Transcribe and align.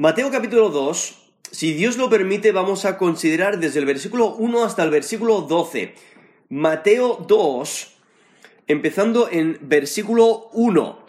Mateo 0.00 0.30
capítulo 0.30 0.70
2, 0.70 1.14
si 1.50 1.74
Dios 1.74 1.98
lo 1.98 2.08
permite, 2.08 2.52
vamos 2.52 2.86
a 2.86 2.96
considerar 2.96 3.60
desde 3.60 3.80
el 3.80 3.84
versículo 3.84 4.34
1 4.34 4.64
hasta 4.64 4.82
el 4.82 4.88
versículo 4.88 5.42
12. 5.42 5.94
Mateo 6.48 7.22
2, 7.28 7.96
empezando 8.66 9.28
en 9.30 9.58
versículo 9.60 10.48
1. 10.54 11.06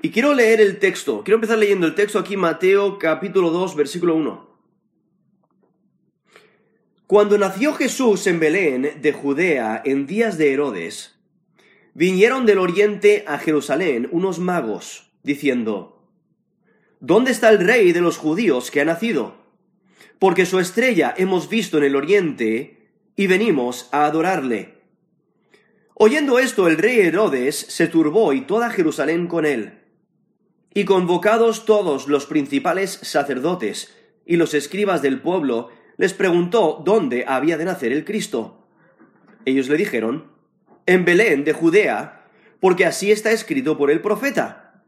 Y 0.00 0.10
quiero 0.12 0.32
leer 0.32 0.62
el 0.62 0.78
texto, 0.78 1.22
quiero 1.24 1.34
empezar 1.34 1.58
leyendo 1.58 1.86
el 1.86 1.94
texto 1.94 2.18
aquí, 2.18 2.38
Mateo 2.38 2.98
capítulo 2.98 3.50
2, 3.50 3.76
versículo 3.76 4.14
1. 4.14 4.48
Cuando 7.06 7.36
nació 7.36 7.74
Jesús 7.74 8.26
en 8.26 8.40
Belén 8.40 9.02
de 9.02 9.12
Judea 9.12 9.82
en 9.84 10.06
días 10.06 10.38
de 10.38 10.54
Herodes, 10.54 11.16
vinieron 11.92 12.46
del 12.46 12.60
oriente 12.60 13.24
a 13.26 13.36
Jerusalén 13.36 14.08
unos 14.10 14.38
magos, 14.38 15.10
diciendo, 15.22 15.93
¿Dónde 17.06 17.32
está 17.32 17.50
el 17.50 17.58
rey 17.58 17.92
de 17.92 18.00
los 18.00 18.16
judíos 18.16 18.70
que 18.70 18.80
ha 18.80 18.84
nacido? 18.86 19.34
Porque 20.18 20.46
su 20.46 20.58
estrella 20.58 21.12
hemos 21.18 21.50
visto 21.50 21.76
en 21.76 21.84
el 21.84 21.96
oriente 21.96 22.88
y 23.14 23.26
venimos 23.26 23.90
a 23.92 24.06
adorarle. 24.06 24.78
Oyendo 25.92 26.38
esto, 26.38 26.66
el 26.66 26.78
rey 26.78 27.00
Herodes 27.00 27.56
se 27.58 27.88
turbó 27.88 28.32
y 28.32 28.40
toda 28.40 28.70
Jerusalén 28.70 29.26
con 29.26 29.44
él. 29.44 29.80
Y 30.72 30.86
convocados 30.86 31.66
todos 31.66 32.08
los 32.08 32.24
principales 32.24 33.00
sacerdotes 33.02 33.94
y 34.24 34.36
los 34.36 34.54
escribas 34.54 35.02
del 35.02 35.20
pueblo, 35.20 35.68
les 35.98 36.14
preguntó 36.14 36.80
dónde 36.86 37.26
había 37.28 37.58
de 37.58 37.66
nacer 37.66 37.92
el 37.92 38.06
Cristo. 38.06 38.66
Ellos 39.44 39.68
le 39.68 39.76
dijeron, 39.76 40.32
en 40.86 41.04
Belén 41.04 41.44
de 41.44 41.52
Judea, 41.52 42.30
porque 42.60 42.86
así 42.86 43.12
está 43.12 43.30
escrito 43.30 43.76
por 43.76 43.90
el 43.90 44.00
profeta. 44.00 44.82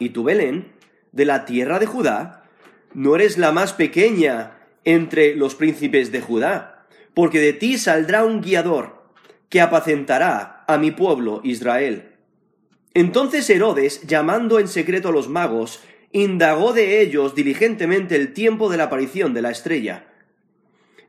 Y 0.00 0.08
tú, 0.08 0.24
Belén, 0.24 0.74
de 1.16 1.24
la 1.24 1.46
tierra 1.46 1.78
de 1.78 1.86
Judá, 1.86 2.44
no 2.92 3.16
eres 3.16 3.38
la 3.38 3.50
más 3.50 3.72
pequeña 3.72 4.58
entre 4.84 5.34
los 5.34 5.54
príncipes 5.54 6.12
de 6.12 6.20
Judá, 6.20 6.86
porque 7.14 7.40
de 7.40 7.54
ti 7.54 7.78
saldrá 7.78 8.24
un 8.24 8.42
guiador 8.42 9.02
que 9.48 9.62
apacentará 9.62 10.64
a 10.68 10.76
mi 10.76 10.90
pueblo 10.90 11.40
Israel. 11.42 12.12
Entonces 12.92 13.48
Herodes, 13.48 14.02
llamando 14.06 14.58
en 14.58 14.68
secreto 14.68 15.08
a 15.08 15.12
los 15.12 15.28
magos, 15.28 15.80
indagó 16.12 16.74
de 16.74 17.00
ellos 17.00 17.34
diligentemente 17.34 18.14
el 18.14 18.34
tiempo 18.34 18.70
de 18.70 18.76
la 18.76 18.84
aparición 18.84 19.32
de 19.32 19.42
la 19.42 19.50
estrella. 19.50 20.06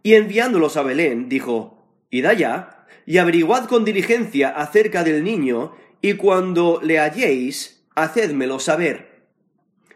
Y 0.04 0.14
enviándolos 0.14 0.78
a 0.78 0.84
Belén, 0.84 1.28
dijo, 1.28 1.86
Id 2.10 2.26
allá, 2.26 2.86
y 3.06 3.18
averiguad 3.18 3.66
con 3.66 3.84
diligencia 3.84 4.50
acerca 4.50 5.04
del 5.04 5.24
niño, 5.24 5.74
y 6.02 6.14
cuando 6.14 6.80
le 6.82 7.00
halléis, 7.00 7.84
hacédmelo 7.96 8.60
saber 8.60 9.07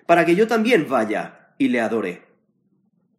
para 0.06 0.26
que 0.26 0.36
yo 0.36 0.48
también 0.48 0.88
vaya 0.90 1.54
y 1.58 1.70
le 1.70 1.82
adore. 1.82 2.24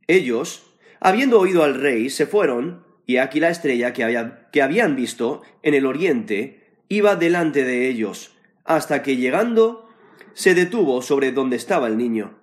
Ellos, 0.06 0.74
habiendo 1.00 1.40
oído 1.40 1.62
al 1.62 1.74
rey, 1.74 2.10
se 2.10 2.26
fueron, 2.26 2.84
y 3.06 3.16
aquí 3.16 3.40
la 3.40 3.50
estrella 3.50 3.92
que, 3.92 4.32
que 4.52 4.62
habían 4.62 4.96
visto 4.96 5.42
en 5.62 5.74
el 5.74 5.86
oriente 5.86 6.82
iba 6.88 7.16
delante 7.16 7.64
de 7.64 7.88
ellos, 7.88 8.34
hasta 8.64 9.02
que 9.02 9.16
llegando 9.16 9.88
se 10.34 10.54
detuvo 10.54 11.02
sobre 11.02 11.32
donde 11.32 11.56
estaba 11.56 11.86
el 11.86 11.96
niño. 11.96 12.38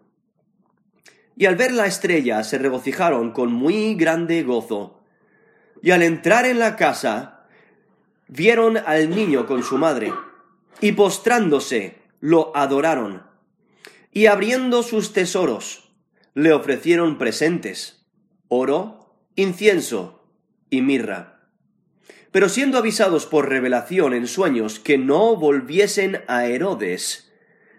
Y 1.35 1.45
al 1.45 1.55
ver 1.55 1.71
la 1.71 1.85
estrella 1.85 2.43
se 2.43 2.57
regocijaron 2.57 3.31
con 3.31 3.51
muy 3.53 3.95
grande 3.95 4.43
gozo. 4.43 5.01
Y 5.81 5.91
al 5.91 6.01
entrar 6.01 6.45
en 6.45 6.59
la 6.59 6.75
casa, 6.75 7.45
vieron 8.27 8.77
al 8.77 9.09
niño 9.09 9.45
con 9.45 9.63
su 9.63 9.77
madre, 9.77 10.13
y 10.81 10.91
postrándose, 10.93 11.97
lo 12.19 12.55
adoraron 12.55 13.28
y 14.11 14.25
abriendo 14.25 14.83
sus 14.83 15.13
tesoros, 15.13 15.91
le 16.33 16.53
ofrecieron 16.53 17.17
presentes, 17.17 18.05
oro, 18.47 19.15
incienso 19.35 20.23
y 20.69 20.81
mirra. 20.81 21.49
Pero 22.31 22.49
siendo 22.49 22.77
avisados 22.77 23.25
por 23.25 23.49
revelación 23.49 24.13
en 24.13 24.27
sueños 24.27 24.79
que 24.79 24.97
no 24.97 25.35
volviesen 25.35 26.21
a 26.27 26.45
Herodes, 26.45 27.31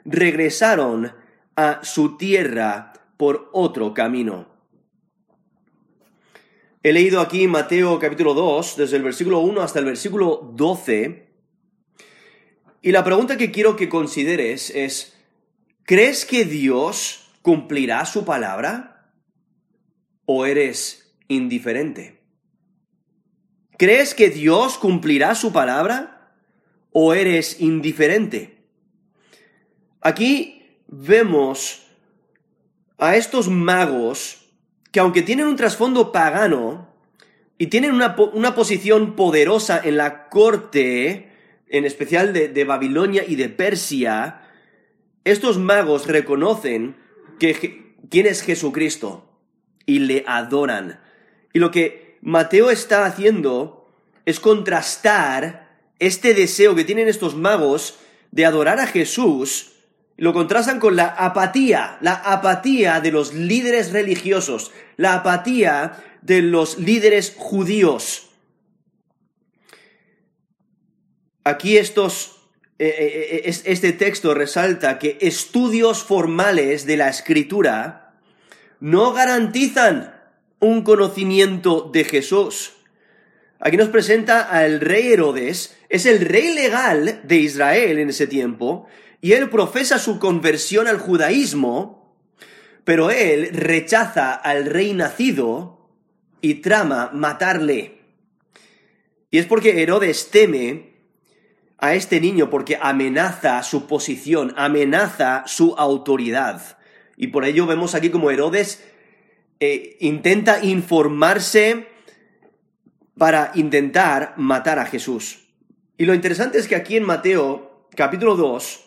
regresaron 0.05 1.12
a 1.56 1.81
su 1.84 2.16
tierra 2.16 2.93
por 3.16 3.49
otro 3.53 3.94
camino. 3.94 4.49
He 6.82 6.93
leído 6.93 7.21
aquí 7.21 7.47
Mateo 7.47 7.99
capítulo 7.99 8.34
2, 8.34 8.76
desde 8.76 8.97
el 8.97 9.03
versículo 9.03 9.41
1 9.41 9.60
hasta 9.60 9.78
el 9.78 9.84
versículo 9.84 10.50
12, 10.55 11.31
y 12.82 12.93
la 12.93 13.05
pregunta 13.05 13.37
que 13.37 13.50
quiero 13.50 13.76
que 13.76 13.91
consideres 13.91 14.71
es, 14.71 15.19
¿Crees 15.85 16.25
que 16.25 16.45
Dios 16.45 17.29
cumplirá 17.43 18.05
su 18.07 18.25
palabra? 18.25 19.13
¿O 20.25 20.47
eres 20.47 21.17
indiferente? 21.29 22.21
¿Crees 23.77 24.15
que 24.15 24.29
Dios 24.31 24.79
cumplirá 24.79 25.35
su 25.35 25.53
palabra? 25.53 26.35
¿O 26.93 27.15
eres 27.15 27.61
indiferente? 27.61 28.59
Aquí 30.01 30.79
vemos 30.87 31.87
a 32.99 33.17
estos 33.17 33.49
magos 33.49 34.51
que 34.93 35.01
aunque 35.01 35.23
tienen 35.23 35.47
un 35.47 35.57
trasfondo 35.57 36.12
pagano 36.12 36.89
y 37.59 37.69
tienen 37.69 37.93
una, 37.93 38.55
posición 38.55 39.17
poderosa 39.17 39.81
en 39.83 39.97
la 39.97 40.29
corte, 40.29 41.33
en 41.69 41.85
especial 41.85 42.33
de 42.33 42.65
Babilonia 42.65 43.25
y 43.27 43.37
de 43.37 43.49
Persia, 43.49 44.40
estos 45.31 45.59
magos 45.59 46.07
reconocen 46.07 46.97
que, 47.39 47.95
quién 48.09 48.27
es 48.27 48.43
Jesucristo 48.43 49.31
y 49.87 50.01
le 50.01 50.25
adoran. 50.27 51.01
Y 51.53 51.59
lo 51.59 51.71
que 51.71 52.19
Mateo 52.23 52.71
está 52.71 53.05
haciendo 53.07 53.89
es 54.27 54.41
contrastar 54.41 55.71
este 55.99 56.35
deseo 56.35 56.75
que 56.75 56.85
tienen 56.85 57.09
estos 57.09 57.35
magos 57.35 57.99
de 58.31 58.47
adorar 58.47 58.79
a 58.79 58.87
Jesús, 58.87 59.73
lo 60.17 60.33
contrastan 60.33 60.81
con 60.81 60.97
la 60.97 61.07
apatía, 61.07 61.99
la 62.01 62.12
apatía 62.12 63.01
de 63.01 63.11
los 63.11 63.35
líderes 63.35 63.93
religiosos, 63.93 64.71
la 64.97 65.15
apatía 65.15 66.19
de 66.23 66.43
los 66.43 66.79
líderes 66.79 67.35
judíos. 67.37 68.29
Aquí 71.43 71.79
estos 71.79 72.40
este 72.81 73.93
texto 73.93 74.33
resalta 74.33 74.99
que 74.99 75.19
estudios 75.21 76.03
formales 76.03 76.87
de 76.87 76.97
la 76.97 77.11
escritura 77.11 78.15
no 78.81 79.13
garantizan 79.13 80.15
un 80.61 80.83
conocimiento 80.83 81.91
de 81.93 82.05
Jesús. 82.05 82.73
Aquí 83.59 83.77
nos 83.77 83.89
presenta 83.89 84.41
al 84.41 84.81
rey 84.81 85.13
Herodes, 85.13 85.77
es 85.91 86.07
el 86.07 86.21
rey 86.21 86.55
legal 86.55 87.21
de 87.25 87.37
Israel 87.37 87.99
en 87.99 88.09
ese 88.09 88.27
tiempo, 88.27 88.87
y 89.21 89.33
él 89.33 89.51
profesa 89.51 89.99
su 89.99 90.19
conversión 90.19 90.89
al 90.89 90.99
judaísmo, 90.99 92.17
pero 92.85 93.11
él 93.11 93.51
rechaza 93.53 94.33
al 94.33 94.65
rey 94.65 94.95
nacido 94.95 95.91
y 96.41 96.55
trama 96.55 97.11
matarle. 97.12 98.01
Y 99.31 99.37
es 99.37 99.45
porque 99.45 99.83
Herodes 99.83 100.31
teme 100.31 100.90
a 101.81 101.95
este 101.95 102.21
niño 102.21 102.51
porque 102.51 102.79
amenaza 102.81 103.63
su 103.63 103.87
posición, 103.87 104.55
amenaza 104.57 105.45
su 105.47 105.75
autoridad. 105.77 106.79
Y 107.17 107.29
por 107.29 107.45
ello 107.45 107.67
vemos 107.67 107.95
aquí 107.95 108.11
como 108.11 108.31
Herodes 108.31 108.83
eh, 109.61 109.97
intenta 110.01 110.65
informarse 110.65 111.89
para 113.19 113.53
intentar 113.55 114.35
matar 114.37 114.79
a 114.79 114.87
Jesús. 114.87 115.49
Y 115.99 116.07
lo 116.07 116.15
interesante 116.15 116.59
es 116.59 116.67
que 116.67 116.77
aquí 116.77 116.97
en 116.97 117.05
Mateo 117.05 117.87
capítulo 117.95 118.37
2 118.37 118.85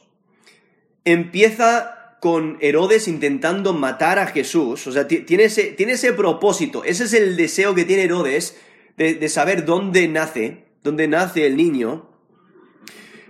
empieza 1.06 2.18
con 2.20 2.58
Herodes 2.62 3.08
intentando 3.08 3.74
matar 3.74 4.18
a 4.18 4.28
Jesús. 4.28 4.88
O 4.88 4.92
sea, 4.92 5.07
tiene 5.07 5.44
ese, 5.44 5.66
tiene 5.66 5.94
ese 5.94 6.13
propósito. 6.13 6.84
Ese 6.84 7.04
es 7.04 7.13
el 7.13 7.36
deseo 7.36 7.75
que 7.75 7.86
tiene 7.86 8.06
Herodes 8.06 8.57
de, 8.98 9.16
de 9.16 9.30
saber 9.30 9.66
dónde 9.66 10.07
nace, 10.07 10.66
dónde 10.81 11.07
nace 11.07 11.46
el 11.46 11.57
niño. 11.57 12.12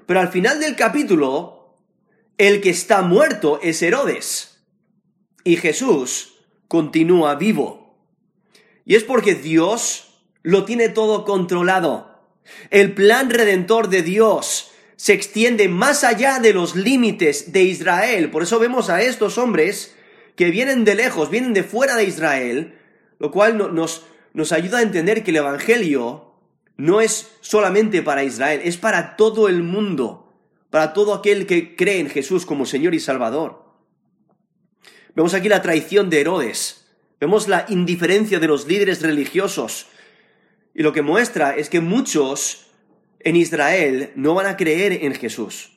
Pero 0.05 0.19
al 0.19 0.29
final 0.29 0.59
del 0.59 0.75
capítulo, 0.75 1.77
el 2.37 2.61
que 2.61 2.69
está 2.69 3.01
muerto 3.01 3.59
es 3.61 3.81
Herodes. 3.81 4.61
Y 5.43 5.57
Jesús 5.57 6.35
continúa 6.67 7.35
vivo. 7.35 7.97
Y 8.85 8.95
es 8.95 9.03
porque 9.03 9.35
Dios 9.35 10.21
lo 10.41 10.65
tiene 10.65 10.89
todo 10.89 11.25
controlado. 11.25 12.21
El 12.69 12.93
plan 12.93 13.29
redentor 13.29 13.89
de 13.89 14.01
Dios 14.01 14.71
se 14.95 15.13
extiende 15.13 15.69
más 15.69 16.03
allá 16.03 16.39
de 16.39 16.53
los 16.53 16.75
límites 16.75 17.51
de 17.51 17.63
Israel. 17.63 18.29
Por 18.29 18.43
eso 18.43 18.59
vemos 18.59 18.89
a 18.89 19.01
estos 19.01 19.37
hombres 19.37 19.95
que 20.35 20.51
vienen 20.51 20.85
de 20.85 20.95
lejos, 20.95 21.29
vienen 21.29 21.53
de 21.53 21.63
fuera 21.63 21.95
de 21.95 22.05
Israel, 22.05 22.79
lo 23.19 23.31
cual 23.31 23.57
nos, 23.73 24.05
nos 24.33 24.51
ayuda 24.51 24.79
a 24.79 24.83
entender 24.83 25.23
que 25.23 25.31
el 25.31 25.37
Evangelio 25.37 26.32
no 26.77 27.01
es 27.01 27.31
solamente 27.41 28.01
para 28.01 28.23
Israel, 28.23 28.61
es 28.63 28.77
para 28.77 29.15
todo 29.15 29.47
el 29.47 29.63
mundo, 29.63 30.33
para 30.69 30.93
todo 30.93 31.13
aquel 31.13 31.45
que 31.45 31.75
cree 31.75 31.99
en 31.99 32.09
Jesús 32.09 32.45
como 32.45 32.65
Señor 32.65 32.95
y 32.95 32.99
Salvador. 32.99 33.63
Vemos 35.15 35.33
aquí 35.33 35.49
la 35.49 35.61
traición 35.61 36.09
de 36.09 36.21
Herodes. 36.21 36.87
Vemos 37.19 37.47
la 37.47 37.65
indiferencia 37.69 38.39
de 38.39 38.47
los 38.47 38.67
líderes 38.67 39.01
religiosos. 39.01 39.87
Y 40.73 40.81
lo 40.81 40.91
que 40.91 41.03
muestra 41.03 41.55
es 41.55 41.69
que 41.69 41.79
muchos 41.79 42.67
en 43.19 43.35
Israel 43.35 44.11
no 44.15 44.33
van 44.33 44.47
a 44.47 44.57
creer 44.57 45.05
en 45.05 45.13
Jesús. 45.13 45.71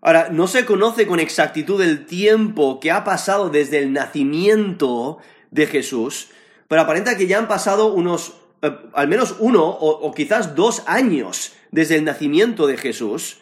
Ahora, 0.00 0.30
no 0.30 0.48
se 0.48 0.66
conoce 0.66 1.06
con 1.06 1.20
exactitud 1.20 1.80
el 1.80 2.06
tiempo 2.06 2.80
que 2.80 2.90
ha 2.90 3.04
pasado 3.04 3.50
desde 3.50 3.78
el 3.78 3.92
nacimiento 3.92 5.18
de 5.52 5.66
Jesús, 5.66 6.30
pero 6.66 6.82
aparenta 6.82 7.16
que 7.16 7.28
ya 7.28 7.38
han 7.38 7.46
pasado 7.46 7.94
unos, 7.94 8.34
eh, 8.62 8.78
al 8.92 9.08
menos 9.08 9.36
uno 9.38 9.64
o, 9.64 10.12
quizás 10.14 10.54
dos 10.54 10.84
años 10.86 11.52
desde 11.70 11.96
el 11.96 12.04
nacimiento 12.04 12.66
de 12.66 12.76
Jesús, 12.76 13.38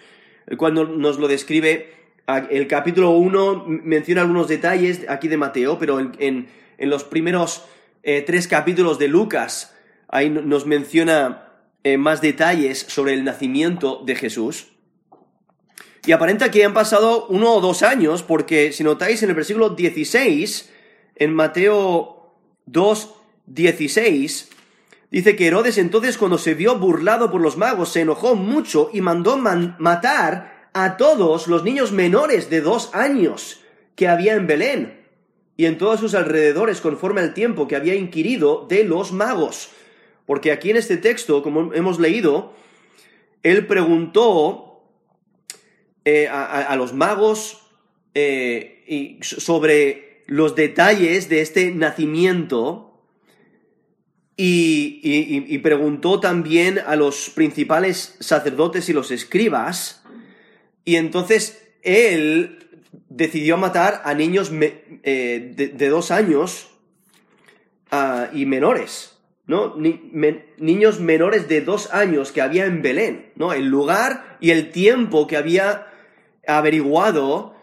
cuando 0.56 0.84
nos 0.84 1.19
lo 1.19 1.28
describe 1.28 1.94
el 2.50 2.67
capítulo 2.67 3.11
1, 3.11 3.64
menciona 3.67 4.22
algunos 4.22 4.49
detalles 4.49 5.05
aquí 5.08 5.28
de 5.28 5.37
Mateo, 5.37 5.78
pero 5.78 6.00
en, 6.00 6.49
en, 6.78 6.90
los 6.90 7.05
primeros 7.05 7.64
eh, 8.02 8.22
tres 8.26 8.49
capítulos 8.49 8.99
de 8.99 9.08
Lucas, 9.08 9.75
ahí 10.08 10.31
nos 10.31 10.67
menciona 10.67 11.50
eh, 11.82 11.99
más 11.99 12.20
detalles 12.20 12.78
sobre 12.78 13.14
el 13.14 13.25
nacimiento 13.25 14.02
de 14.05 14.14
Jesús. 14.14 14.69
Y 16.06 16.12
aparenta 16.12 16.50
que 16.50 16.64
han 16.64 16.72
pasado 16.72 17.26
uno 17.28 17.55
o 17.55 17.61
dos 17.61 17.82
años, 17.82 18.22
porque 18.22 18.72
si 18.72 18.84
notáis 18.84 19.22
en 19.22 19.28
el 19.31 19.34
versículo 19.34 19.70
16, 19.70 20.72
en 21.17 21.34
Mateo 21.34 22.34
2, 22.67 23.14
16, 23.46 24.50
dice 25.11 25.37
que 25.37 25.47
Herodes 25.47 25.79
entonces 25.79 26.19
cuando 26.19 26.39
se 26.39 26.55
vio 26.55 26.79
burlado 26.79 27.31
por 27.31 27.41
los 27.41 27.57
magos 27.57 27.91
se 27.91 28.03
enojó 28.03 28.35
mucho 28.35 28.91
y 28.93 29.01
mandó 29.01 29.37
matar 29.37 30.71
a 30.73 30.97
todos 30.97 31.49
los 31.49 31.65
niños 31.65 31.93
menores 31.93 32.51
de 32.51 32.61
dos 32.61 32.91
años 32.95 33.61
que 33.97 34.09
había 34.09 34.35
en 34.35 34.47
Belén 34.47 35.01
y 35.57 35.67
en 35.67 35.77
todos 35.77 36.01
sus 36.01 36.15
alrededores 36.15 36.81
conforme 36.81 37.21
al 37.21 37.35
tiempo 37.35 37.69
que 37.69 37.77
había 37.77 37.95
inquirido 37.95 38.67
de 38.69 38.85
los 38.85 39.12
magos. 39.12 39.71
Porque 40.25 40.53
aquí 40.53 40.71
en 40.71 40.77
este 40.77 40.97
texto, 40.97 41.43
como 41.43 41.75
hemos 41.75 41.99
leído, 41.99 42.55
él 43.43 43.67
preguntó 43.67 44.85
eh, 46.05 46.29
a, 46.29 46.75
los 46.77 46.95
magos 46.95 47.61
eh, 48.15 49.19
sobre 49.21 50.23
los 50.27 50.55
detalles 50.55 51.29
de 51.29 51.43
este 51.43 51.73
nacimiento 51.73 52.90
y, 54.43 55.59
preguntó 55.59 56.19
también 56.19 56.79
a 56.79 56.97
los 56.97 57.31
principales 57.31 58.17
sacerdotes 58.21 58.89
y 58.89 58.93
los 58.93 59.11
escribas 59.11 60.03
y 60.85 60.97
entonces 60.97 61.75
él 61.83 62.71
decidió 63.09 63.59
matar 63.59 64.01
a 64.05 64.15
niños 64.15 64.51
eh, 65.03 65.53
de, 65.55 65.89
dos 65.89 66.11
años 66.11 66.71
ah, 67.91 68.31
y 68.33 68.47
menores. 68.47 69.17
¿no? 69.47 69.75
niños 69.77 71.01
menores 71.01 71.49
de 71.49 71.61
dos 71.61 71.93
años 71.93 72.31
que 72.31 72.41
había 72.41 72.67
en 72.67 72.83
Belén, 72.83 73.33
¿no? 73.35 73.53
El 73.53 73.67
lugar 73.67 74.37
y 74.41 74.51
el 74.51 74.71
tiempo 74.71 75.27
que 75.27 75.37
había 75.37 75.89
averiguado 76.47 77.57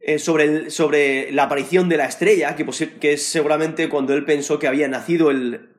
eh, 0.00 0.18
sobre, 0.18 0.68
sobre, 0.70 1.30
la 1.30 1.44
aparición 1.44 1.88
de 1.88 1.96
la 1.96 2.06
estrella, 2.06 2.56
que, 2.56 2.66
que, 3.00 3.12
es 3.12 3.22
seguramente 3.24 3.88
cuando 3.88 4.14
él 4.14 4.24
pensó 4.24 4.58
que 4.58 4.66
había 4.66 4.88
nacido 4.88 5.30
el, 5.30 5.71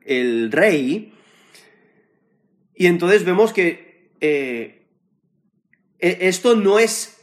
rey. 0.50 1.12
Y 2.74 2.86
entonces 2.86 3.24
vemos 3.24 3.52
que 3.52 4.10
eh, 4.20 4.86
e, 5.98 6.18
esto 6.20 6.56
no 6.56 6.78
es 6.78 7.18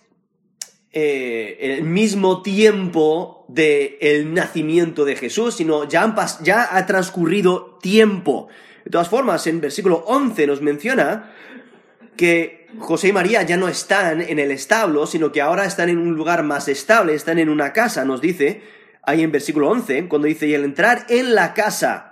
eh, 0.91 1.57
el 1.61 1.83
mismo 1.83 2.41
tiempo 2.41 3.45
del 3.47 3.97
el 4.01 4.33
nacimiento 4.33 5.05
de 5.05 5.15
Jesús, 5.15 5.55
sino 5.55 5.87
ya, 5.87 6.13
ya 6.41 6.75
ha 6.75 6.85
transcurrido 6.85 7.77
tiempo. 7.81 8.47
De 8.83 8.91
todas 8.91 9.09
formas, 9.09 9.45
en 9.47 9.61
versículo 9.61 10.03
11 10.07 10.47
nos 10.47 10.61
menciona 10.61 11.33
que 12.17 12.67
José 12.79 13.09
y 13.09 13.13
María 13.13 13.43
ya 13.43 13.57
no 13.57 13.67
están 13.67 14.21
en 14.21 14.39
el 14.39 14.51
establo, 14.51 15.05
sino 15.07 15.31
que 15.31 15.41
ahora 15.41 15.65
están 15.65 15.89
en 15.89 15.97
un 15.97 16.15
lugar 16.15 16.43
más 16.43 16.67
estable, 16.67 17.13
están 17.13 17.39
en 17.39 17.49
una 17.49 17.73
casa, 17.73 18.05
nos 18.05 18.21
dice 18.21 18.61
ahí 19.03 19.23
en 19.23 19.31
versículo 19.31 19.69
11, 19.69 20.07
cuando 20.07 20.27
dice, 20.27 20.47
y 20.47 20.55
al 20.55 20.63
entrar 20.63 21.05
en 21.09 21.35
la 21.35 21.53
casa, 21.53 22.10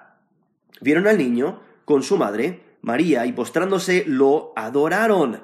vieron 0.81 1.07
al 1.07 1.17
niño 1.17 1.61
con 1.85 2.03
su 2.03 2.17
madre, 2.17 2.63
María, 2.81 3.25
y 3.25 3.33
postrándose 3.33 4.03
lo 4.07 4.53
adoraron. 4.55 5.43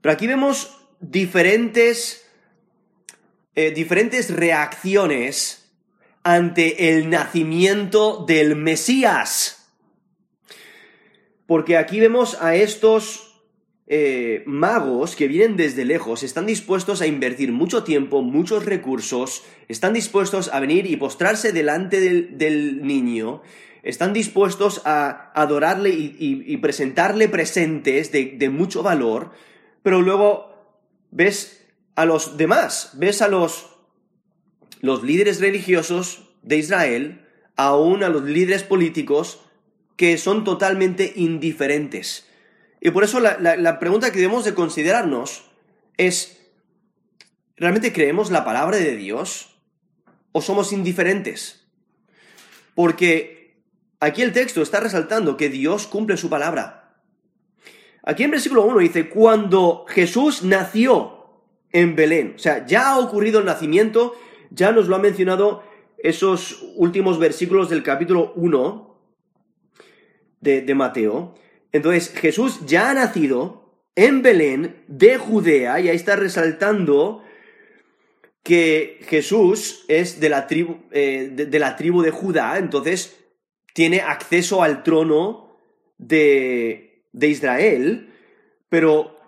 Pero 0.00 0.12
aquí 0.12 0.26
vemos 0.26 0.78
diferentes, 1.00 2.28
eh, 3.54 3.70
diferentes 3.70 4.30
reacciones 4.34 5.70
ante 6.24 6.90
el 6.96 7.10
nacimiento 7.10 8.24
del 8.26 8.56
Mesías. 8.56 9.70
Porque 11.46 11.76
aquí 11.76 12.00
vemos 12.00 12.40
a 12.40 12.54
estos 12.54 13.31
eh, 13.88 14.44
magos 14.46 15.16
que 15.16 15.26
vienen 15.26 15.56
desde 15.56 15.84
lejos, 15.84 16.22
están 16.22 16.46
dispuestos 16.46 17.02
a 17.02 17.06
invertir 17.06 17.50
mucho 17.52 17.82
tiempo, 17.82 18.22
muchos 18.22 18.64
recursos, 18.64 19.42
están 19.68 19.92
dispuestos 19.92 20.48
a 20.52 20.60
venir 20.60 20.86
y 20.86 20.96
postrarse 20.96 21.52
delante 21.52 22.00
del, 22.00 22.86
niño, 22.86 23.42
están 23.82 24.12
dispuestos 24.12 24.82
a 24.84 25.32
adorarle 25.34 25.90
y, 25.90 26.56
presentarle 26.58 27.28
presentes 27.28 28.12
de, 28.12 28.48
mucho 28.50 28.84
valor, 28.84 29.32
pero 29.82 30.00
luego 30.00 30.78
ves 31.10 31.66
a 31.96 32.04
los 32.04 32.36
demás, 32.36 32.92
ves 32.94 33.20
a 33.20 33.26
los, 33.26 33.66
los 34.80 35.02
líderes 35.02 35.40
religiosos 35.40 36.30
de 36.42 36.58
Israel, 36.58 37.26
aún 37.56 38.04
a 38.04 38.08
los 38.08 38.22
líderes 38.22 38.62
políticos, 38.62 39.40
que 39.96 40.16
son 40.18 40.44
totalmente 40.44 41.12
indiferentes. 41.16 42.28
Y 42.84 42.90
por 42.90 43.04
eso 43.04 43.20
la, 43.20 43.78
pregunta 43.78 44.10
que 44.10 44.18
debemos 44.18 44.44
de 44.44 44.54
considerarnos 44.54 45.44
es, 45.96 46.36
¿realmente 47.56 47.92
creemos 47.92 48.32
la 48.32 48.44
palabra 48.44 48.76
de 48.76 48.96
Dios 48.96 49.54
o 50.32 50.42
somos 50.42 50.72
indiferentes? 50.72 51.64
Porque 52.74 53.62
aquí 54.00 54.22
el 54.22 54.32
texto 54.32 54.62
está 54.62 54.80
resaltando 54.80 55.36
que 55.36 55.48
Dios 55.48 55.86
cumple 55.86 56.16
su 56.16 56.28
palabra. 56.28 56.96
Aquí 58.02 58.24
en 58.24 58.32
versículo 58.32 58.64
1 58.64 58.80
dice, 58.80 59.08
cuando 59.08 59.84
Jesús 59.86 60.42
nació 60.42 61.40
en 61.70 61.94
Belén, 61.94 62.32
o 62.34 62.38
sea, 62.40 62.66
ya 62.66 62.90
ha 62.90 62.98
ocurrido 62.98 63.38
el 63.38 63.46
nacimiento, 63.46 64.16
ya 64.50 64.72
nos 64.72 64.88
lo 64.88 64.96
ha 64.96 64.98
mencionado 64.98 65.62
esos 65.98 66.64
últimos 66.74 67.20
versículos 67.20 67.70
del 67.70 67.84
capítulo 67.84 68.32
1, 68.34 68.92
de, 70.40 70.74
Mateo. 70.74 71.36
Entonces, 71.72 72.12
Jesús 72.14 72.60
ya 72.66 72.90
ha 72.90 72.94
nacido 72.94 73.84
en 73.94 74.22
Belén 74.22 74.84
de 74.88 75.18
Judea, 75.18 75.80
y 75.80 75.88
ahí 75.88 75.96
está 75.96 76.16
resaltando 76.16 77.24
que 78.42 79.00
Jesús 79.08 79.84
es 79.88 80.20
de 80.20 80.28
la 80.28 80.46
tribu, 80.46 80.78
eh, 80.90 81.30
de, 81.32 81.58
la 81.58 81.76
tribu 81.76 82.02
de 82.02 82.10
Judá, 82.10 82.58
entonces 82.58 83.16
tiene 83.74 84.00
acceso 84.00 84.62
al 84.62 84.82
trono 84.82 85.58
de, 85.98 87.04
de 87.12 87.28
Israel, 87.28 88.12
pero 88.68 89.18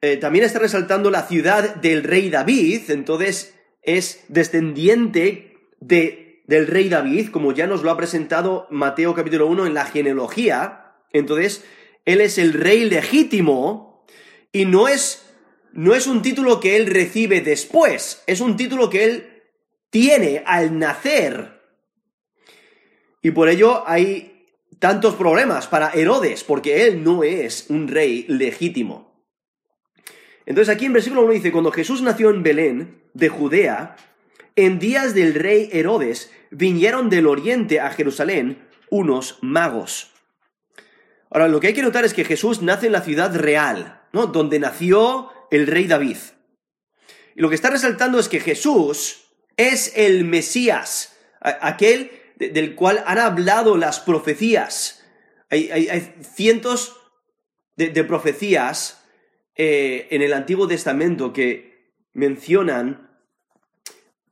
eh, 0.00 0.16
también 0.16 0.44
está 0.44 0.58
resaltando 0.58 1.10
la 1.10 1.26
ciudad 1.26 1.76
del 1.76 2.02
rey 2.02 2.30
David, 2.30 2.90
entonces 2.90 3.54
es 3.82 4.24
descendiente 4.28 5.56
de 5.80 6.30
del 6.50 6.66
rey 6.66 6.88
David, 6.88 7.28
como 7.30 7.52
ya 7.52 7.68
nos 7.68 7.84
lo 7.84 7.92
ha 7.92 7.96
presentado 7.96 8.66
Mateo 8.70 9.14
capítulo 9.14 9.46
1 9.46 9.66
en 9.66 9.74
la 9.74 9.84
genealogía. 9.84 10.79
Entonces, 11.12 11.64
él 12.04 12.20
es 12.20 12.38
el 12.38 12.52
rey 12.52 12.88
legítimo 12.88 14.04
y 14.52 14.64
no 14.64 14.88
es, 14.88 15.24
no 15.72 15.94
es 15.94 16.06
un 16.06 16.22
título 16.22 16.60
que 16.60 16.76
él 16.76 16.86
recibe 16.86 17.40
después, 17.40 18.22
es 18.26 18.40
un 18.40 18.56
título 18.56 18.90
que 18.90 19.04
él 19.04 19.42
tiene 19.90 20.42
al 20.46 20.78
nacer. 20.78 21.60
Y 23.22 23.32
por 23.32 23.48
ello 23.48 23.84
hay 23.86 24.46
tantos 24.78 25.14
problemas 25.14 25.66
para 25.66 25.90
Herodes, 25.90 26.42
porque 26.42 26.86
él 26.86 27.04
no 27.04 27.22
es 27.22 27.66
un 27.68 27.88
rey 27.88 28.24
legítimo. 28.28 29.10
Entonces 30.46 30.74
aquí 30.74 30.86
en 30.86 30.94
versículo 30.94 31.22
1 31.22 31.32
dice, 31.32 31.52
cuando 31.52 31.70
Jesús 31.70 32.02
nació 32.02 32.30
en 32.30 32.42
Belén, 32.42 33.02
de 33.12 33.28
Judea, 33.28 33.96
en 34.56 34.78
días 34.78 35.14
del 35.14 35.34
rey 35.34 35.68
Herodes, 35.72 36.32
vinieron 36.50 37.10
del 37.10 37.26
oriente 37.26 37.80
a 37.80 37.90
Jerusalén 37.90 38.66
unos 38.88 39.38
magos. 39.42 40.12
Ahora, 41.30 41.48
lo 41.48 41.60
que 41.60 41.68
hay 41.68 41.74
que 41.74 41.82
notar 41.82 42.04
es 42.04 42.12
que 42.12 42.24
Jesús 42.24 42.60
nace 42.60 42.86
en 42.86 42.92
la 42.92 43.02
ciudad 43.02 43.34
real, 43.34 44.02
¿no? 44.12 44.26
Donde 44.26 44.58
nació 44.58 45.30
el 45.50 45.66
rey 45.66 45.86
David. 45.86 46.16
Y 47.36 47.40
lo 47.40 47.48
que 47.48 47.54
está 47.54 47.70
resaltando 47.70 48.18
es 48.18 48.28
que 48.28 48.40
Jesús 48.40 49.24
es 49.56 49.92
el 49.96 50.24
Mesías, 50.24 51.16
aquel 51.40 52.10
del 52.36 52.74
cual 52.74 53.02
han 53.06 53.18
hablado 53.18 53.76
las 53.76 54.00
profecías. 54.00 55.04
Hay, 55.50 56.14
cientos 56.34 56.96
de, 57.76 58.04
profecías 58.04 59.04
eh, 59.56 60.08
en 60.10 60.22
el 60.22 60.32
Antiguo 60.32 60.66
Testamento 60.66 61.32
que 61.32 61.94
mencionan 62.12 63.10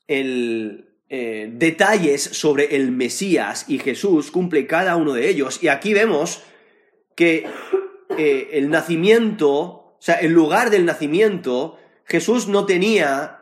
el, 0.06 0.88
eh, 1.10 1.48
detalles 1.50 2.22
sobre 2.22 2.76
el 2.76 2.90
Mesías 2.90 3.64
y 3.66 3.78
Jesús 3.78 4.30
cumple 4.30 4.66
cada 4.66 4.96
uno 4.96 5.14
de 5.14 5.30
ellos. 5.30 5.62
Y 5.62 5.68
aquí 5.68 5.94
vemos 5.94 6.42
que 7.18 7.48
eh, 8.16 8.50
el 8.52 8.70
nacimiento, 8.70 9.50
o 9.50 9.96
sea, 9.98 10.14
el 10.20 10.30
lugar 10.30 10.70
del 10.70 10.84
nacimiento, 10.84 11.76
Jesús 12.04 12.46
no 12.46 12.64
tenía 12.64 13.40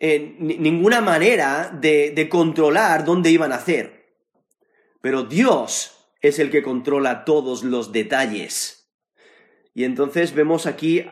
eh, 0.00 0.34
ninguna 0.40 1.00
manera 1.00 1.70
de, 1.80 2.10
de 2.10 2.28
controlar 2.28 3.04
dónde 3.04 3.30
iban 3.30 3.52
a 3.52 3.56
nacer. 3.58 4.16
Pero 5.00 5.22
Dios 5.22 6.08
es 6.22 6.40
el 6.40 6.50
que 6.50 6.64
controla 6.64 7.24
todos 7.24 7.62
los 7.62 7.92
detalles. 7.92 8.90
Y 9.74 9.84
entonces 9.84 10.34
vemos 10.34 10.66
aquí 10.66 11.06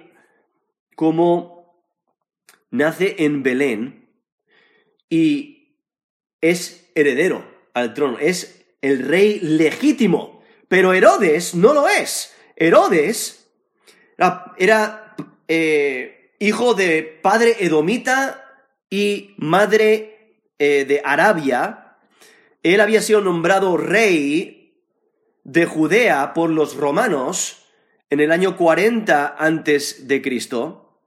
cómo 0.96 1.86
nace 2.72 3.14
en 3.20 3.44
Belén 3.44 4.08
y 5.08 5.78
es 6.40 6.90
heredero 6.96 7.48
al 7.74 7.94
trono, 7.94 8.18
es 8.18 8.66
el 8.80 9.06
rey 9.06 9.38
legítimo. 9.38 10.41
Pero 10.72 10.94
Herodes 10.94 11.54
no 11.54 11.74
lo 11.74 11.86
es. 11.86 12.32
Herodes 12.56 13.46
era, 14.56 15.14
eh, 15.46 16.34
hijo 16.38 16.72
de 16.72 17.02
padre 17.02 17.56
edomita 17.60 18.64
y 18.88 19.34
madre 19.36 20.38
eh, 20.58 20.86
de 20.86 21.02
Arabia. 21.04 21.98
Él 22.62 22.80
había 22.80 23.02
sido 23.02 23.20
nombrado 23.20 23.76
rey 23.76 24.80
de 25.44 25.66
Judea 25.66 26.32
por 26.32 26.48
los 26.48 26.74
romanos 26.74 27.66
en 28.08 28.20
el 28.20 28.32
año 28.32 28.56
40 28.56 29.36
antes 29.38 30.08
de 30.08 30.22
Cristo. 30.22 30.98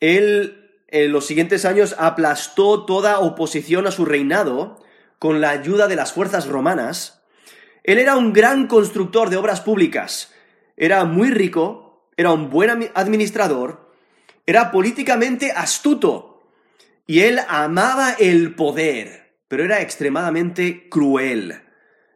Él 0.00 0.80
en 0.88 1.12
los 1.12 1.26
siguientes 1.26 1.66
años 1.66 1.94
aplastó 1.98 2.86
toda 2.86 3.18
oposición 3.18 3.86
a 3.86 3.90
su 3.90 4.06
reinado 4.06 4.82
con 5.18 5.42
la 5.42 5.50
ayuda 5.50 5.88
de 5.88 5.96
las 5.96 6.14
fuerzas 6.14 6.46
romanas. 6.46 7.23
Él 7.84 7.98
era 7.98 8.16
un 8.16 8.32
gran 8.32 8.66
constructor 8.66 9.30
de 9.30 9.36
obras 9.36 9.60
públicas, 9.60 10.32
era 10.76 11.04
muy 11.04 11.30
rico, 11.30 12.08
era 12.16 12.32
un 12.32 12.48
buen 12.48 12.90
administrador, 12.94 13.92
era 14.46 14.72
políticamente 14.72 15.52
astuto 15.52 16.42
y 17.06 17.20
él 17.20 17.38
amaba 17.46 18.12
el 18.12 18.54
poder, 18.54 19.36
pero 19.48 19.64
era 19.64 19.82
extremadamente 19.82 20.88
cruel. 20.88 21.60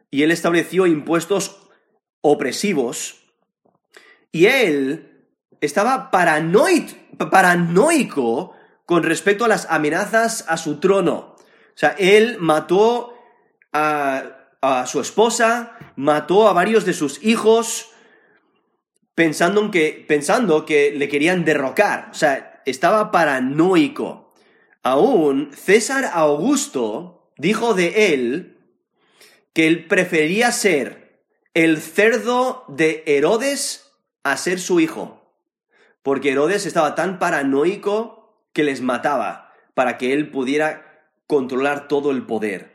Y 0.09 0.23
él 0.23 0.31
estableció 0.31 0.87
impuestos 0.87 1.69
opresivos 2.21 3.23
y 4.31 4.47
él 4.47 5.27
estaba 5.61 6.09
paranoico 6.09 6.95
con 8.87 9.03
respecto 9.03 9.45
a 9.45 9.49
las 9.49 9.67
amenazas 9.69 10.45
a 10.47 10.57
su 10.57 10.79
trono. 10.79 11.35
O 11.35 11.75
sea, 11.75 11.95
él 11.99 12.37
mató 12.39 13.13
a, 13.71 14.38
su 14.85 14.99
esposa, 14.99 15.77
mató 15.95 16.47
a 16.47 16.53
varios 16.53 16.85
de 16.85 16.93
sus 16.93 17.23
hijos, 17.23 17.91
pensando 19.15 19.71
que, 19.71 20.05
pensando 20.07 20.65
que 20.65 20.91
le 20.91 21.07
querían 21.07 21.45
derrocar. 21.45 22.09
O 22.11 22.13
sea, 22.13 22.61
estaba 22.65 23.11
paranoico. 23.11 24.33
Aún 24.83 25.51
César 25.53 26.09
Augusto 26.13 27.31
dijo 27.37 27.73
de 27.73 28.13
él 28.13 28.57
que 29.53 29.67
él 29.67 29.87
prefería 29.87 30.51
ser 30.51 31.23
el 31.53 31.79
cerdo 31.81 32.63
de 32.67 33.03
Herodes 33.05 33.91
a 34.23 34.37
ser 34.37 34.59
su 34.59 34.79
hijo. 34.79 35.33
Porque 36.03 36.31
Herodes 36.31 36.65
estaba 36.65 36.95
tan 36.95 37.19
paranoico 37.19 38.47
que 38.53 38.63
les 38.63 38.81
mataba 38.81 39.53
para 39.73 39.97
que 39.97 40.13
él 40.13 40.29
pudiera 40.31 41.07
controlar 41.27 41.87
todo 41.87 42.11
el 42.11 42.25
poder. 42.25 42.73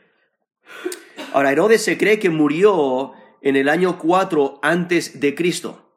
Ahora, 1.35 1.51
Herodes 1.51 1.83
se 1.83 1.97
cree 1.97 2.17
que 2.17 2.29
murió 2.29 3.11
en 3.41 3.57
el 3.57 3.67
año 3.67 3.99
4 3.99 4.59
antes 4.61 5.19
de 5.19 5.35
Cristo. 5.35 5.91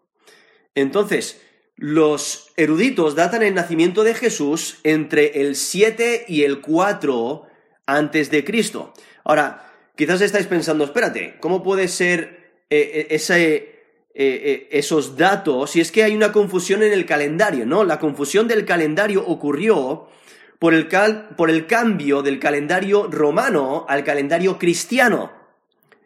Entonces, 0.75 1.41
los 1.77 2.51
eruditos 2.57 3.15
datan 3.15 3.45
el 3.45 3.55
nacimiento 3.55 4.03
de 4.03 4.15
Jesús 4.15 4.81
entre 4.83 5.43
el 5.43 5.55
7 5.55 6.25
y 6.27 6.43
el 6.43 6.61
4 6.61 7.47
antes 7.87 8.33
de 8.33 8.45
Cristo. 8.45 8.93
Ahora, 9.23 9.73
quizás 9.95 10.23
estáis 10.23 10.49
pensando, 10.49 10.83
espérate, 10.83 11.37
¿cómo 11.39 11.63
puede 11.63 11.87
ser 11.87 12.65
eh, 12.69 12.91
eh, 12.95 13.07
ese, 13.11 13.85
eh, 14.15 14.69
esos 14.73 15.17
datos 15.17 15.71
si 15.71 15.81
es 15.81 15.93
que 15.93 16.03
hay 16.03 16.17
una 16.17 16.33
confusión 16.33 16.83
en 16.83 16.93
el 16.93 17.07
calendario, 17.07 17.65
¿no? 17.65 17.85
La 17.85 18.01
confusión 18.01 18.49
del 18.49 18.65
calendario 18.65 19.25
ocurrió 19.25 20.09
por 20.59 20.75
el, 20.75 20.89
por 21.37 21.51
el 21.51 21.67
cambio 21.67 22.23
del 22.23 22.41
calendario 22.41 23.07
romano 23.07 23.87
al 23.89 24.05
calendario 24.05 24.59
cristiano, 24.59 25.33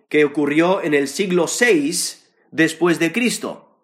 que 0.09 0.25
ocurrió 0.25 0.83
en 0.83 0.95
el 0.95 1.09
siglo 1.09 1.47
VI 1.47 1.93
después 2.51 2.99
de 2.99 3.13
Cristo. 3.13 3.79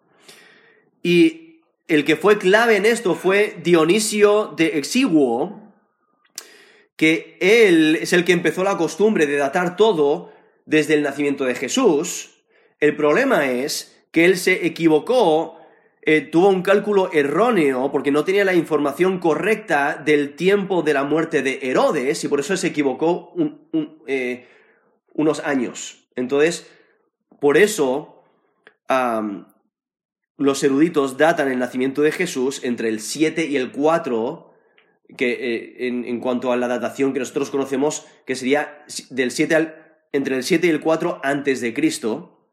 Y 1.03 1.63
el 1.89 2.05
que 2.05 2.17
fue 2.17 2.39
clave 2.39 2.77
en 2.77 2.85
esto 2.85 3.15
fue 3.15 3.57
Dionisio 3.63 4.53
de 4.57 4.79
Exiguo, 4.79 5.63
que 6.97 7.39
él 7.41 7.97
es 8.03 8.13
el 8.13 8.25
que 8.25 8.33
empezó 8.33 8.63
la 8.65 8.77
costumbre 8.77 9.27
de 9.27 9.37
datar 9.37 9.77
todo 9.77 10.33
desde 10.67 10.95
el 10.95 11.03
nacimiento 11.03 11.45
de 11.45 11.55
Jesús. 11.55 12.31
El 12.81 12.95
problema 12.95 13.51
es 13.51 13.97
que 14.11 14.27
él 14.27 14.37
se 14.37 14.67
equivocó, 14.67 15.58
eh, 16.11 16.23
tuvo 16.23 16.49
un 16.49 16.63
cálculo 16.63 17.13
erróneo 17.13 17.93
porque 17.93 18.11
no 18.11 18.25
tenía 18.25 18.43
la 18.43 18.55
información 18.55 19.19
correcta 19.19 20.03
del 20.03 20.37
tiempo 20.37 20.81
de 20.81 20.95
la 20.95 21.05
muerte 21.05 21.43
de 21.43 21.59
Herodes 21.61 22.25
y 22.25 22.29
por 22.29 22.41
eso 22.41 22.57
se 22.57 22.69
equivocó 22.69 23.35
eh, 24.07 24.47
unos 25.13 25.41
años. 25.41 26.09
Entonces, 26.17 26.67
por 27.41 27.59
eso 27.59 28.23
los 30.39 30.65
eruditos 30.65 31.19
datan 31.19 31.53
el 31.53 31.59
nacimiento 31.59 32.01
de 32.01 32.13
Jesús 32.13 32.65
entre 32.65 32.89
el 32.89 33.01
7 33.01 33.45
y 33.45 33.57
el 33.57 33.71
4, 33.71 34.55
que, 35.15 35.31
eh, 35.33 35.89
en, 35.89 36.21
cuanto 36.21 36.53
a 36.53 36.57
la 36.57 36.69
datación 36.69 37.13
que 37.13 37.19
nosotros 37.19 37.51
conocemos, 37.51 38.07
que 38.25 38.35
sería 38.35 38.83
del 39.11 39.31
7 39.31 39.55
al, 39.55 39.99
entre 40.13 40.37
el 40.37 40.43
7 40.43 40.69
y 40.69 40.71
el 40.71 40.81
4 40.81 41.21
antes 41.23 41.61
de 41.61 41.75
Cristo 41.75 42.49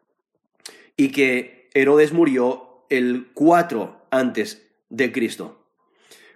y 0.98 1.14
que 1.14 1.70
Herodes 1.74 2.12
murió 2.12 2.65
el 2.90 3.32
4 3.34 4.08
antes 4.12 4.68
de 4.90 5.12
Cristo. 5.12 5.62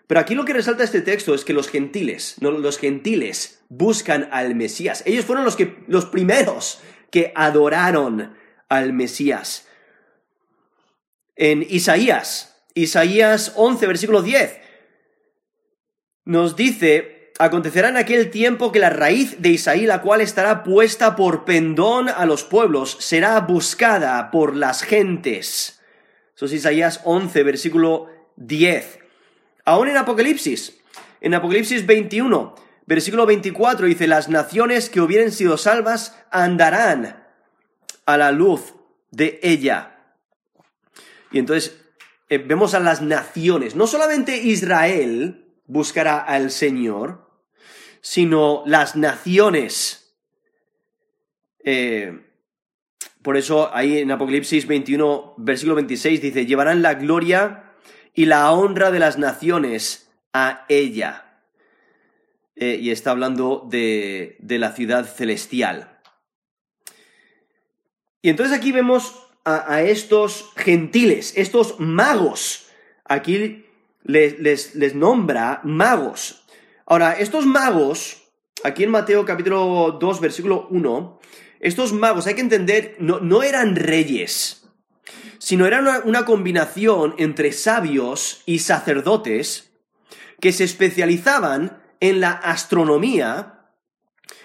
Pero 0.07 0.21
aquí 0.21 0.33
lo 0.33 0.45
que 0.45 0.53
resalta 0.53 0.83
este 0.83 1.01
texto 1.01 1.35
es 1.35 1.45
que 1.45 1.53
los 1.53 1.69
gentiles, 1.69 2.35
no, 2.39 2.51
los 2.51 2.79
gentiles 2.79 3.61
buscan 3.69 4.27
al 4.31 4.55
Mesías. 4.55 5.03
Ellos 5.05 5.25
fueron 5.25 5.45
los, 5.45 5.55
que, 5.55 5.83
los 5.87 6.05
primeros 6.05 6.79
que 7.11 7.31
adoraron 7.35 8.33
al 8.69 8.93
Mesías. 8.93 9.67
En 11.35 11.65
Isaías, 11.69 12.63
Isaías 12.73 13.53
11, 13.55 13.87
versículo 13.87 14.21
10, 14.21 14.57
nos 16.25 16.55
dice, 16.55 17.19
Acontecerá 17.41 17.87
en 17.87 17.95
aquel 17.95 18.31
tiempo 18.31 18.73
que 18.73 18.79
la 18.79 18.89
raíz 18.89 19.41
de 19.41 19.47
Isaí, 19.47 19.85
la 19.85 20.01
cual 20.01 20.19
estará 20.19 20.63
puesta 20.63 21.15
por 21.15 21.45
pendón 21.45 22.09
a 22.09 22.25
los 22.25 22.43
pueblos, 22.43 22.97
será 22.99 23.39
buscada 23.39 24.29
por 24.29 24.57
las 24.57 24.81
gentes. 24.83 25.78
Eso 26.39 26.45
es 26.45 26.53
Isaías 26.53 27.01
11, 27.03 27.43
versículo 27.43 28.07
10. 28.37 28.99
Aún 29.65 29.89
en 29.89 29.97
Apocalipsis, 29.97 30.79
en 31.19 31.33
Apocalipsis 31.33 31.85
21, 31.85 32.55
versículo 32.85 33.25
24, 33.25 33.87
dice, 33.87 34.07
las 34.07 34.29
naciones 34.29 34.89
que 34.89 35.01
hubieren 35.01 35.33
sido 35.33 35.57
salvas 35.57 36.17
andarán 36.31 37.27
a 38.05 38.15
la 38.15 38.31
luz 38.31 38.73
de 39.11 39.41
ella. 39.43 39.97
Y 41.29 41.39
entonces 41.39 41.77
eh, 42.29 42.37
vemos 42.37 42.73
a 42.73 42.79
las 42.79 43.01
naciones, 43.01 43.75
no 43.75 43.85
solamente 43.85 44.37
Israel 44.37 45.45
buscará 45.65 46.19
al 46.19 46.51
Señor, 46.51 47.29
sino 47.99 48.63
las 48.65 48.95
naciones. 48.95 50.15
Eh, 51.65 52.28
por 53.21 53.35
eso 53.35 53.69
ahí 53.75 53.97
en 53.97 54.11
Apocalipsis 54.11 54.65
21, 54.67 55.33
versículo 55.37 55.75
26 55.75 56.21
dice, 56.21 56.45
llevarán 56.45 56.81
la 56.81 56.93
gloria 56.93 57.73
y 58.13 58.25
la 58.25 58.51
honra 58.51 58.91
de 58.91 58.99
las 58.99 59.17
naciones 59.17 60.09
a 60.33 60.65
ella. 60.69 61.25
Eh, 62.55 62.77
y 62.81 62.91
está 62.91 63.11
hablando 63.11 63.65
de, 63.69 64.35
de, 64.39 64.59
la 64.59 64.73
ciudad 64.73 65.05
celestial. 65.05 65.99
Y 68.21 68.29
entonces 68.29 68.57
aquí 68.57 68.73
vemos 68.73 69.27
a, 69.45 69.81
estos 69.81 70.51
gentiles, 70.57 71.33
estos 71.37 71.79
magos. 71.79 72.67
Aquí 73.05 73.65
les, 74.03 74.39
les, 74.39 74.75
les 74.75 74.93
nombra 74.95 75.61
magos. 75.63 76.45
Ahora, 76.85 77.13
estos 77.13 77.45
magos, 77.45 78.23
aquí 78.63 78.83
en 78.83 78.91
Mateo 78.91 79.25
capítulo 79.25 79.97
2, 79.99 80.19
versículo 80.19 80.67
1, 80.69 81.19
estos 81.59 81.91
magos, 81.93 82.27
hay 82.27 82.35
que 82.35 82.41
entender, 82.41 82.95
no, 82.99 83.43
eran 83.43 83.75
reyes, 83.75 84.67
sino 85.39 85.65
eran 85.65 85.87
una, 86.05 86.25
combinación 86.25 87.15
entre 87.17 87.51
sabios 87.51 88.43
y 88.45 88.59
sacerdotes 88.59 89.71
que 90.39 90.53
se 90.53 90.63
especializaban 90.63 91.81
en 91.99 92.21
la 92.21 92.31
astronomía, 92.31 93.71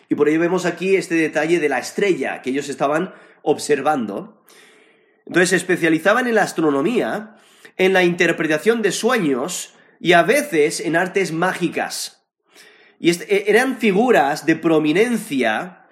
y 0.08 0.16
por 0.16 0.28
ello 0.28 0.40
vemos 0.40 0.66
aquí 0.66 0.96
este 0.96 1.14
detalle 1.14 1.60
de 1.60 1.68
la 1.68 1.78
estrella 1.78 2.42
que 2.42 2.50
ellos 2.50 2.68
estaban 2.68 3.14
observando. 3.42 4.44
Entonces 5.26 5.50
se 5.50 5.56
especializaban 5.56 6.26
en 6.26 6.34
la 6.34 6.42
astronomía, 6.42 7.36
en 7.76 7.92
la 7.92 8.04
interpretación 8.04 8.82
de 8.82 8.92
sueños 8.92 9.74
y 10.00 10.12
a 10.12 10.22
veces 10.22 10.80
en 10.80 10.96
artes 10.96 11.32
mágicas. 11.32 12.26
Y 12.98 13.10
e, 13.10 13.44
eran 13.46 13.78
figuras 13.78 14.46
de 14.46 14.56
prominencia, 14.56 15.83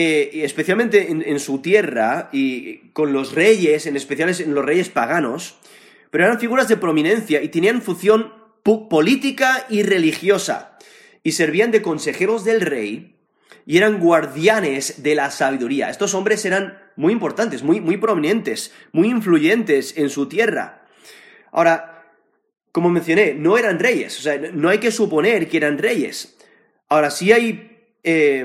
eh, 0.00 0.44
especialmente 0.44 1.10
en, 1.10 1.40
su 1.40 1.58
tierra 1.58 2.28
y 2.30 2.90
con 2.92 3.12
los 3.12 3.34
reyes, 3.34 3.84
en 3.84 3.96
especial 3.96 4.28
en 4.28 4.54
los 4.54 4.64
reyes 4.64 4.90
paganos, 4.90 5.56
pero 6.12 6.24
eran 6.24 6.38
figuras 6.38 6.68
de 6.68 6.76
prominencia 6.76 7.42
y 7.42 7.48
tenían 7.48 7.82
función 7.82 8.32
política 8.62 9.66
y 9.68 9.82
religiosa, 9.82 10.78
y 11.24 11.32
servían 11.32 11.72
de 11.72 11.82
consejeros 11.82 12.44
del 12.44 12.60
rey 12.60 13.16
y 13.66 13.76
eran 13.76 13.98
guardianes 13.98 15.02
de 15.02 15.16
la 15.16 15.32
sabiduría. 15.32 15.90
Estos 15.90 16.14
hombres 16.14 16.44
eran 16.44 16.78
muy 16.94 17.12
importantes, 17.12 17.64
muy, 17.64 17.80
muy 17.80 17.96
prominentes, 17.96 18.72
muy 18.92 19.08
influyentes 19.08 19.96
en 19.96 20.10
su 20.10 20.28
tierra. 20.28 20.86
Ahora, 21.50 22.04
como 22.70 22.88
mencioné, 22.88 23.34
no 23.34 23.58
eran 23.58 23.80
reyes, 23.80 24.16
o 24.16 24.22
sea, 24.22 24.38
no 24.38 24.68
hay 24.68 24.78
que 24.78 24.92
suponer 24.92 25.48
que 25.48 25.56
eran 25.56 25.76
reyes. 25.76 26.38
Ahora, 26.88 27.10
sí 27.10 27.32
hay 27.32 27.78
eh, 28.04 28.44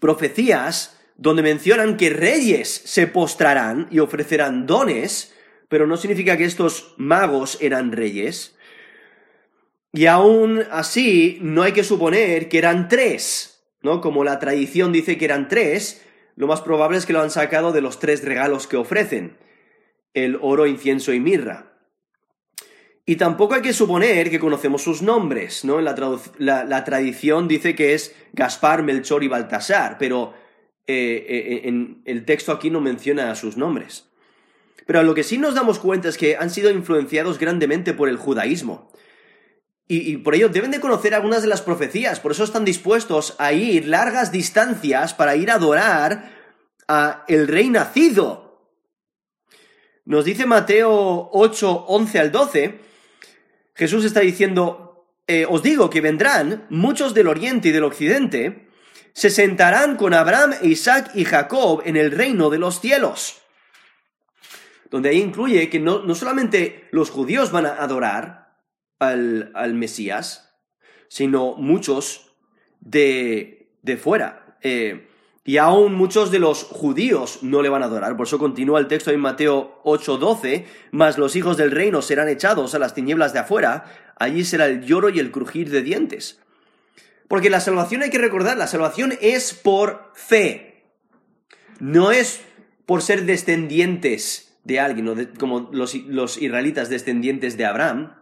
profecías 0.00 0.98
donde 1.16 1.42
mencionan 1.42 1.96
que 1.96 2.10
reyes 2.10 2.68
se 2.68 3.06
postrarán 3.06 3.88
y 3.90 4.00
ofrecerán 4.00 4.66
dones, 4.66 5.34
pero 5.68 5.86
no 5.86 5.96
significa 5.96 6.36
que 6.36 6.44
estos 6.44 6.94
magos 6.96 7.58
eran 7.60 7.92
reyes. 7.92 8.56
Y 9.92 10.06
aún 10.06 10.62
así, 10.70 11.38
no 11.40 11.62
hay 11.62 11.72
que 11.72 11.84
suponer 11.84 12.48
que 12.48 12.58
eran 12.58 12.88
tres, 12.88 13.64
¿no? 13.80 14.00
Como 14.00 14.24
la 14.24 14.38
tradición 14.38 14.92
dice 14.92 15.16
que 15.16 15.24
eran 15.24 15.48
tres, 15.48 16.02
lo 16.36 16.46
más 16.46 16.60
probable 16.60 16.98
es 16.98 17.06
que 17.06 17.14
lo 17.14 17.22
han 17.22 17.30
sacado 17.30 17.72
de 17.72 17.80
los 17.80 17.98
tres 17.98 18.22
regalos 18.22 18.66
que 18.66 18.76
ofrecen, 18.76 19.38
el 20.12 20.38
oro, 20.42 20.66
incienso 20.66 21.14
y 21.14 21.20
mirra. 21.20 21.75
Y 23.08 23.14
tampoco 23.14 23.54
hay 23.54 23.62
que 23.62 23.72
suponer 23.72 24.30
que 24.30 24.40
conocemos 24.40 24.82
sus 24.82 25.00
nombres, 25.00 25.64
¿no? 25.64 25.80
La, 25.80 26.84
tradición 26.84 27.46
dice 27.46 27.76
que 27.76 27.94
es 27.94 28.12
Gaspar, 28.32 28.82
Melchor 28.82 29.22
y 29.22 29.28
Baltasar, 29.28 29.96
pero 29.96 30.34
eh, 30.88 31.24
eh, 31.28 31.60
en 31.68 32.02
el 32.04 32.24
texto 32.24 32.50
aquí 32.50 32.68
no 32.68 32.80
menciona 32.80 33.32
sus 33.36 33.56
nombres. 33.56 34.08
Pero 34.86 35.04
lo 35.04 35.14
que 35.14 35.22
sí 35.22 35.38
nos 35.38 35.54
damos 35.54 35.78
cuenta 35.78 36.08
es 36.08 36.18
que 36.18 36.36
han 36.36 36.50
sido 36.50 36.68
influenciados 36.70 37.38
grandemente 37.38 37.94
por 37.94 38.08
el 38.08 38.16
judaísmo. 38.16 38.90
Y, 39.88 40.16
por 40.16 40.34
ello 40.34 40.48
deben 40.48 40.72
de 40.72 40.80
conocer 40.80 41.14
algunas 41.14 41.42
de 41.42 41.48
las 41.48 41.62
profecías, 41.62 42.18
por 42.18 42.32
eso 42.32 42.42
están 42.42 42.64
dispuestos 42.64 43.36
a 43.38 43.52
ir 43.52 43.86
largas 43.86 44.32
distancias 44.32 45.14
para 45.14 45.36
ir 45.36 45.48
a 45.48 45.54
adorar 45.54 46.32
a 46.88 47.24
el 47.28 47.46
rey 47.46 47.70
nacido. 47.70 48.68
Nos 50.04 50.24
dice 50.24 50.44
Mateo 50.44 51.30
8, 51.32 51.84
11 51.86 52.18
al 52.18 52.32
12, 52.32 52.85
Jesús 53.76 54.04
está 54.04 54.20
diciendo, 54.20 55.06
eh, 55.26 55.46
os 55.48 55.62
digo 55.62 55.90
que 55.90 56.00
vendrán 56.00 56.66
muchos 56.70 57.14
del 57.14 57.28
oriente 57.28 57.68
y 57.68 57.72
del 57.72 57.84
occidente, 57.84 58.68
se 59.12 59.30
sentarán 59.30 59.96
con 59.96 60.14
Abraham, 60.14 60.54
Isaac 60.62 61.10
y 61.14 61.24
Jacob 61.24 61.82
en 61.84 61.96
el 61.96 62.10
reino 62.10 62.50
de 62.50 62.58
los 62.58 62.80
cielos. 62.80 63.42
Donde 64.90 65.10
ahí 65.10 65.20
incluye 65.20 65.68
que 65.68 65.78
no, 65.78 66.00
no 66.02 66.14
solamente 66.14 66.88
los 66.90 67.10
judíos 67.10 67.50
van 67.52 67.66
a 67.66 67.74
adorar, 67.74 68.46
al, 68.98 69.74
Mesías, 69.74 70.54
sino 71.08 71.54
muchos 71.56 72.32
de, 72.80 73.76
de 73.82 73.96
fuera. 73.96 74.58
Eh, 74.62 75.08
y 75.46 75.58
aún 75.58 75.94
muchos 75.94 76.32
de 76.32 76.40
los 76.40 76.64
judíos 76.64 77.38
no 77.42 77.62
le 77.62 77.68
van 77.68 77.84
a 77.84 77.86
adorar. 77.86 78.16
Por 78.16 78.26
eso 78.26 78.36
continúa 78.36 78.80
el 78.80 78.88
texto 78.88 79.12
en 79.12 79.20
Mateo 79.20 79.80
8:12, 79.84 80.66
mas 80.90 81.18
los 81.18 81.36
hijos 81.36 81.56
del 81.56 81.70
reino 81.70 82.02
serán 82.02 82.28
echados 82.28 82.74
a 82.74 82.80
las 82.80 82.94
tinieblas 82.94 83.32
de 83.32 83.38
afuera, 83.38 83.84
allí 84.16 84.44
será 84.44 84.66
el 84.66 84.84
lloro 84.84 85.08
y 85.08 85.20
el 85.20 85.30
crujir 85.30 85.70
de 85.70 85.82
dientes. 85.82 86.40
Porque 87.28 87.48
la 87.48 87.60
salvación 87.60 88.02
hay 88.02 88.10
que 88.10 88.18
recordar, 88.18 88.56
la 88.56 88.66
salvación 88.66 89.16
es 89.20 89.54
por 89.54 90.10
fe, 90.14 90.84
no 91.78 92.10
es 92.10 92.40
por 92.84 93.00
ser 93.00 93.24
descendientes 93.24 94.58
de 94.64 94.80
alguien, 94.80 95.32
como 95.38 95.70
los, 95.72 95.94
los 95.94 96.42
israelitas 96.42 96.88
descendientes 96.88 97.56
de 97.56 97.66
Abraham, 97.66 98.16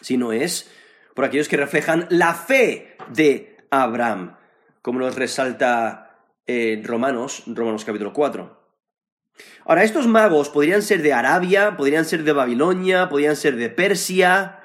sino 0.00 0.32
es 0.32 0.68
por 1.14 1.24
aquellos 1.24 1.48
que 1.48 1.56
reflejan 1.56 2.06
la 2.10 2.34
fe 2.34 2.96
de 3.08 3.56
Abraham, 3.70 4.36
como 4.82 4.98
nos 4.98 5.14
resalta 5.14 6.09
Romanos, 6.84 7.42
Romanos 7.46 7.84
capítulo 7.84 8.12
4. 8.12 8.58
Ahora, 9.64 9.84
estos 9.84 10.06
magos 10.06 10.48
podrían 10.48 10.82
ser 10.82 11.02
de 11.02 11.12
Arabia, 11.12 11.76
podrían 11.76 12.04
ser 12.04 12.24
de 12.24 12.32
Babilonia, 12.32 13.08
podrían 13.08 13.36
ser 13.36 13.56
de 13.56 13.70
Persia, 13.70 14.60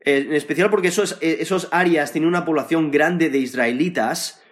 eh, 0.00 0.24
en 0.26 0.34
especial 0.34 0.70
porque 0.70 0.88
esos, 0.88 1.18
eh, 1.20 1.38
esos 1.40 1.68
áreas 1.70 2.12
tenían 2.12 2.28
una 2.28 2.44
población 2.44 2.90
grande 2.90 3.30
de 3.30 3.38
israelitas 3.38 4.42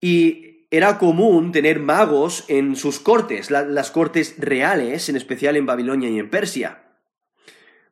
y 0.00 0.66
era 0.70 0.98
común 0.98 1.52
tener 1.52 1.78
magos 1.78 2.44
en 2.48 2.74
sus 2.74 2.98
cortes, 2.98 3.50
las 3.50 3.90
cortes 3.90 4.34
reales, 4.38 5.08
en 5.08 5.16
especial 5.16 5.56
en 5.56 5.66
Babilonia 5.66 6.08
y 6.08 6.18
en 6.18 6.30
Persia 6.30 6.84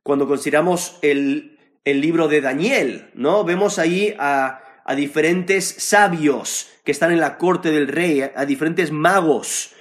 cuando 0.03 0.27
consideramos 0.27 0.97
el, 1.01 1.57
libro 1.85 2.27
de 2.27 2.41
Daniel, 2.41 3.09
¿no? 3.13 3.43
Vemos 3.43 3.79
ahí 3.79 4.15
a, 4.19 4.59
diferentes 4.95 5.65
sabios 5.65 6.69
que 6.83 6.91
están 6.91 7.11
en 7.11 7.19
la 7.19 7.37
corte 7.37 7.71
del 7.71 7.87
rey, 7.87 8.21
a, 8.21 8.45
diferentes 8.45 8.91
magos. 8.91 9.73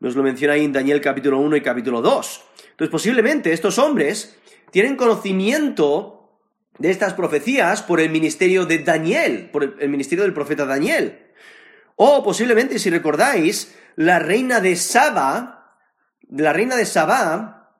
Nos 0.00 0.16
lo 0.16 0.22
menciona 0.22 0.54
ahí 0.54 0.64
en 0.64 0.72
Daniel 0.72 1.00
capítulo 1.00 1.38
1 1.38 1.56
y 1.56 1.60
capítulo 1.62 2.02
2. 2.02 2.44
Entonces, 2.70 2.90
posiblemente 2.90 3.52
estos 3.52 3.78
hombres 3.78 4.36
tienen 4.70 4.96
conocimiento 4.96 6.22
de 6.78 6.90
estas 6.90 7.14
profecías 7.14 7.82
por 7.82 8.00
el 8.00 8.10
ministerio 8.10 8.66
de 8.66 8.78
Daniel, 8.78 9.50
por 9.50 9.76
el, 9.78 9.88
ministerio 9.88 10.24
del 10.24 10.34
profeta 10.34 10.66
Daniel. 10.66 11.26
O 11.96 12.22
posiblemente, 12.24 12.78
si 12.78 12.90
recordáis, 12.90 13.74
la 13.96 14.18
reina 14.18 14.60
de 14.60 14.76
Saba, 14.76 15.76
la 16.30 16.52
reina 16.52 16.76
de 16.76 16.86
Saba, 16.86 17.76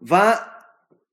va 0.00 0.68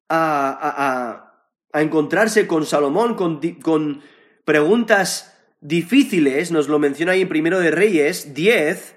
a, 0.10 1.26
encontrarse 1.74 2.48
con 2.48 2.66
Salomón 2.66 3.16
con, 3.16 4.02
preguntas 4.44 5.39
difíciles, 5.62 6.52
nos 6.52 6.68
lo 6.68 6.80
menciona 6.80 7.14
ahí 7.14 7.22
en 7.22 7.30
Primero 7.30 7.60
de 7.60 7.72
Reyes 7.72 8.34
10, 8.34 8.96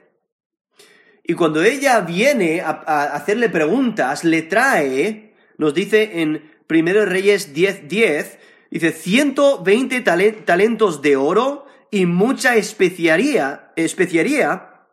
y 1.24 1.34
cuando 1.34 1.62
ella 1.62 2.00
viene 2.00 2.60
a, 2.60 2.70
hacerle 3.14 3.48
preguntas, 3.48 4.24
le 4.24 4.42
trae, 4.42 5.34
nos 5.56 5.74
dice 5.74 6.20
en 6.20 6.50
Primero 6.66 7.00
de 7.00 7.06
Reyes 7.06 7.54
10, 7.54 7.88
10, 7.88 8.38
dice 8.70 8.92
120 8.92 10.00
talentos 10.00 11.02
de 11.02 11.16
oro 11.16 11.66
y 11.90 12.06
mucha 12.06 12.56
especiaría, 12.56 13.72
especiaría 13.76 14.86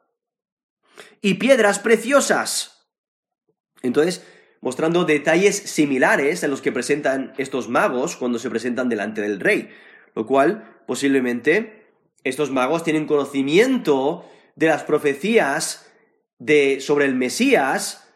y 1.21 1.36
piedras 1.36 1.79
preciosas. 1.79 2.88
Entonces, 3.82 4.25
mostrando 4.62 5.05
detalles 5.05 5.55
similares 5.55 6.43
a 6.43 6.47
los 6.47 6.62
que 6.62 6.71
presentan 6.71 7.34
estos 7.38 7.69
magos 7.69 8.17
cuando 8.17 8.39
se 8.39 8.49
presentan 8.49 8.89
delante 8.89 9.21
del 9.21 9.39
rey, 9.39 9.69
lo 10.15 10.26
cual 10.26 10.82
posiblemente 10.88 11.88
estos 12.24 12.52
magos 12.52 12.84
tienen 12.84 13.08
conocimiento 13.08 14.26
de 14.56 14.67
las 14.67 14.84
profecías 14.84 15.91
de, 16.38 16.80
sobre 16.82 17.06
el 17.06 17.15
Mesías, 17.15 18.08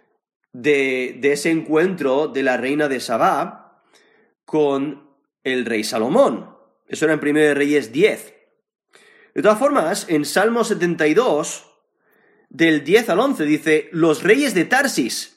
de, 0.52 1.18
de 1.20 1.34
ese 1.34 1.52
encuentro 1.52 2.28
de 2.28 2.44
la 2.44 2.58
reina 2.58 2.88
de 2.88 3.00
Sabá 3.00 3.84
con 4.46 5.10
el 5.44 5.66
rey 5.66 5.84
Salomón. 5.84 6.56
Eso 6.88 7.06
era 7.06 7.14
en 7.14 7.20
1 7.20 7.54
Reyes 7.54 7.92
10. 7.92 8.34
De 9.36 9.42
todas 9.42 9.58
formas, 9.58 10.06
en 10.10 10.26
Salmo 10.26 10.64
72, 10.64 11.66
del 12.50 12.84
10 12.84 13.10
al 13.10 13.20
11, 13.20 13.46
dice, 13.46 13.90
los 13.92 14.22
reyes 14.22 14.54
de 14.54 14.66
Tarsis, 14.66 15.34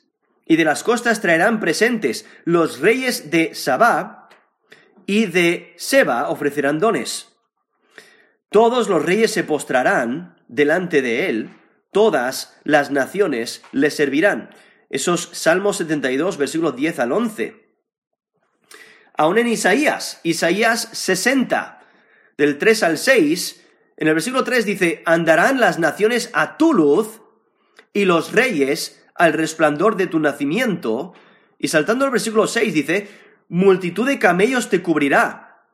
y 0.46 0.56
de 0.56 0.64
las 0.64 0.84
costas 0.84 1.20
traerán 1.20 1.60
presentes. 1.60 2.24
Los 2.44 2.80
reyes 2.80 3.30
de 3.30 3.54
Sabá 3.54 4.15
y 5.06 5.26
de 5.26 5.74
Seba 5.76 6.28
ofrecerán 6.28 6.78
dones. 6.78 7.32
Todos 8.50 8.88
los 8.88 9.04
reyes 9.04 9.32
se 9.32 9.44
postrarán 9.44 10.36
delante 10.48 11.02
de 11.02 11.28
él, 11.28 11.50
todas 11.92 12.58
las 12.64 12.90
naciones 12.90 13.62
le 13.72 13.90
servirán. 13.90 14.50
Esos 14.90 15.30
Salmos 15.32 15.78
72, 15.78 16.36
versículos 16.36 16.76
10 16.76 16.98
al 17.00 17.12
11. 17.12 17.66
Aún 19.16 19.38
en 19.38 19.48
Isaías, 19.48 20.20
Isaías 20.22 20.88
60, 20.92 21.80
del 22.36 22.58
3 22.58 22.82
al 22.82 22.98
6, 22.98 23.64
en 23.96 24.08
el 24.08 24.14
versículo 24.14 24.44
3 24.44 24.66
dice, 24.66 25.02
andarán 25.06 25.58
las 25.58 25.78
naciones 25.78 26.30
a 26.34 26.58
tu 26.58 26.74
luz 26.74 27.22
y 27.94 28.04
los 28.04 28.32
reyes 28.32 29.02
al 29.14 29.32
resplandor 29.32 29.96
de 29.96 30.06
tu 30.06 30.20
nacimiento. 30.20 31.14
Y 31.58 31.68
saltando 31.68 32.04
al 32.04 32.10
versículo 32.10 32.46
6 32.46 32.74
dice, 32.74 33.08
multitud 33.48 34.06
de 34.06 34.18
camellos 34.18 34.68
te 34.68 34.82
cubrirá, 34.82 35.64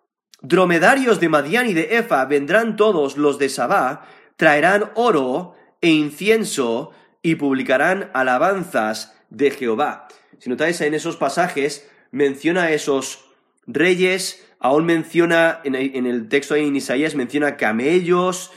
dromedarios 0.43 1.21
de 1.21 1.29
Madián 1.29 1.69
y 1.69 1.75
de 1.75 1.97
Efa, 1.97 2.25
vendrán 2.25 2.77
todos 2.77 3.17
los 3.17 3.39
de 3.39 3.49
Sabá, 3.49 4.07
traerán 4.37 4.91
oro 4.95 5.55
e 5.81 5.91
incienso 5.91 6.93
y 7.23 7.37
publicarán 7.37 8.11
alabanzas 8.13 9.15
de 9.31 9.51
Jehová. 9.51 10.09
Si 10.39 10.51
notáis 10.51 10.81
en 10.81 10.95
esos 10.95 11.17
pasajes, 11.17 11.89
menciona 12.11 12.65
a 12.65 12.73
esos 12.73 13.27
reyes, 13.67 14.45
aún 14.59 14.85
menciona, 14.85 15.61
en 15.65 15.75
el 15.75 16.29
texto 16.29 16.55
ahí 16.55 16.67
en 16.67 16.77
Isaías, 16.77 17.15
menciona 17.15 17.57
camellos, 17.57 18.51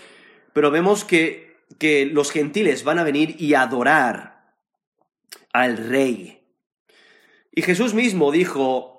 pero 0.53 0.71
vemos 0.71 1.05
que, 1.05 1.57
que 1.77 2.05
los 2.05 2.31
gentiles 2.31 2.83
van 2.83 2.99
a 2.99 3.03
venir 3.03 3.35
y 3.39 3.53
adorar 3.53 4.53
al 5.53 5.77
rey. 5.77 6.43
Y 7.53 7.61
Jesús 7.61 7.93
mismo 7.93 8.31
dijo 8.31 8.94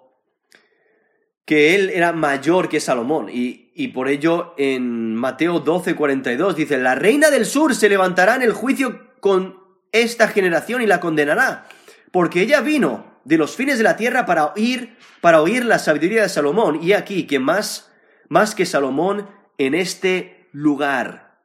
que 1.46 1.76
él 1.76 1.90
era 1.90 2.12
mayor 2.12 2.68
que 2.68 2.80
Salomón, 2.80 3.28
y, 3.32 3.70
y 3.72 3.88
por 3.88 4.09
ello 4.09 4.52
en 4.59 5.14
Mateo 5.14 5.61
12, 5.61 5.94
42 5.94 6.56
dice, 6.56 6.76
la 6.76 6.96
reina 6.96 7.30
del 7.30 7.46
sur 7.46 7.74
se 7.74 7.88
levantará 7.88 8.35
en 8.35 8.42
el 8.42 8.52
juicio 8.52 9.14
con 9.20 9.61
esta 9.92 10.26
generación 10.26 10.82
y 10.82 10.87
la 10.87 10.98
condenará, 10.98 11.68
porque 12.11 12.42
ella 12.42 12.61
vino 12.61 13.20
de 13.24 13.38
los 13.38 13.54
fines 13.54 13.78
de 13.78 13.85
la 13.85 13.96
tierra 13.96 14.26
para 14.26 14.46
oír, 14.46 14.96
para 15.20 15.40
oír 15.40 15.64
la 15.64 15.78
sabiduría 15.78 16.22
de 16.22 16.28
Salomón, 16.28 16.80
y 16.82 16.92
aquí 16.92 17.28
que 17.28 17.38
más, 17.38 17.92
más 18.28 18.56
que 18.56 18.66
Salomón 18.66 19.30
en 19.56 19.74
este 19.74 20.48
lugar. 20.50 21.38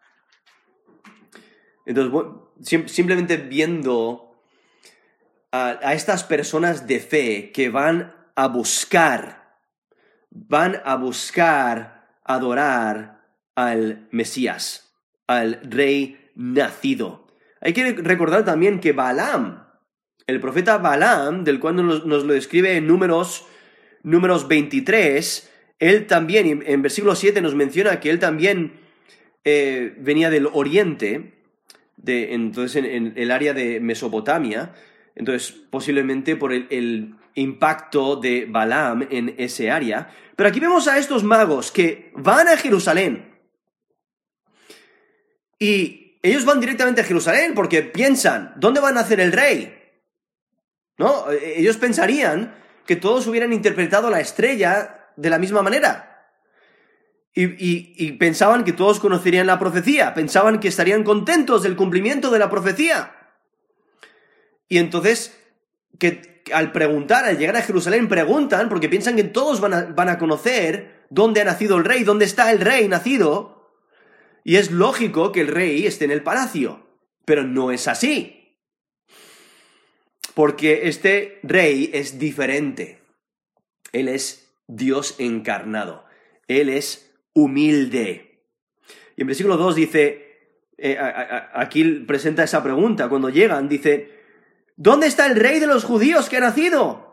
Entonces, 1.86 2.92
simplemente 2.92 3.38
viendo 3.38 4.36
a 5.52 5.94
estas 5.94 6.24
personas 6.24 6.88
de 6.88 7.00
fe 7.00 7.52
que 7.52 7.70
van 7.70 8.16
a 8.36 8.48
buscar, 8.48 9.41
van 10.32 10.82
a 10.86 10.96
buscar 10.96 12.08
adorar 12.24 13.22
al 13.56 14.08
Mesías, 14.12 14.96
al 15.28 15.60
rey 15.64 16.30
nacido. 16.36 17.28
Hay 17.60 17.74
que 17.74 17.94
recordar 17.94 18.44
también 18.44 18.80
que 18.80 18.94
Balaam, 18.94 19.68
el 20.26 20.40
profeta 20.40 20.78
Balaam, 20.78 21.44
del 21.44 21.60
cual 21.60 21.76
nos, 21.76 22.06
lo 22.06 22.34
describe 22.34 22.76
en 22.76 22.88
números, 22.88 23.46
números 24.02 24.48
23, 24.48 25.52
él 25.80 26.08
también, 26.08 26.64
en 26.66 26.82
versículo 26.82 27.16
7 27.16 27.42
nos 27.42 27.56
menciona 27.56 28.00
que 28.00 28.10
él 28.10 28.20
también 28.20 28.74
eh, 29.44 29.96
venía 30.00 30.30
del 30.30 30.48
oriente, 30.48 31.34
de, 31.98 32.34
entonces 32.34 32.84
en, 32.84 33.14
el 33.16 33.32
área 33.32 33.54
de 33.54 33.80
Mesopotamia, 33.80 34.74
entonces 35.16 35.52
posiblemente 35.52 36.36
por 36.36 36.54
el, 36.54 36.68
el 36.70 37.16
impacto 37.36 38.16
de 38.16 38.46
Balaam 38.50 39.08
en 39.10 39.36
ese 39.38 39.72
área. 39.72 40.10
Pero 40.36 40.50
aquí 40.50 40.60
vemos 40.60 40.88
a 40.88 40.98
estos 40.98 41.24
magos 41.24 41.72
que 41.72 42.12
van 42.16 42.48
a 42.48 42.58
Jerusalén 42.58 43.32
y 45.62 46.18
ellos 46.24 46.44
van 46.44 46.60
directamente 46.60 47.02
a 47.02 47.04
Jerusalén 47.04 47.54
porque 47.54 47.84
piensan, 47.84 48.56
¿dónde 48.58 48.80
van 48.80 48.98
a 48.98 49.02
nacer 49.02 49.20
el 49.20 49.32
rey? 49.32 49.72
¿No? 50.98 51.32
E, 51.32 51.60
ellos 51.60 51.78
pensarían 51.78 52.56
que 52.88 52.96
todos 52.96 53.28
hubieran 53.28 53.54
interpretado 53.54 54.10
la 54.10 54.20
estrella 54.20 55.12
de 55.16 55.30
la 55.30 55.38
misma 55.38 55.62
manera. 55.62 56.08
Y, 57.34 58.12
pensaban 58.14 58.64
que 58.64 58.74
todos 58.74 59.00
conocerían 59.00 59.46
la 59.46 59.60
profecía, 59.60 60.16
pensaban 60.16 60.60
que 60.60 60.68
estarían 60.68 61.04
contentos 61.04 61.62
del 61.62 61.76
cumplimiento 61.76 62.32
de 62.32 62.40
la 62.40 62.50
profecía. 62.50 63.16
Y 64.68 64.80
entonces, 64.80 65.40
que 66.00 66.31
al 66.54 66.72
preguntar, 66.72 67.26
al 67.26 67.38
llegar 67.38 67.58
a 67.58 67.62
Jerusalén, 67.62 68.08
preguntan 68.08 68.70
porque 68.70 68.90
piensan 68.90 69.16
que 69.16 69.24
todos 69.24 69.62
van 69.62 70.10
a, 70.10 70.18
conocer 70.18 71.06
dónde 71.10 71.42
ha 71.42 71.46
nacido 71.46 71.78
el 71.78 71.86
rey, 71.86 72.04
dónde 72.04 72.26
está 72.26 72.52
el 72.52 72.60
rey 72.60 72.88
nacido. 72.88 73.72
Y 74.44 74.56
es 74.56 74.72
lógico 74.72 75.32
que 75.32 75.42
el 75.42 75.48
rey 75.48 75.86
esté 75.86 76.06
en 76.06 76.12
el 76.12 76.24
palacio, 76.24 76.86
pero 77.26 77.44
no 77.44 77.72
es 77.72 77.88
así 77.88 78.42
porque 80.34 80.88
este 80.88 81.40
rey 81.44 81.90
es 81.94 82.20
diferente. 82.20 83.00
Él 83.92 84.08
es 84.08 84.54
Dios 84.68 85.16
encarnado. 85.20 86.06
Él 86.48 86.70
es 86.70 87.14
humilde. 87.34 88.44
Y 89.16 89.22
en 89.22 89.28
versículo 89.28 89.58
2 89.58 89.76
dice, 89.76 90.58
eh, 90.78 90.98
aquí 91.54 91.84
presenta 92.08 92.44
esa 92.44 92.64
pregunta, 92.64 93.10
cuando 93.10 93.30
llegan, 93.30 93.68
dice, 93.68 94.21
¿dónde 94.76 95.08
está 95.08 95.26
el 95.26 95.36
rey 95.36 95.60
de 95.60 95.68
los 95.68 95.84
judíos 95.84 96.30
que 96.30 96.38
ha 96.38 96.42
nacido? 96.42 97.12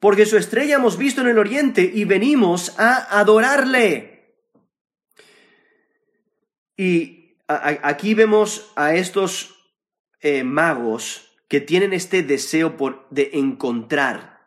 Porque 0.00 0.26
su 0.26 0.36
estrella 0.36 0.76
hemos 0.76 0.98
visto 0.98 1.20
en 1.20 1.28
el 1.28 1.38
oriente 1.38 1.82
y 1.82 2.04
venimos 2.04 2.78
a 2.78 3.18
adorarle. 3.18 4.34
Y 6.76 7.36
aquí 7.46 8.14
vemos 8.14 8.70
a 8.76 8.94
estos 8.94 9.54
eh, 10.20 10.44
magos 10.44 11.38
que 11.48 11.60
tienen 11.60 11.92
este 11.92 12.22
deseo 12.22 12.76
por, 12.76 13.06
de 13.10 13.30
encontrar, 13.34 14.40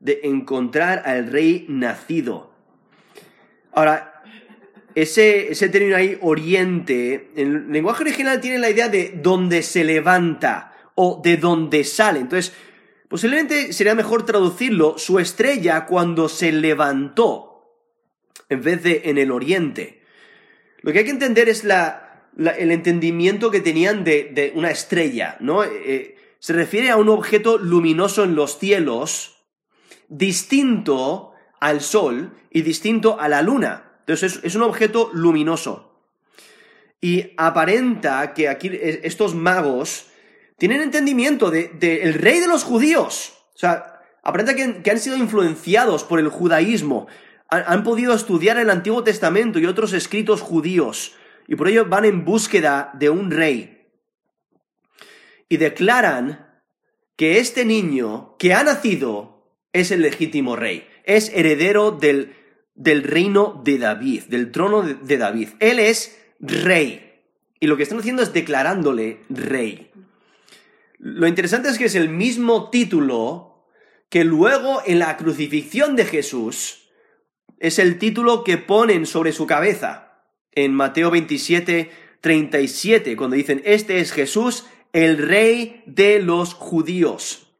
de 0.00 0.20
encontrar 0.24 1.02
al 1.04 1.30
rey 1.30 1.66
nacido. 1.68 2.52
Ahora, 3.72 4.22
ese, 4.94 5.50
ese 5.50 5.68
término 5.68 5.96
ahí, 5.96 6.16
oriente, 6.20 7.32
en 7.36 7.48
el 7.48 7.72
lenguaje 7.72 8.02
original 8.02 8.40
tiene 8.40 8.58
la 8.58 8.70
idea 8.70 8.88
de 8.88 9.12
donde 9.22 9.62
se 9.62 9.84
levanta 9.84 10.73
o 10.94 11.20
de 11.22 11.36
donde 11.36 11.84
sale. 11.84 12.20
Entonces, 12.20 12.52
posiblemente 13.08 13.72
sería 13.72 13.94
mejor 13.94 14.24
traducirlo 14.24 14.98
su 14.98 15.18
estrella 15.18 15.86
cuando 15.86 16.28
se 16.28 16.52
levantó, 16.52 17.78
en 18.48 18.62
vez 18.62 18.82
de 18.82 19.02
en 19.06 19.18
el 19.18 19.30
oriente. 19.30 20.02
Lo 20.82 20.92
que 20.92 21.00
hay 21.00 21.04
que 21.04 21.10
entender 21.10 21.48
es 21.48 21.64
la, 21.64 22.28
el 22.36 22.70
entendimiento 22.70 23.50
que 23.50 23.60
tenían 23.60 24.04
de, 24.04 24.52
una 24.54 24.70
estrella, 24.70 25.36
¿no? 25.40 25.64
Eh, 25.64 26.16
se 26.38 26.52
refiere 26.52 26.90
a 26.90 26.96
un 26.96 27.08
objeto 27.08 27.56
luminoso 27.56 28.24
en 28.24 28.34
los 28.34 28.58
cielos, 28.58 29.46
distinto 30.08 31.32
al 31.58 31.80
Sol 31.80 32.36
y 32.50 32.60
distinto 32.60 33.18
a 33.18 33.28
la 33.28 33.40
Luna. 33.40 33.92
Entonces 34.00 34.40
es, 34.42 34.54
un 34.54 34.62
objeto 34.62 35.10
luminoso. 35.14 35.98
Y 37.00 37.32
aparenta 37.38 38.34
que 38.34 38.48
aquí 38.48 38.70
estos 38.72 39.34
magos 39.34 40.08
tienen 40.58 40.80
entendimiento 40.80 41.50
del 41.50 41.78
de, 41.78 42.02
el 42.02 42.14
rey 42.14 42.40
de 42.40 42.48
los 42.48 42.64
judíos. 42.64 43.34
O 43.54 43.58
sea, 43.58 44.00
aparenta 44.22 44.54
que, 44.54 44.90
han 44.90 44.98
sido 44.98 45.16
influenciados 45.16 46.04
por 46.04 46.18
el 46.18 46.28
judaísmo. 46.28 47.06
han 47.48 47.82
podido 47.84 48.14
estudiar 48.14 48.58
el 48.58 48.70
Antiguo 48.70 49.04
Testamento 49.04 49.58
y 49.58 49.66
otros 49.66 49.92
escritos 49.92 50.40
judíos. 50.40 51.14
Y 51.46 51.56
por 51.56 51.68
ello 51.68 51.86
van 51.86 52.04
en 52.04 52.24
búsqueda 52.24 52.90
de 52.94 53.10
un 53.10 53.30
rey 53.30 53.74
y 55.48 55.56
declaran 55.56 56.62
que 57.16 57.38
este 57.38 57.64
niño 57.64 58.36
que 58.38 58.54
ha 58.54 58.64
nacido 58.64 59.52
es 59.72 59.90
el 59.90 60.02
legítimo 60.02 60.56
rey, 60.56 60.86
es 61.04 61.30
heredero 61.34 61.92
del, 61.92 62.34
del 62.74 63.02
reino 63.02 63.60
de 63.64 63.78
David, 63.78 64.24
del 64.24 64.50
trono 64.50 64.82
de 64.82 65.16
David. 65.16 65.50
Él 65.60 65.78
es 65.78 66.18
rey. 66.40 67.22
Y 67.60 67.66
lo 67.66 67.76
que 67.76 67.82
están 67.84 67.98
haciendo 67.98 68.22
es 68.22 68.32
declarándole 68.32 69.20
rey. 69.28 69.90
Lo 71.04 71.26
interesante 71.26 71.68
es 71.68 71.76
que 71.76 71.84
es 71.84 71.96
el 71.96 72.08
mismo 72.08 72.70
título 72.70 73.66
que 74.08 74.24
luego 74.24 74.80
en 74.86 74.98
la 74.98 75.18
crucifixión 75.18 75.96
de 75.96 76.06
Jesús 76.06 76.88
es 77.58 77.78
el 77.78 77.98
título 77.98 78.42
que 78.42 78.56
ponen 78.56 79.04
sobre 79.04 79.32
su 79.32 79.46
cabeza 79.46 80.22
en 80.52 80.72
Mateo 80.72 81.10
27, 81.10 81.90
37, 82.22 83.16
cuando 83.18 83.36
dicen, 83.36 83.60
este 83.66 83.98
es 83.98 84.12
Jesús, 84.12 84.64
el 84.94 85.18
rey 85.18 85.82
de 85.84 86.20
los 86.20 86.54
judíos. 86.54 87.54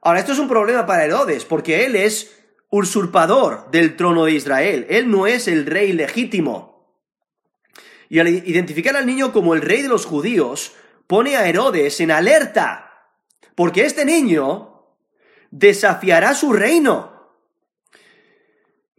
Ahora, 0.00 0.20
esto 0.20 0.32
es 0.32 0.38
un 0.38 0.48
problema 0.48 0.86
para 0.86 1.04
Herodes, 1.04 1.44
porque 1.44 1.84
él 1.84 1.96
es 1.96 2.34
usurpador 2.70 3.70
del 3.72 3.94
trono 3.94 4.24
de 4.24 4.32
Israel. 4.32 4.86
Él 4.88 5.10
no 5.10 5.26
es 5.26 5.48
el 5.48 5.66
rey 5.66 5.92
legítimo. 5.92 6.96
Y 8.08 8.20
al 8.20 8.28
identificar 8.28 8.96
al 8.96 9.04
niño 9.04 9.34
como 9.34 9.52
el 9.52 9.60
rey 9.60 9.82
de 9.82 9.88
los 9.88 10.06
judíos, 10.06 10.72
pone 11.06 11.36
a 11.36 11.46
Herodes 11.46 12.00
en 12.00 12.10
alerta, 12.10 13.10
porque 13.54 13.84
este 13.84 14.04
niño 14.04 14.74
desafiará 15.50 16.34
su 16.34 16.52
reino. 16.52 17.12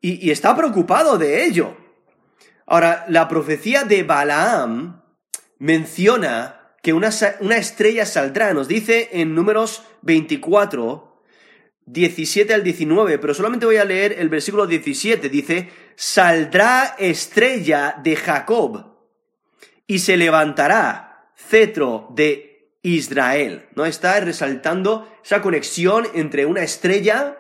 Y, 0.01 0.29
está 0.29 0.55
preocupado 0.55 1.17
de 1.17 1.45
ello. 1.45 1.75
Ahora, 2.67 3.05
la 3.09 3.27
profecía 3.27 3.83
de 3.83 4.03
Balaam 4.03 5.01
menciona 5.57 6.73
que 6.83 6.93
una, 6.93 7.09
estrella 7.09 8.05
saldrá. 8.05 8.53
Nos 8.53 8.67
dice 8.67 9.09
en 9.13 9.33
números 9.33 9.83
24, 10.03 11.23
17 11.87 12.53
al 12.53 12.63
19, 12.63 13.17
pero 13.17 13.33
solamente 13.33 13.65
voy 13.65 13.77
a 13.77 13.85
leer 13.85 14.15
el 14.19 14.29
versículo 14.29 14.67
17. 14.67 15.27
Dice, 15.29 15.69
saldrá 15.95 16.95
estrella 16.99 17.99
de 18.03 18.15
Jacob 18.15 18.95
y 19.87 19.99
se 19.99 20.17
levantará 20.17 21.04
cetro 21.49 22.07
de 22.11 22.69
Israel. 22.81 23.65
¿No? 23.75 23.85
Está 23.85 24.19
resaltando 24.19 25.11
esa 25.23 25.41
conexión 25.41 26.07
entre 26.13 26.45
una 26.45 26.63
estrella 26.63 27.37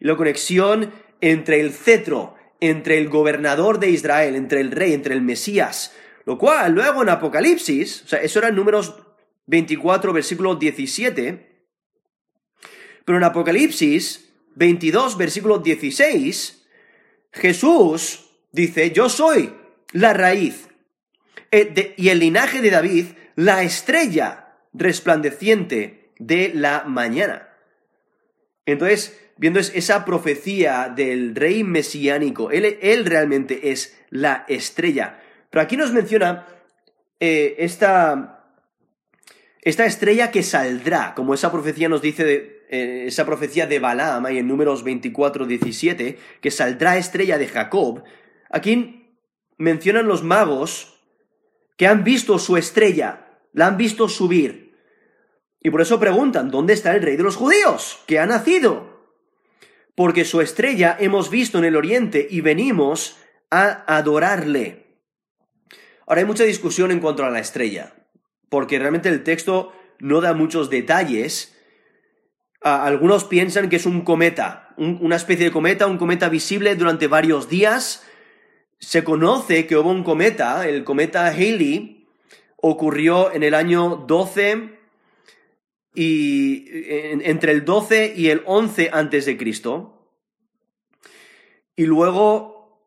y 0.00 0.06
la 0.06 0.16
conexión 0.16 0.92
entre 1.20 1.60
el 1.60 1.72
cetro, 1.72 2.34
entre 2.60 2.98
el 2.98 3.08
gobernador 3.08 3.78
de 3.78 3.90
Israel, 3.90 4.36
entre 4.36 4.60
el 4.60 4.70
rey, 4.70 4.92
entre 4.92 5.14
el 5.14 5.22
Mesías, 5.22 5.94
lo 6.24 6.38
cual 6.38 6.72
luego 6.72 7.02
en 7.02 7.08
Apocalipsis, 7.08 8.02
o 8.04 8.08
sea, 8.08 8.20
eso 8.20 8.38
era 8.38 8.48
en 8.48 8.56
números 8.56 8.94
24, 9.46 10.12
versículo 10.12 10.56
17, 10.56 11.66
pero 13.04 13.18
en 13.18 13.24
Apocalipsis 13.24 14.32
22, 14.56 15.16
versículo 15.16 15.58
16, 15.58 16.66
Jesús 17.32 18.26
dice, 18.52 18.90
yo 18.90 19.08
soy 19.08 19.52
la 19.92 20.12
raíz 20.12 20.68
eh, 21.52 21.94
y 21.96 22.08
el 22.08 22.18
linaje 22.18 22.60
de 22.60 22.70
David, 22.70 23.06
la 23.36 23.62
estrella 23.62 24.56
resplandeciente 24.72 26.10
de 26.18 26.52
la 26.54 26.84
mañana. 26.84 27.50
Entonces, 28.64 29.16
viendo 29.36 29.60
esa 29.60 30.04
profecía 30.04 30.92
del 30.94 31.34
rey 31.34 31.62
mesiánico, 31.62 32.50
él, 32.50 33.04
realmente 33.04 33.70
es 33.70 33.96
la 34.10 34.44
estrella. 34.48 35.20
Pero 35.50 35.62
aquí 35.62 35.76
nos 35.76 35.92
menciona 35.92 36.46
eh, 37.20 37.56
esta, 37.58 38.52
esta, 39.62 39.84
estrella 39.84 40.30
que 40.30 40.42
saldrá, 40.42 41.14
como 41.14 41.34
esa 41.34 41.52
profecía 41.52 41.88
nos 41.88 42.02
dice, 42.02 42.24
de, 42.24 42.66
eh, 42.70 43.04
esa 43.06 43.26
profecía 43.26 43.66
de 43.66 43.78
Balaam, 43.78 44.26
ahí 44.26 44.38
en 44.38 44.48
números 44.48 44.82
24, 44.82 45.46
17, 45.46 46.18
que 46.40 46.50
saldrá 46.50 46.96
estrella 46.96 47.38
de 47.38 47.48
Jacob. 47.48 48.02
Aquí 48.50 49.14
mencionan 49.58 50.08
los 50.08 50.22
magos 50.24 50.96
que 51.76 51.86
han 51.86 52.04
visto 52.04 52.38
su 52.38 52.56
estrella, 52.56 53.25
la 53.56 53.68
han 53.68 53.78
visto 53.78 54.08
subir. 54.08 54.76
Y 55.60 55.70
por 55.70 55.80
eso 55.80 55.98
preguntan, 55.98 56.50
¿dónde 56.50 56.74
está 56.74 56.94
el 56.94 57.02
rey 57.02 57.16
de 57.16 57.22
los 57.22 57.36
judíos? 57.36 57.98
que 58.06 58.18
ha 58.18 58.26
nacido? 58.26 59.08
Porque 59.94 60.26
su 60.26 60.42
estrella 60.42 60.94
hemos 61.00 61.30
visto 61.30 61.58
en 61.58 61.64
el 61.64 61.74
oriente 61.74 62.28
y 62.30 62.42
venimos 62.42 63.16
a 63.50 63.96
adorarle. 63.96 65.00
Ahora 66.06 66.20
hay 66.20 66.26
mucha 66.26 66.44
discusión 66.44 66.90
en 66.90 67.00
cuanto 67.00 67.24
a 67.24 67.30
la 67.30 67.40
estrella, 67.40 67.94
porque 68.50 68.78
realmente 68.78 69.08
el 69.08 69.24
texto 69.24 69.72
no 69.98 70.20
da 70.20 70.34
muchos 70.34 70.68
detalles. 70.68 71.56
algunos 72.60 73.24
piensan 73.24 73.70
que 73.70 73.76
es 73.76 73.86
un 73.86 74.02
cometa, 74.02 74.74
una 74.76 75.16
especie 75.16 75.46
de 75.46 75.52
cometa, 75.52 75.86
un 75.86 75.96
cometa 75.96 76.28
visible 76.28 76.76
durante 76.76 77.06
varios 77.06 77.48
días, 77.48 78.04
se 78.78 79.02
conoce 79.02 79.66
que 79.66 79.78
hubo 79.78 79.90
un 79.90 80.04
cometa, 80.04 80.68
el 80.68 80.84
cometa 80.84 81.28
Halley, 81.28 81.95
ocurrió 82.56 83.32
en 83.32 83.42
el 83.42 83.54
año 83.54 84.04
12 84.06 84.76
y 85.94 86.66
entre 87.24 87.52
el 87.52 87.64
12 87.64 88.14
y 88.16 88.28
el 88.28 88.42
11 88.44 88.90
antes 88.92 89.24
de 89.26 89.36
Cristo. 89.36 89.96
Y 91.74 91.84
luego, 91.84 92.82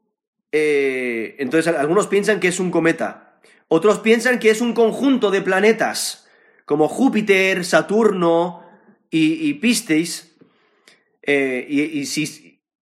eh, 0.51 1.35
entonces 1.39 1.73
algunos 1.75 2.07
piensan 2.07 2.39
que 2.39 2.47
es 2.47 2.59
un 2.59 2.71
cometa, 2.71 3.39
otros 3.67 3.99
piensan 3.99 4.39
que 4.39 4.49
es 4.49 4.61
un 4.61 4.73
conjunto 4.73 5.29
de 5.29 5.41
planetas, 5.41 6.27
como 6.65 6.87
Júpiter, 6.87 7.65
Saturno 7.65 8.63
y, 9.11 9.53
Piscis, 9.55 10.35
eh, 11.21 11.65
y, 11.69 12.03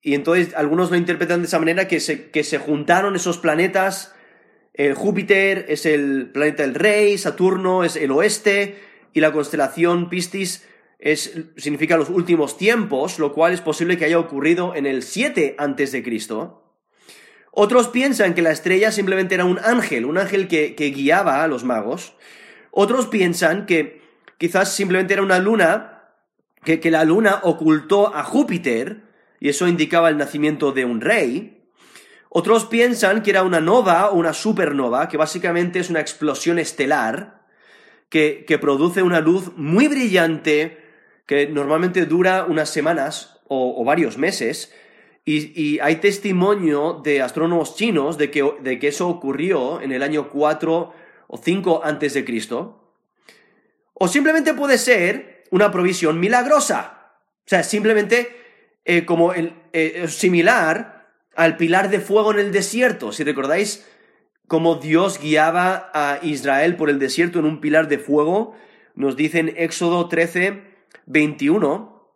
y 0.01 0.13
entonces 0.13 0.53
algunos 0.55 0.89
lo 0.91 0.95
interpretan 0.95 1.41
de 1.41 1.47
esa 1.47 1.59
manera 1.59 1.87
que 1.89 1.99
se, 1.99 2.29
que 2.29 2.45
se 2.45 2.57
juntaron 2.57 3.17
esos 3.17 3.37
planetas. 3.37 4.13
Júpiter 4.95 5.65
es 5.69 5.85
el 5.85 6.29
planeta 6.31 6.63
del 6.63 6.75
rey, 6.75 7.17
Saturno 7.17 7.83
es 7.83 7.95
el 7.95 8.11
oeste 8.11 8.77
y 9.13 9.21
la 9.21 9.31
constelación 9.33 10.09
Piscis 10.09 10.67
es, 10.99 11.33
significa 11.57 11.97
los 11.97 12.09
últimos 12.09 12.57
tiempos, 12.57 13.19
lo 13.19 13.33
cual 13.33 13.53
es 13.53 13.61
posible 13.61 13.97
que 13.97 14.05
haya 14.05 14.19
ocurrido 14.19 14.75
en 14.75 14.85
el 14.85 15.03
7 15.03 15.55
antes 15.57 15.91
de 15.91 16.03
Cristo. 16.03 16.63
Otros 17.51 17.87
piensan 17.87 18.35
que 18.35 18.43
la 18.43 18.51
estrella 18.51 18.91
simplemente 18.91 19.33
era 19.33 19.45
un 19.45 19.57
ángel, 19.57 20.05
un 20.05 20.19
ángel 20.19 20.47
que, 20.47 20.75
guiaba 20.75 21.43
a 21.43 21.47
los 21.47 21.63
magos. 21.63 22.13
Otros 22.69 23.07
piensan 23.07 23.65
que 23.65 24.01
quizás 24.37 24.75
simplemente 24.75 25.13
era 25.13 25.23
una 25.23 25.39
luna, 25.39 26.11
que 26.63 26.91
la 26.91 27.03
luna 27.03 27.39
ocultó 27.41 28.15
a 28.15 28.23
Júpiter 28.23 29.01
y 29.39 29.49
eso 29.49 29.67
indicaba 29.67 30.09
el 30.09 30.17
nacimiento 30.17 30.71
de 30.71 30.85
un 30.85 31.01
rey. 31.01 31.56
Otros 32.39 32.65
piensan 32.65 33.23
que 33.23 33.31
era 33.31 33.41
una 33.41 33.59
nova 33.59 34.11
o 34.11 34.15
una 34.15 34.31
supernova, 34.31 35.09
que 35.09 35.17
básicamente 35.17 35.79
es 35.79 35.89
una 35.89 36.01
explosión 36.01 36.59
estelar 36.59 37.41
que, 38.09 38.45
produce 38.61 39.01
una 39.01 39.21
luz 39.21 39.53
muy 39.55 39.87
brillante 39.87 40.77
que 41.25 41.47
normalmente 41.47 42.05
dura 42.05 42.45
unas 42.47 42.69
semanas 42.69 43.39
o, 43.47 43.83
varios 43.83 44.19
meses. 44.19 44.71
Y, 45.25 45.79
hay 45.79 45.95
testimonio 45.95 47.01
de 47.03 47.23
astrónomos 47.23 47.75
chinos 47.75 48.19
de 48.19 48.29
que, 48.29 48.47
de 48.61 48.77
que 48.77 48.89
eso 48.89 49.07
ocurrió 49.09 49.81
en 49.81 49.91
el 49.91 50.03
año 50.03 50.29
4 50.29 50.93
o 51.25 51.37
5 51.39 51.81
antes 51.83 52.13
de 52.13 52.23
Cristo. 52.23 52.93
O 53.95 54.07
simplemente 54.07 54.53
puede 54.53 54.77
ser 54.77 55.45
una 55.49 55.71
provisión 55.71 56.19
milagrosa. 56.19 57.13
O 57.39 57.49
sea, 57.49 57.63
simplemente 57.63 58.29
eh, 58.85 59.05
como 59.05 59.33
el, 59.33 59.55
eh, 59.73 60.07
similar 60.07 60.96
al 61.37 61.55
pilar 61.55 61.89
de 61.89 62.01
fuego 62.01 62.33
en 62.33 62.39
el 62.39 62.51
desierto. 62.51 63.13
Si 63.13 63.23
recordáis 63.23 63.87
cómo 64.47 64.75
Dios 64.75 65.19
guiaba 65.21 65.89
a 65.93 66.19
Israel 66.23 66.75
por 66.75 66.89
el 66.89 66.99
desierto 66.99 67.39
en 67.39 67.45
un 67.45 67.61
pilar 67.61 67.87
de 67.87 67.99
fuego, 67.99 68.55
nos 68.95 69.15
dice 69.15 69.39
en 69.39 69.53
Éxodo 69.55 70.09
13, 70.09 70.63
21, 71.05 72.11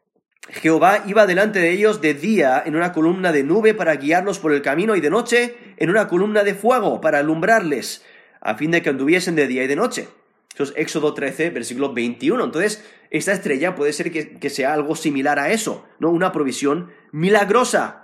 Jehová 0.49 1.03
iba 1.05 1.27
delante 1.27 1.60
de 1.60 1.71
ellos 1.71 2.01
de 2.01 2.15
día 2.15 2.62
en 2.65 2.75
una 2.75 2.91
columna 2.91 3.31
de 3.31 3.43
nube 3.43 3.75
para 3.75 3.95
guiarlos 3.95 4.39
por 4.39 4.53
el 4.53 4.63
camino 4.63 4.95
y 4.95 5.01
de 5.01 5.12
noche 5.12 5.55
en 5.77 5.91
una 5.91 6.07
columna 6.07 6.43
de 6.43 6.55
fuego 6.55 6.99
para 6.99 7.19
alumbrarles, 7.19 8.03
a 8.41 8.55
fin 8.55 8.71
de 8.71 8.81
que 8.81 8.89
anduviesen 8.89 9.36
de 9.36 9.45
día 9.45 9.63
y 9.63 9.67
de 9.67 9.75
noche. 9.75 10.07
Eso 10.53 10.63
es 10.63 10.73
Éxodo 10.75 11.13
13, 11.13 11.51
versículo 11.51 11.93
21. 11.93 12.43
Entonces, 12.43 12.84
esta 13.12 13.34
estrella 13.34 13.75
puede 13.75 13.93
ser 13.93 14.12
que, 14.12 14.49
sea 14.49 14.73
algo 14.73 14.95
similar 14.95 15.38
a 15.38 15.51
eso, 15.51 15.86
¿no? 15.99 16.10
Una 16.10 16.31
provisión 16.31 16.91
milagrosa. 17.12 18.01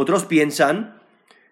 Otros 0.00 0.26
piensan 0.26 1.00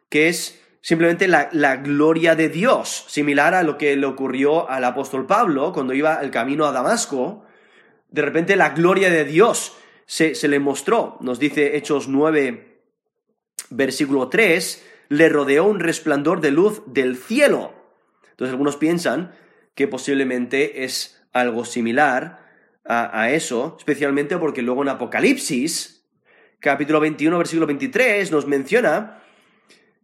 que 0.09 0.29
es 0.29 0.63
simplemente 0.81 1.27
la, 1.27 1.77
gloria 1.79 2.37
de 2.37 2.49
Dios, 2.49 3.07
similar 3.09 3.55
a 3.55 3.65
lo 3.65 3.77
que 3.77 3.97
le 3.97 4.07
ocurrió 4.07 4.71
al 4.71 4.85
apóstol 4.85 5.27
Pablo 5.27 5.73
cuando 5.73 5.95
iba 5.95 6.21
el 6.21 6.31
camino 6.31 6.65
a 6.65 6.71
Damasco. 6.71 7.45
De 8.09 8.23
repente 8.23 8.55
la 8.55 8.71
gloria 8.71 9.11
de 9.11 9.25
Dios 9.25 9.77
se, 10.07 10.37
se 10.37 10.47
le 10.47 10.61
mostró. 10.61 11.17
Nos 11.21 11.41
dice 11.41 11.77
Hechos 11.77 12.07
9, 12.07 12.79
versículo 13.71 14.29
3, 14.29 14.87
le 15.09 15.29
rodeó 15.29 15.65
un 15.65 15.81
resplandor 15.81 16.41
de 16.41 16.53
luz 16.53 16.83
del 16.87 17.17
cielo. 17.17 17.75
Entonces 18.31 18.53
algunos 18.53 18.77
piensan 18.77 19.33
que 19.75 19.89
posiblemente 19.89 20.85
es 20.85 21.21
algo 21.33 21.65
similar 21.65 22.47
a, 22.85 23.31
eso, 23.31 23.75
especialmente 23.77 24.39
porque 24.39 24.63
luego 24.63 24.83
en 24.83 24.91
Apocalipsis, 24.91 25.96
capítulo 26.61 27.01
21, 27.01 27.39
versículo 27.39 27.67
23, 27.67 28.31
nos 28.33 28.47
menciona 28.47 29.23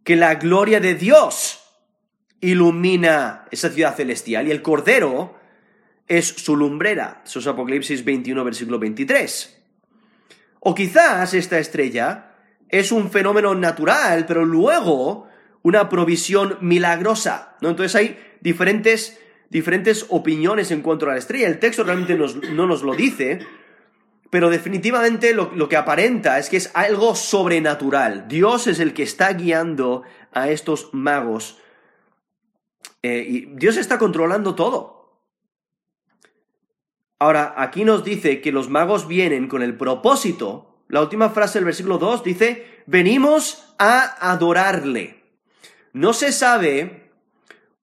que 0.03 0.15
la 0.15 0.35
gloria 0.35 0.79
de 0.79 0.95
Dios 0.95 1.63
ilumina 2.41 3.45
esa 3.51 3.69
ciudad 3.69 3.95
celestial 3.95 4.47
y 4.47 4.51
el 4.51 4.61
Cordero 4.61 5.35
es 6.07 6.27
su 6.27 6.55
lumbrera. 6.57 7.21
Eso 7.25 7.39
es 7.39 7.47
Apocalipsis 7.47 8.03
21, 8.03 8.43
versículo 8.43 8.79
23. 8.79 9.61
O 10.59 10.75
quizás 10.75 11.33
esta 11.33 11.59
estrella 11.59 12.35
es 12.69 12.91
un 12.91 13.09
fenómeno 13.09 13.55
natural, 13.55 14.25
pero 14.25 14.45
luego 14.45 15.27
una 15.61 15.87
provisión 15.89 16.57
milagrosa. 16.61 17.55
¿no? 17.61 17.69
Entonces 17.69 17.95
hay 17.95 18.19
diferentes 18.41 19.19
diferentes 19.53 20.07
opiniones 20.09 20.71
en 20.71 20.81
cuanto 20.81 21.05
a 21.05 21.13
la 21.13 21.19
estrella. 21.19 21.47
El 21.47 21.59
texto 21.59 21.83
realmente 21.83 22.15
no 22.15 22.65
nos 22.65 22.81
lo 22.81 22.95
dice, 22.95 23.39
pero 24.33 24.49
definitivamente 24.49 25.31
lo, 25.35 25.69
que 25.69 25.77
aparenta 25.77 26.39
es 26.39 26.49
que 26.49 26.57
es 26.57 26.71
algo 26.73 27.13
sobrenatural. 27.13 28.27
Dios 28.27 28.65
es 28.65 28.79
el 28.79 28.95
que 28.95 29.03
está 29.03 29.31
guiando 29.33 30.01
a 30.31 30.49
estos 30.49 30.91
magos. 30.91 31.59
Eh, 33.03 33.23
y 33.29 33.45
Dios 33.53 33.77
está 33.77 33.99
controlando 33.99 34.55
todo. 34.55 35.21
Ahora, 37.19 37.53
aquí 37.57 37.85
nos 37.85 38.03
dice 38.03 38.41
que 38.41 38.51
los 38.51 38.69
magos 38.69 39.07
vienen 39.07 39.47
con 39.47 39.61
el 39.61 39.77
propósito. 39.77 40.83
La 40.87 41.01
última 41.01 41.29
frase 41.29 41.59
del 41.59 41.65
versículo 41.65 41.99
2 41.99 42.23
dice, 42.23 42.81
venimos 42.87 43.75
a 43.77 44.31
adorarle. 44.31 45.25
No 45.91 46.11
se 46.11 46.31
sabe 46.31 47.11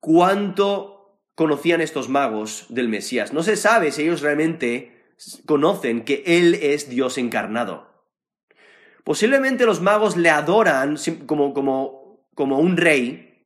cuánto 0.00 1.14
conocían 1.36 1.80
estos 1.80 2.08
magos 2.08 2.66
del 2.70 2.88
Mesías. 2.88 3.32
No 3.32 3.44
se 3.44 3.54
sabe 3.54 3.92
si 3.92 4.02
ellos 4.02 4.20
realmente 4.20 4.99
conocen 5.46 6.04
que 6.04 6.22
Él 6.26 6.54
es 6.54 6.88
Dios 6.88 7.18
encarnado. 7.18 7.90
Posiblemente 9.04 9.66
los 9.66 9.80
magos 9.80 10.16
le 10.16 10.30
adoran 10.30 10.96
como, 11.26 11.54
como, 11.54 12.26
como 12.34 12.58
un 12.58 12.76
rey, 12.76 13.44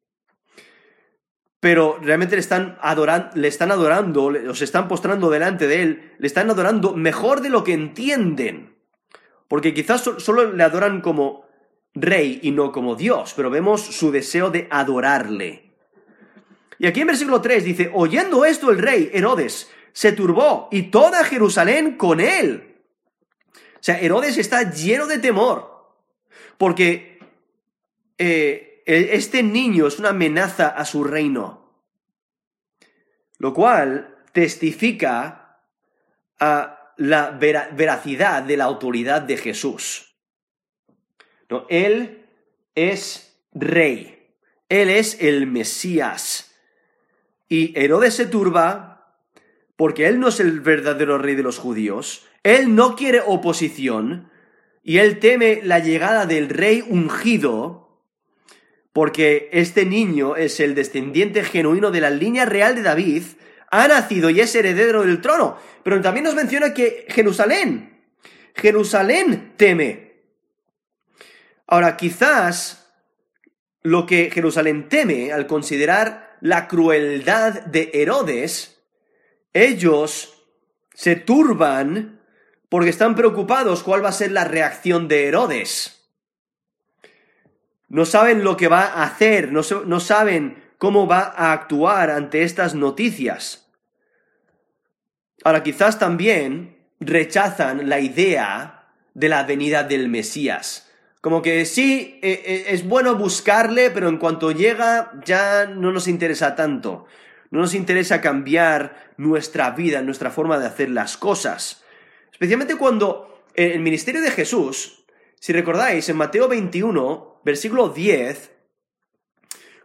pero 1.61 1.99
realmente 2.03 2.37
le 2.37 2.41
están, 2.41 2.77
adorando, 2.83 3.31
le 3.35 3.49
están 3.49 3.71
adorando, 3.71 4.55
se 4.55 4.65
están 4.65 4.89
postrando 4.89 5.31
delante 5.31 5.67
de 5.67 5.83
Él, 5.83 6.13
le 6.19 6.27
están 6.27 6.51
adorando 6.51 6.95
mejor 6.95 7.41
de 7.41 7.49
lo 7.49 7.65
que 7.65 7.73
entienden. 7.73 8.77
Porque 9.49 9.73
quizás 9.73 10.03
solo 10.19 10.53
le 10.53 10.63
adoran 10.63 11.01
como 11.01 11.47
rey 11.95 12.41
y 12.43 12.51
no 12.51 12.73
como 12.73 12.97
Dios, 12.97 13.33
pero 13.35 13.51
vemos 13.51 13.81
su 13.81 14.11
deseo 14.11 14.51
de 14.51 14.69
adorarle. 14.71 15.77
Y 16.79 16.87
aquí 16.87 17.01
en 17.01 17.07
versículo 17.07 17.41
3 17.41 17.65
dice, 17.65 17.91
oyendo 17.95 18.45
esto 18.45 18.71
el 18.71 18.79
rey 18.79 19.11
Herodes 19.13 19.71
se 19.95 20.13
turbó 20.13 20.69
y 20.73 20.91
toda 20.91 21.25
Jerusalén 21.25 21.97
con 21.97 22.21
él. 22.21 22.83
O 23.55 23.81
sea, 23.81 24.01
Herodes 24.01 24.37
está 24.37 24.71
lleno 24.71 25.07
de 25.07 25.19
temor, 25.19 25.95
porque 26.59 27.21
eh, 28.19 28.83
este 28.87 29.43
niño 29.43 29.87
es 29.87 29.99
una 29.99 30.09
amenaza 30.09 30.69
a 30.69 30.85
su 30.85 31.05
reino, 31.05 31.71
lo 33.39 33.55
cual 33.55 34.19
testifica 34.33 35.61
a 36.41 36.93
la 36.97 37.31
veracidad 37.31 38.43
de 38.43 38.57
la 38.57 38.65
autoridad 38.65 39.23
de 39.23 39.37
Jesús. 39.37 40.17
No, 41.49 41.67
él 41.69 42.27
es 42.75 43.39
rey, 43.53 44.35
él 44.69 44.91
es 44.91 45.21
el 45.21 45.47
Mesías. 45.47 46.53
Y 47.49 47.79
Herodes 47.79 48.15
se 48.15 48.27
turba 48.27 48.94
porque 49.77 50.07
él 50.07 50.21
no 50.21 50.29
es 50.29 50.41
el 50.41 50.61
verdadero 50.61 51.19
rey 51.19 51.35
de 51.35 51.43
los 51.43 51.59
judíos, 51.59 52.27
él 52.43 52.75
no 52.75 52.97
quiere 52.97 53.23
oposición 53.25 54.31
y 54.83 54.99
él 54.99 55.19
teme 55.19 55.61
la 55.63 55.79
llegada 55.79 56.27
del 56.27 56.49
rey 56.49 56.85
ungido 56.87 57.85
porque 58.95 59.49
este 59.51 59.85
niño 59.85 60.37
es 60.37 60.61
el 60.61 60.77
descendiente 60.77 61.43
genuino 61.43 61.91
de 61.91 62.01
la 62.01 62.11
línea 62.11 62.45
real 62.45 62.77
de 62.77 62.83
David, 62.83 63.25
ha 63.73 63.89
nacido 63.89 64.31
y 64.31 64.39
es 64.39 64.55
heredero 64.55 65.03
del 65.03 65.21
trono. 65.21 65.59
Pero 65.83 66.01
también 66.01 66.23
nos 66.23 66.37
menciona 66.37 66.73
que 66.73 67.05
Jerusalén, 67.09 68.05
Jerusalén 68.55 69.55
teme. 69.57 70.23
Ahora, 71.67 71.97
quizás 71.97 72.87
lo 73.83 74.07
que 74.07 74.31
Jerusalén 74.31 74.89
teme 74.89 75.33
al 75.33 75.49
considerar 75.49 76.37
la 76.41 76.69
crueldad 76.69 77.65
de 77.65 77.91
Herodes, 77.95 78.74
ellos 79.55 80.35
se 80.93 81.17
turban 81.17 82.21
porque 82.69 82.91
están 82.91 83.15
preocupados 83.15 83.83
cuál 83.83 84.05
va 84.05 84.11
a 84.11 84.13
ser 84.13 84.33
la 84.33 84.45
reacción 84.45 85.09
de 85.09 85.29
Herodes. 85.29 86.11
No 87.89 88.05
saben 88.05 88.45
lo 88.45 88.57
que 88.57 88.69
va 88.69 88.83
a 88.83 89.05
hacer, 89.05 89.53
no, 89.53 89.63
no 89.87 90.01
saben 90.01 90.63
cómo 90.79 91.07
va 91.07 91.33
a 91.37 91.53
actuar 91.53 92.11
ante 92.11 92.43
estas 92.43 92.75
noticias. 92.75 93.73
Ahora, 95.45 95.63
quizás 95.63 95.99
también 95.99 96.77
rechazan 97.01 97.89
la 97.89 98.01
idea 98.01 98.89
de 99.15 99.29
la 99.29 99.45
venida 99.45 99.85
del 99.85 100.09
Mesías. 100.09 100.91
Como 101.21 101.41
que 101.43 101.65
sí, 101.65 102.19
e, 102.23 102.33
e, 102.45 102.75
es 102.75 102.87
bueno 102.87 103.15
buscarle, 103.15 103.91
pero 103.91 104.09
en 104.09 104.19
cuanto 104.19 104.51
llega 104.51 105.13
ya 105.25 105.67
no 105.67 105.93
nos 105.93 106.09
interesa 106.09 106.57
tanto. 106.57 107.07
No 107.55 107.61
nos 107.61 107.75
interesa 107.75 108.21
cambiar 108.21 109.15
nuestra 109.17 109.71
vida, 109.71 110.03
nuestra 110.03 110.33
forma 110.33 110.59
de 110.59 110.67
hacer 110.67 110.91
las 110.91 111.17
cosas. 111.17 111.85
Especialmente 112.33 112.75
cuando 112.75 113.45
el 113.55 113.79
ministerio 113.79 114.21
de 114.23 114.33
Jesús, 114.33 115.05
si 115.39 115.53
recordáis, 115.53 116.09
en 116.09 116.17
Mateo 116.17 116.49
21, 116.49 117.43
versículo 117.45 117.91
10, 117.91 118.51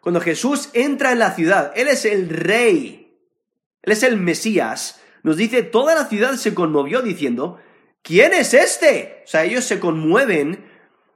cuando 0.02 0.20
Jesús 0.20 0.72
entra 0.74 1.12
en 1.12 1.20
la 1.20 1.36
ciudad, 1.36 1.72
Él 1.76 1.90
es 1.90 2.06
el 2.06 2.30
rey, 2.30 3.16
Él 3.84 3.94
es 3.94 4.02
el 4.02 4.18
Mesías, 4.18 5.00
nos 5.22 5.38
dice, 5.38 5.62
toda 5.62 5.94
la 5.94 6.06
ciudad 6.06 6.34
se 6.38 6.56
conmovió 6.56 7.04
diciendo, 7.04 7.60
¿quién 8.02 8.34
es 8.34 8.56
este? 8.56 9.22
O 9.26 9.28
sea, 9.28 9.44
ellos 9.44 9.64
se 9.66 9.80
conmueven 9.80 10.66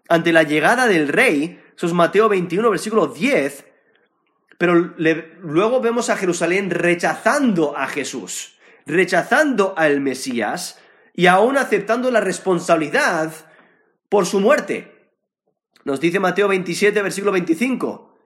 ante 0.08 0.32
la 0.32 0.44
llegada 0.44 0.86
del 0.86 1.08
rey, 1.08 1.60
eso 1.76 1.88
es 1.88 1.94
Mateo 1.94 2.30
21, 2.30 2.70
versículo 2.70 3.08
10, 3.08 3.73
pero 4.64 4.96
luego 5.42 5.82
vemos 5.82 6.10
a 6.10 6.16
Jerusalén 6.16 6.70
rechazando 6.70 7.76
a 7.76 7.86
Jesús, 7.86 8.54
rechazando 8.86 9.74
al 9.76 10.00
Mesías 10.00 10.80
y 11.14 11.26
aún 11.26 11.58
aceptando 11.58 12.10
la 12.12 12.22
responsabilidad 12.22 13.34
por 14.08 14.26
su 14.26 14.40
muerte. 14.40 15.10
Nos 15.84 16.00
dice 16.00 16.22
Mateo 16.22 16.48
27, 16.48 17.02
versículo 17.02 17.34
25. 17.34 18.18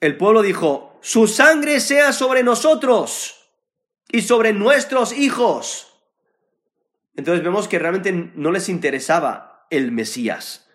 El 0.00 0.16
pueblo 0.16 0.40
dijo, 0.40 0.98
su 1.02 1.28
sangre 1.28 1.80
sea 1.80 2.14
sobre 2.14 2.42
nosotros 2.42 3.46
y 4.10 4.22
sobre 4.22 4.54
nuestros 4.54 5.12
hijos. 5.12 6.00
Entonces 7.14 7.44
vemos 7.44 7.68
que 7.68 7.78
realmente 7.78 8.32
no 8.34 8.50
les 8.50 8.70
interesaba 8.70 9.66
el 9.68 9.92
Mesías, 9.92 10.66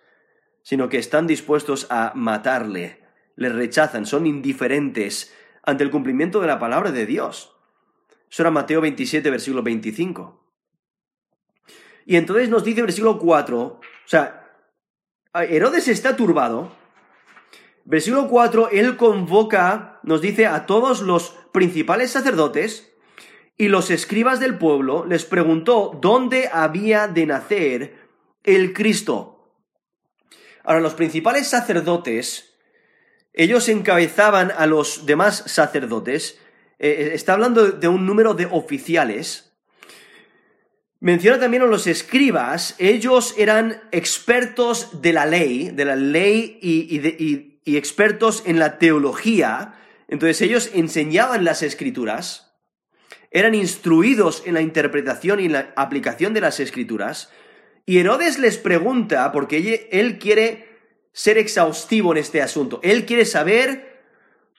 sino 0.62 0.88
que 0.88 1.00
están 1.00 1.26
dispuestos 1.26 1.88
a 1.90 2.12
matarle, 2.14 3.05
le 3.36 3.50
rechazan, 3.50 4.06
son 4.06 4.26
indiferentes 4.26 5.34
ante 5.64 5.84
el 5.84 5.92
cumplimiento 5.92 6.40
de 6.42 6.48
la 6.48 6.60
palabra 6.60 6.92
de 6.92 7.06
Dios. 7.06 7.56
Eso 8.30 8.44
era 8.44 8.52
Mateo 8.52 8.82
27, 8.82 9.30
versículo 9.30 9.64
25. 9.64 10.44
Y 12.06 12.18
entonces 12.18 12.50
nos 12.50 12.64
dice 12.64 12.82
versículo 12.82 13.18
4, 13.18 13.62
o 13.62 13.82
sea, 14.06 14.46
Herodes 15.34 15.88
está 15.88 16.16
turbado. 16.16 16.72
Versículo 17.84 18.28
4, 18.28 18.70
él 18.72 18.98
convoca, 18.98 20.00
nos 20.04 20.22
dice, 20.22 20.48
a 20.48 20.66
todos 20.66 21.02
los 21.02 21.36
principales 21.52 22.12
sacerdotes 22.12 22.94
y 23.58 23.68
los 23.68 23.92
escribas 23.92 24.40
del 24.40 24.58
pueblo, 24.58 25.06
les 25.06 25.24
preguntó 25.26 25.98
dónde 26.02 26.50
había 26.52 27.08
de 27.08 27.26
nacer 27.28 27.96
el 28.44 28.74
Cristo. 28.74 29.54
Ahora, 30.64 30.80
los 30.80 30.96
principales 30.96 31.48
sacerdotes, 31.48 32.55
ellos 33.36 33.70
encabezaban 33.70 34.52
a 34.58 34.66
los 34.66 35.06
demás 35.06 35.44
sacerdotes, 35.46 36.40
eh, 36.80 36.90
eh, 36.90 37.12
está 37.14 37.34
hablando 37.34 37.72
de 37.72 37.88
un 37.88 38.06
número 38.06 38.34
de 38.34 38.46
oficiales, 38.46 39.46
Menciona 41.06 41.40
también 41.40 41.62
a 41.62 41.68
los 41.68 41.86
escribas, 41.86 42.74
ellos 42.80 43.36
eran 43.38 43.80
expertos 43.92 45.04
de 45.04 45.14
la 45.14 45.28
ley, 45.28 45.70
de 45.70 45.86
la 45.86 45.96
ley 45.96 46.58
y, 46.64 47.60
y, 47.64 47.78
expertos 47.78 48.42
en 48.48 48.58
la 48.58 48.80
teología, 48.80 49.76
entonces 50.08 50.42
ellos 50.42 50.72
enseñaban 50.74 51.44
las 51.44 51.62
escrituras, 51.62 52.56
eran 53.30 53.54
instruidos 53.54 54.42
en 54.48 54.56
la 54.56 54.62
interpretación 54.62 55.40
y 55.40 55.48
la 55.48 55.74
aplicación 55.76 56.34
de 56.34 56.42
las 56.42 56.60
escrituras, 56.60 57.30
y 57.86 58.00
Herodes 58.00 58.40
les 58.40 58.58
pregunta, 58.58 59.32
porque 59.32 59.90
él 59.92 60.18
quiere 60.18 60.75
ser 61.16 61.38
exhaustivo 61.38 62.12
en 62.12 62.18
este 62.18 62.42
asunto, 62.42 62.82
él 62.84 63.06
quiere 63.06 63.24
saber 63.24 64.04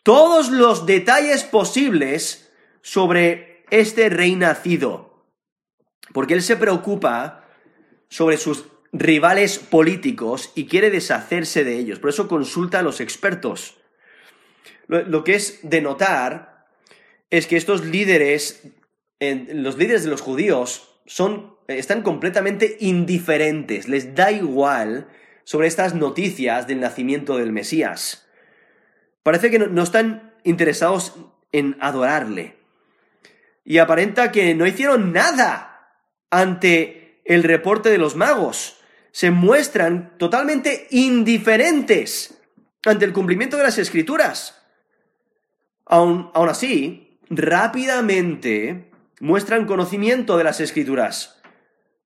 todos 0.03 0.49
los 0.49 0.87
detalles 0.87 1.45
posibles 1.45 2.51
sobre 2.81 3.63
este 3.69 4.09
rey 4.09 4.37
nacido, 4.37 5.27
porque 6.15 6.33
él 6.33 6.41
se 6.43 6.57
preocupa 6.57 7.45
sobre 8.09 8.39
sus 8.39 8.65
rivales 8.91 9.59
políticos 9.59 10.51
y 10.55 10.67
quiere 10.67 10.91
deshacerse 10.91 11.63
de 11.63 11.77
ellos, 11.77 11.99
por 11.99 12.09
eso 12.09 12.27
consulta 12.27 12.79
a 12.79 12.83
los 12.83 13.01
expertos. 13.03 13.77
Lo, 14.87 15.25
que 15.25 15.35
es 15.35 15.59
de 15.63 15.83
notar 15.83 16.65
es 17.29 17.47
que 17.47 17.59
estos 17.59 17.85
líderes, 17.85 18.63
los 19.21 19.77
líderes 19.77 20.05
de 20.05 20.11
los 20.11 20.23
judíos, 20.23 21.01
son 21.05 21.55
están 21.69 22.01
completamente 22.01 22.79
indiferentes, 22.81 23.89
les 23.89 24.15
da 24.15 24.31
igual 24.31 25.09
sobre 25.47 25.69
estas 25.69 25.95
noticias 25.95 26.67
del 26.67 26.81
nacimiento 26.81 27.37
del 27.37 27.53
Mesías. 27.53 28.27
Parece 29.23 29.49
que 29.49 29.61
no, 29.61 29.83
están 29.83 30.35
interesados 30.43 31.15
en 31.53 31.77
adorarle. 31.79 32.57
Y 33.65 33.79
aparenta 33.79 34.33
que 34.33 34.57
no 34.57 34.67
hicieron 34.67 35.13
nada 35.13 36.01
ante 36.31 37.23
el 37.25 37.45
reporte 37.45 37.91
de 37.91 37.99
los 37.99 38.17
magos. 38.17 38.81
Se 39.13 39.31
muestran 39.31 40.19
totalmente 40.19 40.89
indiferentes 40.91 42.43
ante 42.85 43.05
el 43.05 43.13
cumplimiento 43.13 43.57
de 43.57 43.63
las 43.63 43.79
escrituras. 43.79 44.61
Aún, 45.85 46.31
aún 46.35 46.49
así, 46.49 47.21
rápidamente 47.31 48.91
muestran 49.21 49.67
conocimiento 49.67 50.37
de 50.37 50.45
las 50.45 50.61
escrituras 50.61 51.37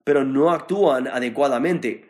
pero 0.04 0.24
no 0.24 0.50
actúan 0.50 1.06
adecuadamente. 1.06 2.09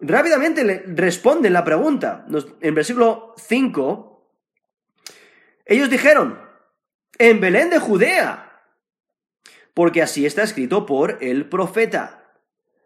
Rápidamente 0.00 0.64
le 0.64 0.82
responden 0.86 1.52
la 1.52 1.64
pregunta. 1.64 2.26
En 2.60 2.74
versículo 2.74 3.34
5, 3.36 4.32
ellos 5.66 5.90
dijeron, 5.90 6.40
en 7.18 7.40
Belén 7.40 7.70
de 7.70 7.78
Judea, 7.78 8.62
porque 9.74 10.02
así 10.02 10.24
está 10.24 10.42
escrito 10.42 10.86
por 10.86 11.18
el 11.20 11.48
profeta. 11.48 12.32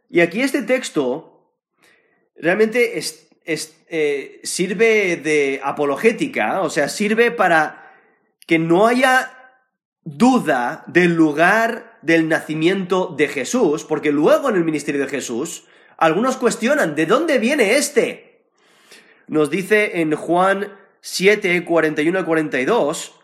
Y 0.08 0.20
aquí 0.20 0.42
este 0.42 0.62
texto 0.62 1.54
realmente 2.36 3.00
eh, 3.44 4.40
sirve 4.42 5.16
de 5.16 5.60
apologética, 5.62 6.62
o 6.62 6.70
sea, 6.70 6.88
sirve 6.88 7.30
para 7.30 7.94
que 8.46 8.58
no 8.58 8.86
haya 8.86 9.38
duda 10.04 10.84
del 10.86 11.14
lugar 11.14 11.98
del 12.02 12.28
nacimiento 12.28 13.14
de 13.16 13.28
Jesús, 13.28 13.84
porque 13.84 14.12
luego 14.12 14.48
en 14.48 14.56
el 14.56 14.64
ministerio 14.64 15.00
de 15.00 15.08
Jesús, 15.08 15.64
algunos 16.03 16.36
cuestionan, 16.36 16.94
¿de 16.94 17.07
dónde 17.07 17.38
viene 17.38 17.76
este? 17.76 18.32
nos 19.28 19.50
dice 19.50 20.00
en 20.00 20.14
Juan 20.14 20.76
7, 21.00 21.64
41 21.64 22.20
y 22.20 22.24
42, 22.24 23.14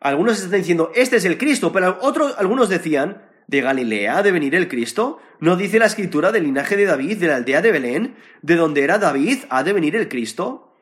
algunos 0.00 0.38
están 0.38 0.60
diciendo, 0.60 0.92
este 0.94 1.16
es 1.16 1.24
el 1.24 1.38
Cristo, 1.38 1.72
pero 1.72 1.98
otros, 2.02 2.34
algunos 2.36 2.68
decían, 2.68 3.22
de 3.46 3.62
Galilea 3.62 4.18
ha 4.18 4.22
de 4.22 4.32
venir 4.32 4.54
el 4.54 4.68
Cristo. 4.68 5.18
¿No 5.40 5.56
dice 5.56 5.78
la 5.78 5.86
escritura 5.86 6.30
del 6.30 6.44
linaje 6.44 6.76
de 6.76 6.84
David, 6.84 7.16
de 7.16 7.28
la 7.28 7.36
aldea 7.36 7.62
de 7.62 7.72
Belén, 7.72 8.16
de 8.42 8.56
donde 8.56 8.84
era 8.84 8.98
David, 8.98 9.38
ha 9.48 9.62
de 9.62 9.72
venir 9.72 9.96
el 9.96 10.08
Cristo? 10.08 10.74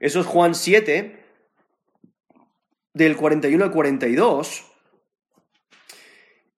Eso 0.00 0.20
es 0.20 0.26
Juan 0.26 0.54
7, 0.54 1.22
del 2.94 3.16
41 3.16 3.64
al 3.64 3.70
42. 3.70 4.64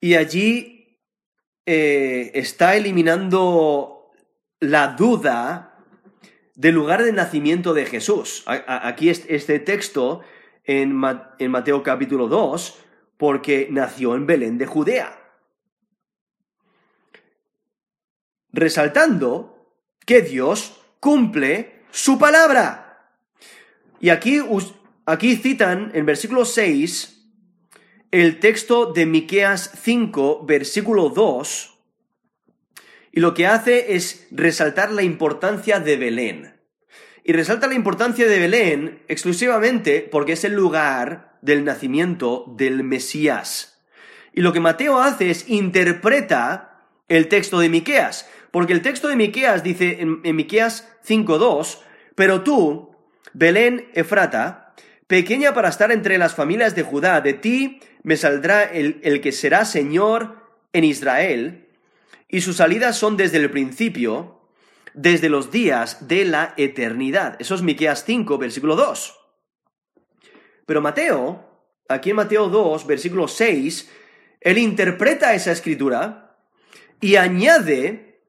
Y 0.01 0.14
allí 0.14 0.80
eh, 1.66 2.30
está 2.34 2.76
eliminando 2.76 4.11
la 4.61 4.88
duda 4.88 5.70
del 6.54 6.74
lugar 6.74 7.02
de 7.02 7.12
nacimiento 7.12 7.72
de 7.72 7.86
Jesús. 7.86 8.44
Aquí 8.46 9.08
este 9.08 9.58
texto 9.61 10.20
en, 10.64 10.94
Mateo 10.94 11.82
capítulo 11.82 12.28
2, 12.28 12.78
porque 13.16 13.68
nació 13.70 14.14
en 14.14 14.26
Belén 14.26 14.58
de 14.58 14.66
Judea. 14.66 15.16
Resaltando 18.52 19.74
que 20.04 20.22
Dios 20.22 20.80
cumple 21.00 21.84
su 21.90 22.18
palabra. 22.18 23.08
Y 24.00 24.11
aquí, 24.11 24.40
aquí 25.06 25.36
citan 25.36 25.90
en 25.94 26.06
versículo 26.06 26.44
6 26.44 27.20
el 28.11 28.40
texto 28.40 28.92
de 28.92 29.06
Miqueas 29.06 29.70
5, 29.82 30.44
versículo 30.44 31.11
2, 31.11 31.78
y 33.12 33.20
lo 33.20 33.34
que 33.34 33.46
hace 33.46 33.94
es 33.94 34.26
resaltar 34.32 34.90
la 34.90 35.02
importancia 35.02 35.78
de 35.78 35.96
Belén. 35.96 36.56
Y 37.22 37.32
resalta 37.32 37.68
la 37.68 37.74
importancia 37.74 38.26
de 38.26 38.38
Belén 38.38 39.02
exclusivamente 39.06 40.00
porque 40.11 40.32
es 40.32 40.44
el 40.44 40.54
lugar 40.54 41.38
del 41.42 41.64
nacimiento 41.64 42.44
del 42.56 42.82
Mesías. 42.82 43.80
Y 44.32 44.40
lo 44.40 44.52
que 44.52 44.61
Mateo 44.61 45.00
hace 45.00 45.30
es 45.30 45.48
interpreta 45.48 46.86
el 47.08 47.28
texto 47.28 47.61
de 47.61 47.68
Miqueas, 47.68 48.28
porque 48.50 48.72
el 48.72 48.82
texto 48.82 49.08
de 49.08 49.16
Miqueas 49.16 49.62
dice 49.62 50.00
en, 50.00 50.20
en 50.24 50.36
Miqueas 50.36 50.88
5:2, 51.06 51.78
pero 52.16 52.42
tú, 52.42 52.96
Belén 53.32 53.88
Efrata, 53.94 54.74
pequeña 55.06 55.54
para 55.54 55.68
estar 55.68 55.92
entre 55.92 56.18
las 56.18 56.34
familias 56.34 56.74
de 56.74 56.82
Judá, 56.82 57.20
de 57.20 57.34
ti 57.34 57.80
me 58.03 58.16
saldrá 58.16 58.64
el, 58.64 59.01
el 59.03 59.20
que 59.20 59.32
será 59.32 59.64
Señor 59.64 60.36
en 60.72 60.84
Israel, 60.84 61.68
y 62.28 62.40
sus 62.42 62.57
salidas 62.57 62.96
son 62.96 63.16
desde 63.16 63.38
el 63.38 63.51
principio, 63.51 64.40
desde 64.94 65.28
los 65.28 65.51
días 65.51 66.07
de 66.09 66.24
la 66.24 66.55
eternidad. 66.57 67.36
Eso 67.40 67.55
es 67.55 67.62
Miqueas 67.62 68.05
5, 68.05 68.38
versículo 68.38 68.76
2. 68.76 69.18
Pero 70.66 70.80
Mateo, 70.80 71.44
aquí 71.88 72.11
en 72.11 72.16
Mateo 72.16 72.48
2, 72.48 72.86
versículo 72.86 73.26
6, 73.26 73.90
él 74.40 74.59
interpreta 74.59 75.34
esa 75.34 75.53
escritura 75.53 76.36
y 77.01 77.16
añade 77.16 78.20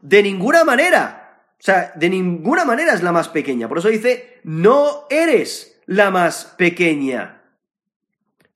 de 0.00 0.22
ninguna 0.22 0.64
manera, 0.64 1.46
o 1.52 1.62
sea, 1.62 1.92
de 1.94 2.08
ninguna 2.08 2.64
manera 2.64 2.94
es 2.94 3.02
la 3.02 3.12
más 3.12 3.28
pequeña. 3.28 3.68
Por 3.68 3.78
eso 3.78 3.88
dice, 3.88 4.40
no 4.44 5.06
eres 5.10 5.80
la 5.86 6.10
más 6.10 6.54
pequeña 6.56 7.41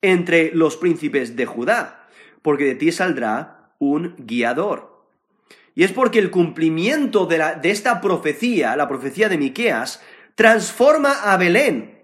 entre 0.01 0.51
los 0.53 0.77
príncipes 0.77 1.35
de 1.35 1.45
Judá, 1.45 2.07
porque 2.41 2.65
de 2.65 2.75
ti 2.75 2.91
saldrá 2.91 3.71
un 3.79 4.15
guiador. 4.17 5.05
Y 5.75 5.83
es 5.83 5.91
porque 5.91 6.19
el 6.19 6.31
cumplimiento 6.31 7.25
de, 7.27 7.59
esta 7.63 8.01
profecía, 8.01 8.75
la 8.75 8.87
profecía 8.87 9.29
de 9.29 9.37
Miqueas, 9.37 10.01
transforma 10.35 11.31
a 11.31 11.37
Belén 11.37 12.03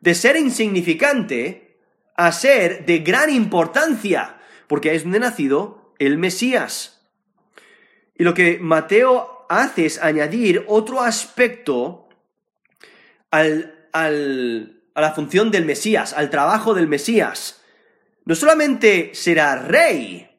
de 0.00 0.14
ser 0.14 0.36
insignificante 0.36 1.78
a 2.16 2.30
ser 2.32 2.86
de 2.86 2.98
gran 2.98 3.30
importancia, 3.30 4.36
porque 4.66 4.94
es 4.94 5.02
donde 5.02 5.18
ha 5.18 5.20
nacido 5.22 5.92
el 5.98 6.18
Mesías. 6.18 7.06
Y 8.16 8.24
lo 8.24 8.34
que 8.34 8.58
Mateo 8.60 9.46
hace 9.48 9.86
es 9.86 10.02
añadir 10.02 10.64
otro 10.68 11.00
aspecto 11.00 12.08
al, 13.30 13.88
al, 13.92 14.83
a 14.94 15.00
la 15.00 15.12
función 15.12 15.50
del 15.50 15.64
Mesías, 15.64 16.12
al 16.12 16.30
trabajo 16.30 16.72
del 16.74 16.88
Mesías. 16.88 17.60
No 18.24 18.34
solamente 18.34 19.10
será 19.14 19.56
rey, 19.56 20.30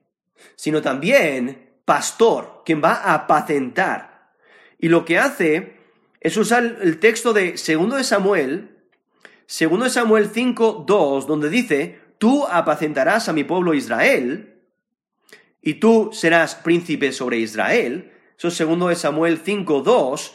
sino 0.56 0.82
también 0.82 1.70
pastor, 1.86 2.64
quien 2.66 2.82
va 2.84 2.94
a 2.94 3.14
apacentar. 3.14 4.32
Y 4.80 4.88
lo 4.88 5.06
que 5.06 5.20
hace 5.20 5.78
es 6.20 6.36
usar 6.38 6.78
el 6.82 7.00
texto 7.00 7.34
de 7.34 7.52
2 7.52 7.96
de 7.98 8.04
Samuel, 8.04 8.78
2 9.48 9.84
de 9.84 9.90
Samuel 9.90 10.30
5, 10.34 10.86
2, 10.88 11.28
donde 11.28 11.50
dice, 11.50 12.00
tú 12.18 12.48
apacentarás 12.48 13.30
a 13.30 13.34
mi 13.34 13.44
pueblo 13.44 13.74
Israel, 13.74 14.56
y 15.62 15.76
tú 15.76 16.10
serás 16.14 16.56
príncipe 16.56 17.12
sobre 17.12 17.38
Israel. 17.38 18.12
Eso 18.38 18.48
es 18.48 18.58
2 18.58 18.90
de 18.90 18.96
Samuel 18.96 19.40
5, 19.44 19.82
2, 19.82 20.34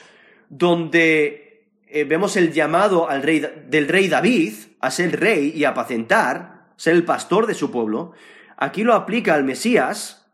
donde 0.49 1.50
eh, 1.93 2.05
vemos 2.05 2.37
el 2.37 2.53
llamado 2.53 3.09
al 3.09 3.23
rey, 3.23 3.45
del 3.69 3.89
rey 3.89 4.09
David 4.09 4.55
a 4.81 4.91
ser 4.91 5.19
rey 5.19 5.53
y 5.55 5.65
apacentar, 5.65 6.69
ser 6.77 6.95
el 6.95 7.05
pastor 7.05 7.47
de 7.47 7.55
su 7.55 7.71
pueblo. 7.71 8.13
Aquí 8.57 8.85
lo 8.85 8.95
aplica 8.95 9.35
al 9.35 9.45
Mesías, 9.45 10.27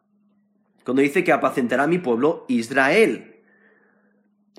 cuando 0.84 1.02
dice 1.02 1.24
que 1.24 1.32
apacentará 1.32 1.84
a 1.84 1.88
mi 1.88 1.98
pueblo 1.98 2.44
Israel. 2.48 3.42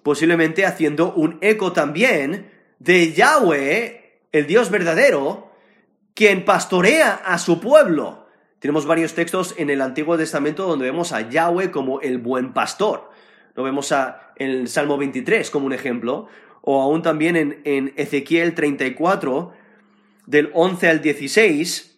Posiblemente 0.03 0.65
haciendo 0.65 1.13
un 1.13 1.37
eco 1.41 1.71
también 1.71 2.51
de 2.79 3.13
Yahweh, 3.13 4.21
el 4.31 4.47
Dios 4.47 4.69
verdadero, 4.69 5.51
quien 6.13 6.45
pastorea 6.45 7.13
a 7.13 7.37
su 7.37 7.61
pueblo. 7.61 8.27
Tenemos 8.59 8.85
varios 8.85 9.13
textos 9.13 9.53
en 9.57 9.69
el 9.69 9.81
Antiguo 9.81 10.17
Testamento 10.17 10.67
donde 10.67 10.85
vemos 10.85 11.13
a 11.13 11.29
Yahweh 11.29 11.71
como 11.71 12.01
el 12.01 12.17
buen 12.17 12.53
pastor. 12.53 13.11
Lo 13.53 13.63
vemos 13.63 13.91
a, 13.91 14.33
en 14.35 14.49
el 14.49 14.67
Salmo 14.67 14.97
23 14.97 15.49
como 15.49 15.65
un 15.65 15.73
ejemplo, 15.73 16.27
o 16.69 16.81
aún 16.81 17.01
también 17.01 17.37
en, 17.37 17.61
en 17.63 17.93
Ezequiel 17.95 18.53
34, 18.53 19.53
del 20.25 20.51
11 20.53 20.89
al 20.89 21.01
16, 21.01 21.97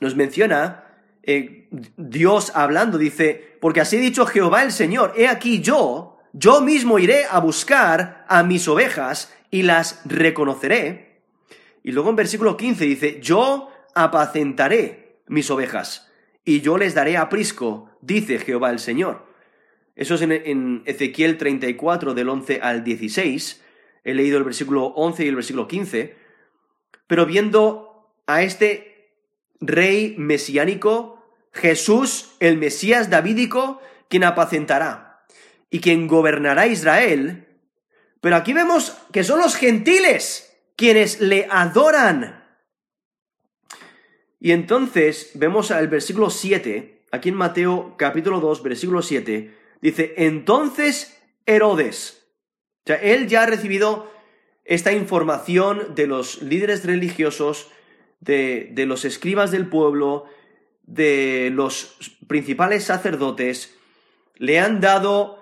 nos 0.00 0.14
menciona 0.14 0.84
eh, 1.22 1.66
Dios 1.96 2.52
hablando, 2.54 2.98
dice, 2.98 3.56
porque 3.58 3.80
así 3.80 3.96
ha 3.96 4.00
dicho 4.00 4.26
Jehová 4.26 4.64
el 4.64 4.72
Señor, 4.72 5.14
he 5.16 5.28
aquí 5.28 5.62
yo, 5.62 6.18
yo 6.34 6.60
mismo 6.60 6.98
iré 6.98 7.24
a 7.24 7.40
buscar 7.40 8.26
a 8.28 8.42
mis 8.42 8.68
ovejas 8.68 9.32
y 9.50 9.62
las 9.62 10.02
reconoceré. 10.04 11.22
Y 11.82 11.92
luego 11.92 12.10
en 12.10 12.16
versículo 12.16 12.58
15 12.58 12.84
dice, 12.84 13.18
yo 13.22 13.70
apacentaré 13.94 15.22
mis 15.26 15.50
ovejas 15.50 16.06
y 16.44 16.60
yo 16.60 16.76
les 16.76 16.92
daré 16.92 17.16
aprisco, 17.16 17.88
dice 18.02 18.40
Jehová 18.40 18.68
el 18.68 18.78
Señor. 18.78 19.24
Eso 19.96 20.16
es 20.16 20.20
en, 20.20 20.32
en 20.32 20.82
Ezequiel 20.84 21.38
34 21.38 22.12
del 22.12 22.28
11 22.28 22.60
al 22.60 22.84
16. 22.84 23.62
He 24.04 24.14
leído 24.14 24.38
el 24.38 24.44
versículo 24.44 24.86
11 24.86 25.24
y 25.24 25.28
el 25.28 25.36
versículo 25.36 25.68
15. 25.68 26.16
Pero 27.06 27.26
viendo 27.26 28.12
a 28.26 28.42
este 28.42 29.12
rey 29.60 30.14
mesiánico, 30.18 31.22
Jesús, 31.52 32.36
el 32.40 32.56
Mesías 32.56 33.10
davídico, 33.10 33.80
quien 34.08 34.24
apacentará 34.24 35.24
y 35.70 35.80
quien 35.80 36.06
gobernará 36.06 36.66
Israel. 36.66 37.46
Pero 38.20 38.36
aquí 38.36 38.52
vemos 38.52 38.96
que 39.12 39.24
son 39.24 39.40
los 39.40 39.56
gentiles 39.56 40.56
quienes 40.76 41.20
le 41.20 41.46
adoran. 41.50 42.44
Y 44.40 44.52
entonces 44.52 45.32
vemos 45.34 45.70
al 45.70 45.88
versículo 45.88 46.30
7, 46.30 47.02
aquí 47.10 47.28
en 47.28 47.34
Mateo 47.34 47.94
capítulo 47.98 48.40
2, 48.40 48.62
versículo 48.62 49.02
7, 49.02 49.54
dice, 49.82 50.14
entonces 50.16 51.18
Herodes, 51.44 52.19
él 52.86 53.28
ya 53.28 53.42
ha 53.42 53.46
recibido 53.46 54.10
esta 54.64 54.92
información 54.92 55.94
de 55.94 56.06
los 56.06 56.42
líderes 56.42 56.84
religiosos, 56.84 57.70
de, 58.20 58.72
los 58.86 59.04
escribas 59.04 59.50
del 59.50 59.66
pueblo, 59.66 60.26
de 60.82 61.50
los 61.52 61.96
principales 62.28 62.84
sacerdotes, 62.84 63.76
le 64.36 64.60
han 64.60 64.80
dado 64.80 65.38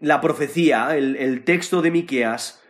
la 0.00 0.20
profecía, 0.20 0.96
el, 0.96 1.44
texto 1.44 1.82
de 1.82 1.90
Miqueas, 1.90 2.62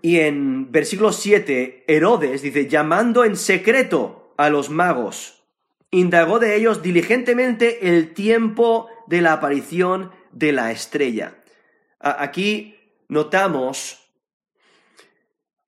y 0.00 0.20
en 0.20 0.70
versículo 0.70 1.12
7, 1.12 1.84
Herodes 1.88 2.42
dice, 2.42 2.68
llamando 2.68 3.24
en 3.24 3.36
secreto 3.36 4.32
a 4.36 4.48
los 4.50 4.70
magos, 4.70 5.44
indagó 5.90 6.38
de 6.38 6.56
ellos 6.56 6.82
diligentemente 6.82 7.88
el 7.88 8.14
tiempo 8.14 8.88
de 9.06 9.20
la 9.22 9.32
aparición 9.34 10.12
de 10.32 10.52
la 10.52 10.70
estrella. 10.70 11.37
Aquí 12.00 12.78
notamos 13.08 13.98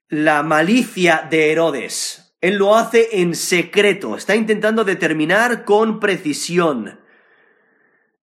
la 0.09 0.43
malicia 0.43 1.27
de 1.31 1.53
Herodes. 1.53 2.35
Él 2.41 2.57
lo 2.57 2.77
hace 2.77 3.21
en 3.21 3.35
secreto, 3.35 4.17
está 4.17 4.35
intentando 4.35 4.85
determinar 4.85 5.65
con 5.65 6.01
precisión. 6.01 7.01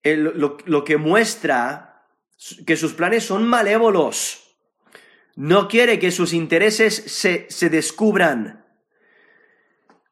lo, 0.03 0.85
que 0.85 0.97
muestra 0.97 2.07
que 2.67 2.77
sus 2.77 2.95
planes 2.95 3.25
son 3.25 3.47
malévolos. 3.47 4.43
No 5.35 5.69
quiere 5.69 5.99
que 5.99 6.11
sus 6.11 6.33
intereses 6.33 6.95
se, 6.95 7.47
se 7.51 7.69
descubran. 7.69 8.65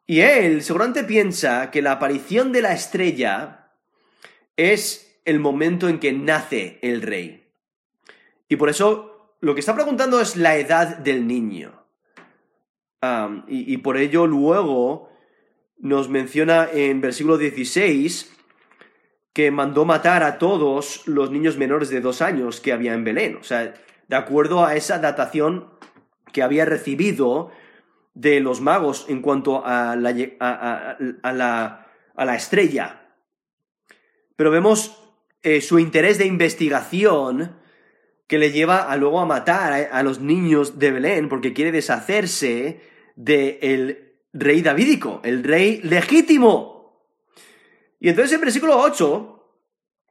Y 0.07 0.20
él 0.20 0.62
seguramente 0.62 1.05
piensa 1.05 1.70
que 1.70 1.80
la 1.80 1.92
aparición 1.92 2.53
de 2.53 2.61
la 2.61 2.74
estrella 2.74 3.70
es 4.57 5.18
el 5.24 5.40
momento 5.40 5.88
en 5.88 5.99
que 5.99 6.12
nace 6.12 6.78
el 6.82 7.01
rey. 7.01 7.43
Y 8.55 8.57
por 8.57 8.70
eso 8.70 9.36
lo 9.40 9.52
que 9.52 9.59
está 9.59 9.74
preguntando 9.74 10.20
es 10.20 10.36
la 10.36 10.57
edad 10.57 10.98
del 10.98 11.26
niño. 11.26 11.72
y, 13.48 13.76
por 13.78 13.96
ello 13.96 14.28
luego 14.28 15.11
nos 15.76 16.09
menciona 16.09 16.68
en 16.72 17.00
versículo 17.00 17.36
16 17.36 18.32
que 19.32 19.50
mandó 19.50 19.84
matar 19.84 20.22
a 20.22 20.38
todos 20.38 21.02
los 21.09 21.32
niños 21.32 21.57
menores 21.57 21.90
de 21.90 22.00
dos 22.00 22.22
años 22.22 22.61
que 22.61 22.72
había 22.72 22.94
en 22.94 23.02
Belén. 23.02 23.36
O 23.36 23.42
sea, 23.42 23.74
de 24.07 24.16
acuerdo 24.16 24.64
a 24.64 24.76
esa 24.76 25.00
datación 25.00 25.68
que 26.32 26.44
había 26.44 26.64
recibido 26.64 27.50
de 28.14 28.38
los 28.38 28.61
magos 28.61 29.05
en 29.09 29.20
cuanto 29.20 29.66
a 29.66 29.96
la, 29.96 30.14
a, 30.38 31.32
la, 31.32 31.86
a 32.14 32.24
la 32.24 32.36
estrella. 32.36 33.09
Pero 34.36 34.52
vemos 34.52 34.96
eh, 35.42 35.61
su 35.61 35.80
interés 35.80 36.18
de 36.18 36.26
investigación 36.26 37.63
que 38.27 38.39
le 38.39 38.53
lleva 38.53 38.91
a 38.91 38.97
luego 38.97 39.20
a 39.20 39.27
matar 39.27 39.89
a, 39.91 40.03
los 40.03 40.20
niños 40.20 40.79
de 40.79 40.91
Belén 40.91 41.29
porque 41.29 41.53
quiere 41.53 41.72
deshacerse 41.72 42.81
del 43.16 44.14
rey 44.33 44.62
davídico, 44.62 45.20
el 45.25 45.45
rey 45.45 45.81
legítimo. 45.83 47.09
Y 48.01 48.09
entonces 48.09 48.33
en 48.35 48.41
versículo 48.41 48.79
8 48.79 49.59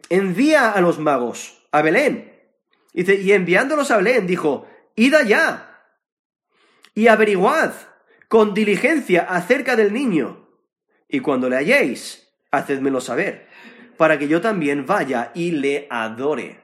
envía 0.10 0.72
a 0.72 0.82
los 0.82 1.00
magos 1.00 1.66
a 1.72 1.82
Belén. 1.82 2.32
Dice, 2.94 3.16
y 3.16 3.32
enviándolos 3.32 3.90
a 3.92 3.98
Belén 3.98 4.28
dijo, 4.28 4.68
id 4.96 5.14
allá 5.16 5.82
y 6.94 7.08
averiguad 7.08 7.74
con 8.28 8.54
diligencia 8.54 9.24
acerca 9.24 9.76
del 9.76 9.94
niño. 9.94 10.48
Y 11.08 11.20
cuando 11.20 11.50
le 11.50 11.58
halléis, 11.58 12.30
hacedmelo 12.52 13.02
saber 13.02 13.48
para 13.98 14.18
que 14.18 14.28
yo 14.28 14.42
también 14.42 14.86
vaya 14.86 15.32
y 15.34 15.52
le 15.52 15.88
adore. 15.90 16.63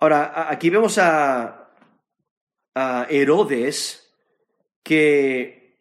Ahora, 0.00 0.48
aquí 0.50 0.70
vemos 0.70 0.98
a, 0.98 1.56
Herodes 3.10 4.10
que 4.82 5.76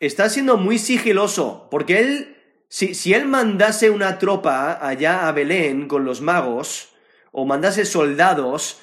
está 0.00 0.28
siendo 0.28 0.56
muy 0.56 0.78
sigiloso, 0.78 1.68
porque 1.70 2.00
él, 2.00 2.36
si, 2.68 2.94
si, 2.94 3.14
él 3.14 3.26
mandase 3.26 3.90
una 3.90 4.18
tropa 4.18 4.84
allá 4.84 5.28
a 5.28 5.32
Belén 5.32 5.86
con 5.86 6.04
los 6.04 6.20
magos, 6.20 6.92
o 7.30 7.46
mandase 7.46 7.84
soldados, 7.84 8.80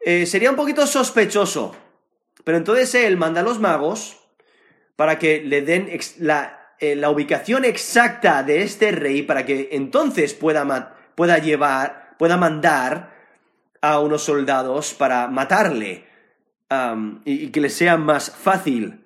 eh, 0.00 0.24
sería 0.24 0.50
un 0.50 0.56
poquito 0.56 0.86
sospechoso. 0.86 1.74
Pero 2.44 2.58
entonces 2.58 2.94
él 2.94 3.16
manda 3.16 3.40
a 3.40 3.44
los 3.44 3.58
magos 3.58 4.18
para 4.94 5.18
que 5.18 5.40
le 5.40 5.62
den 5.62 5.90
la 6.18 6.58
eh, 6.80 6.94
la 6.94 7.10
ubicación 7.10 7.64
exacta 7.64 8.44
de 8.44 8.62
este 8.62 8.92
rey 8.92 9.22
para 9.22 9.44
que 9.44 9.70
entonces 9.72 10.32
pueda, 10.32 10.94
pueda 11.16 11.38
llevar, 11.38 12.07
pueda 12.18 12.36
mandar 12.36 13.16
a 13.80 14.00
unos 14.00 14.24
soldados 14.24 14.94
para 14.94 15.28
matarle 15.28 16.06
y, 17.24 17.48
que 17.48 17.60
le 17.60 17.70
sea 17.70 17.96
más 17.96 18.30
fácil. 18.30 19.04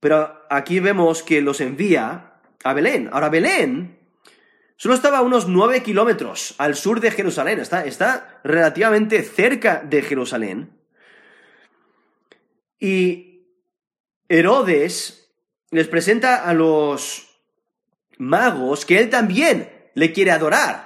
Pero 0.00 0.42
aquí 0.50 0.80
vemos 0.80 1.22
que 1.22 1.40
los 1.40 1.60
envía 1.60 2.34
a 2.62 2.72
Belén. 2.74 3.08
Ahora, 3.12 3.28
Belén 3.28 3.98
solo 4.76 4.94
estaba 4.94 5.18
a 5.18 5.22
unos 5.22 5.48
nueve 5.48 5.82
kilómetros 5.82 6.54
al 6.58 6.76
sur 6.76 7.00
de 7.00 7.10
Jerusalén, 7.10 7.58
está, 7.58 7.84
está 7.84 8.40
relativamente 8.44 9.22
cerca 9.22 9.82
de 9.84 10.02
Jerusalén. 10.02 10.78
Y 12.78 13.46
Herodes 14.28 15.32
les 15.70 15.88
presenta 15.88 16.44
a 16.44 16.52
los 16.52 17.40
magos 18.18 18.84
que 18.84 18.98
él 18.98 19.10
también 19.10 19.90
le 19.94 20.12
quiere 20.12 20.30
adorar. 20.30 20.85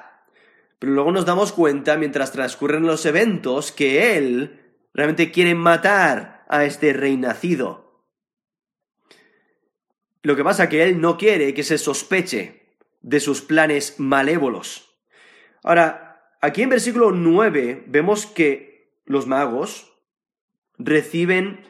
Pero 0.80 0.94
luego 0.94 1.12
nos 1.12 1.26
damos 1.26 1.52
cuenta, 1.52 1.98
mientras 1.98 2.32
transcurren 2.32 2.86
los 2.86 3.04
eventos, 3.04 3.70
que 3.70 4.16
él 4.16 4.74
realmente 4.94 5.30
quiere 5.30 5.54
matar 5.54 6.46
a 6.48 6.64
este 6.64 6.94
rey 6.94 7.18
nacido. 7.18 8.08
Lo 10.22 10.36
que 10.36 10.42
pasa 10.42 10.64
es 10.64 10.70
que 10.70 10.82
él 10.82 10.98
no 11.00 11.18
quiere 11.18 11.52
que 11.52 11.62
se 11.62 11.76
sospeche 11.76 12.62
de 13.02 13.20
sus 13.20 13.42
planes 13.42 14.00
malévolos. 14.00 14.98
Ahora, 15.62 16.34
aquí 16.40 16.62
en 16.62 16.70
versículo 16.70 17.12
9 17.12 17.84
vemos 17.86 18.24
que 18.24 19.00
los 19.04 19.26
magos 19.26 19.92
reciben 20.78 21.60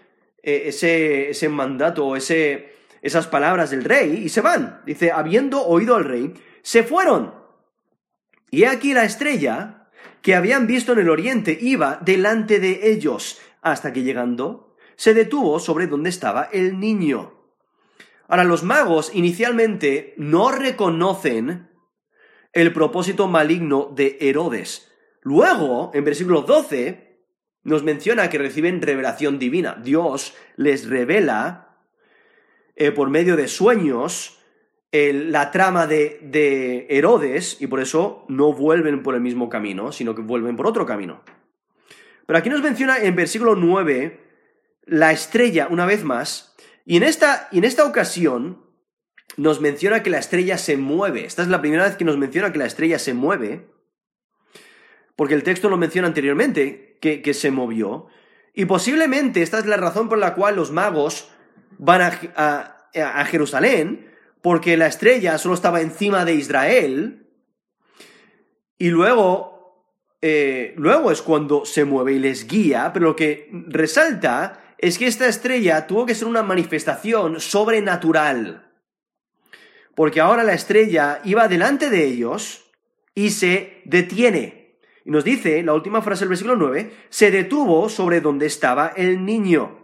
eh, 0.44 0.62
ese, 0.66 1.30
ese 1.30 1.48
mandato 1.48 2.06
o 2.06 2.14
ese, 2.14 2.74
esas 3.02 3.26
palabras 3.26 3.70
del 3.70 3.82
rey 3.82 4.22
y 4.24 4.28
se 4.28 4.40
van. 4.40 4.82
Dice, 4.86 5.10
habiendo 5.10 5.66
oído 5.66 5.96
al 5.96 6.04
rey, 6.04 6.34
se 6.62 6.84
fueron. 6.84 7.39
Y 8.50 8.64
aquí 8.64 8.94
la 8.94 9.04
estrella 9.04 9.88
que 10.22 10.34
habían 10.34 10.66
visto 10.66 10.92
en 10.92 10.98
el 11.00 11.10
oriente 11.10 11.56
iba 11.60 11.98
delante 12.02 12.60
de 12.60 12.90
ellos, 12.90 13.40
hasta 13.62 13.92
que 13.92 14.02
llegando, 14.02 14.76
se 14.96 15.14
detuvo 15.14 15.58
sobre 15.60 15.86
donde 15.86 16.10
estaba 16.10 16.44
el 16.52 16.78
niño. 16.78 17.34
Ahora, 18.28 18.44
los 18.44 18.62
magos 18.62 19.10
inicialmente 19.14 20.14
no 20.16 20.50
reconocen 20.50 21.70
el 22.52 22.72
propósito 22.72 23.28
maligno 23.28 23.92
de 23.94 24.18
Herodes. 24.20 24.92
Luego, 25.22 25.90
en 25.94 26.04
versículo 26.04 26.42
12, 26.42 27.10
nos 27.62 27.82
menciona 27.82 28.30
que 28.30 28.38
reciben 28.38 28.82
revelación 28.82 29.38
divina. 29.38 29.80
Dios 29.82 30.34
les 30.56 30.88
revela 30.88 31.76
eh, 32.76 32.92
por 32.92 33.10
medio 33.10 33.36
de 33.36 33.48
sueños 33.48 34.39
la 34.92 35.50
trama 35.50 35.86
de, 35.86 36.18
de 36.22 36.86
Herodes 36.90 37.56
y 37.60 37.66
por 37.66 37.80
eso 37.80 38.24
no 38.28 38.52
vuelven 38.52 39.02
por 39.02 39.14
el 39.14 39.20
mismo 39.20 39.48
camino, 39.48 39.92
sino 39.92 40.14
que 40.14 40.22
vuelven 40.22 40.56
por 40.56 40.66
otro 40.66 40.86
camino. 40.86 41.22
Pero 42.26 42.38
aquí 42.38 42.50
nos 42.50 42.62
menciona 42.62 42.98
en 42.98 43.16
versículo 43.16 43.54
9 43.56 44.20
la 44.86 45.12
estrella 45.12 45.68
una 45.70 45.86
vez 45.86 46.04
más, 46.04 46.56
y 46.84 46.96
en 46.96 47.04
esta, 47.04 47.48
en 47.52 47.64
esta 47.64 47.84
ocasión 47.84 48.64
nos 49.36 49.60
menciona 49.60 50.02
que 50.02 50.10
la 50.10 50.18
estrella 50.18 50.58
se 50.58 50.76
mueve. 50.76 51.24
Esta 51.24 51.42
es 51.42 51.48
la 51.48 51.60
primera 51.60 51.84
vez 51.84 51.96
que 51.96 52.04
nos 52.04 52.18
menciona 52.18 52.52
que 52.52 52.58
la 52.58 52.66
estrella 52.66 52.98
se 52.98 53.14
mueve, 53.14 53.68
porque 55.14 55.34
el 55.34 55.44
texto 55.44 55.68
lo 55.68 55.76
menciona 55.76 56.08
anteriormente, 56.08 56.98
que, 57.00 57.22
que 57.22 57.34
se 57.34 57.50
movió, 57.50 58.08
y 58.54 58.64
posiblemente 58.64 59.42
esta 59.42 59.58
es 59.58 59.66
la 59.66 59.76
razón 59.76 60.08
por 60.08 60.18
la 60.18 60.34
cual 60.34 60.56
los 60.56 60.72
magos 60.72 61.30
van 61.78 62.02
a, 62.02 63.24
Jerusalén, 63.26 64.09
porque 64.42 64.76
la 64.76 64.86
estrella 64.86 65.38
solo 65.38 65.54
estaba 65.54 65.80
encima 65.80 66.24
de 66.24 66.34
Israel, 66.34 67.20
y 68.80 68.88
luego, 68.88 69.84
eh, 70.22 70.72
luego 70.78 71.12
es 71.12 71.20
cuando 71.20 71.66
se 71.66 71.84
mueve 71.84 72.14
y 72.14 72.18
les 72.18 72.46
guía, 72.46 72.92
pero 72.94 73.08
lo 73.08 73.16
que 73.16 73.50
resalta 73.68 74.74
es 74.78 74.96
que 74.96 75.06
esta 75.06 75.28
estrella 75.28 75.86
tuvo 75.86 76.06
que 76.06 76.14
ser 76.14 76.26
una 76.26 76.42
manifestación 76.42 77.40
sobrenatural, 77.40 78.72
porque 79.94 80.20
ahora 80.20 80.44
la 80.44 80.54
estrella 80.54 81.20
iba 81.24 81.46
delante 81.46 81.90
de 81.90 82.06
ellos 82.06 82.70
y 83.14 83.30
se 83.30 83.82
detiene. 83.84 84.78
Y 85.04 85.10
nos 85.10 85.24
dice, 85.24 85.62
la 85.62 85.74
última 85.74 86.00
frase 86.00 86.20
del 86.20 86.30
versículo 86.30 86.56
9, 86.56 86.90
se 87.10 87.30
detuvo 87.30 87.90
sobre 87.90 88.22
donde 88.22 88.46
estaba 88.46 88.94
el 88.96 89.26
niño. 89.26 89.79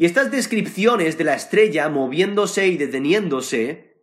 Y 0.00 0.06
estas 0.06 0.30
descripciones 0.30 1.18
de 1.18 1.24
la 1.24 1.34
estrella 1.34 1.90
moviéndose 1.90 2.66
y 2.68 2.78
deteniéndose 2.78 3.96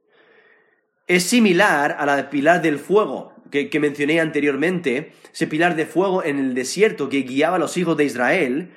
es 1.08 1.24
similar 1.24 1.98
a 1.98 2.06
la 2.06 2.18
del 2.18 2.28
pilar 2.28 2.62
del 2.62 2.78
fuego 2.78 3.34
que, 3.50 3.80
mencioné 3.80 4.20
anteriormente, 4.20 5.14
ese 5.34 5.48
pilar 5.48 5.76
de 5.76 5.88
fuego 5.88 6.24
en 6.24 6.38
el 6.38 6.54
desierto 6.54 7.10
que 7.10 7.24
guiaba 7.24 7.56
a 7.56 7.60
los 7.60 7.78
hijos 7.78 7.98
de 7.98 8.06
Israel. 8.06 8.76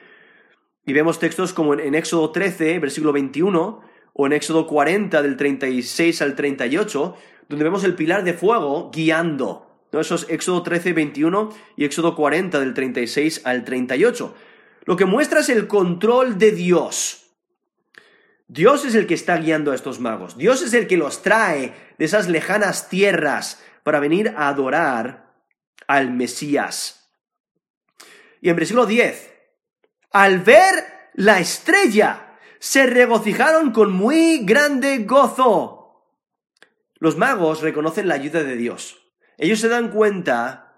Y 0.86 0.94
vemos 0.94 1.18
textos 1.18 1.52
como 1.52 1.74
en, 1.74 1.94
Éxodo 1.94 2.30
13, 2.30 2.78
versículo 2.78 3.12
21, 3.12 3.82
o 4.14 4.26
en 4.26 4.32
Éxodo 4.32 4.66
40, 4.66 5.20
del 5.20 5.36
36 5.36 6.22
al 6.22 6.34
38, 6.34 7.16
donde 7.50 7.64
vemos 7.64 7.84
el 7.84 7.96
pilar 7.96 8.24
de 8.24 8.32
fuego 8.32 8.90
guiando. 8.90 9.66
¿no? 9.92 10.00
Eso 10.00 10.14
es 10.14 10.26
Éxodo 10.30 10.62
13, 10.62 10.94
21 10.94 11.50
y 11.76 11.84
Éxodo 11.84 12.16
40, 12.16 12.60
del 12.60 12.72
36 12.72 13.42
al 13.44 13.66
38. 13.66 14.34
Lo 14.84 14.96
que 14.96 15.04
muestra 15.04 15.40
es 15.40 15.48
el 15.48 15.66
control 15.66 16.38
de 16.38 16.52
Dios. 16.52 17.20
Dios 18.48 18.84
es 18.84 18.94
el 18.94 19.06
que 19.06 19.14
está 19.14 19.36
guiando 19.36 19.72
a 19.72 19.74
estos 19.74 20.00
magos. 20.00 20.36
Dios 20.36 20.62
es 20.62 20.74
el 20.74 20.86
que 20.86 20.96
los 20.96 21.22
trae 21.22 21.72
de 21.98 22.04
esas 22.04 22.28
lejanas 22.28 22.88
tierras 22.88 23.62
para 23.84 24.00
venir 24.00 24.34
a 24.36 24.48
adorar 24.48 25.34
al 25.86 26.10
Mesías. 26.10 27.12
Y 28.40 28.48
en 28.48 28.56
versículo 28.56 28.86
10, 28.86 29.32
al 30.12 30.40
ver 30.40 30.74
la 31.14 31.38
estrella, 31.38 32.38
se 32.58 32.86
regocijaron 32.86 33.72
con 33.72 33.92
muy 33.92 34.44
grande 34.44 34.98
gozo. 35.04 35.76
los 36.98 37.16
magos 37.16 37.62
reconocen 37.62 38.08
la 38.08 38.14
ayuda 38.14 38.42
de 38.42 38.56
Dios. 38.56 38.98
Ellos 39.38 39.60
se 39.60 39.68
dan 39.68 39.90
cuenta 39.90 40.69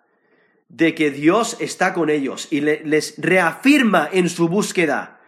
de 0.72 0.94
que 0.94 1.10
Dios 1.10 1.58
está 1.60 1.92
con 1.92 2.08
ellos 2.08 2.48
y 2.50 2.62
les 2.62 3.14
reafirma 3.18 4.08
en 4.10 4.30
su 4.30 4.48
búsqueda. 4.48 5.20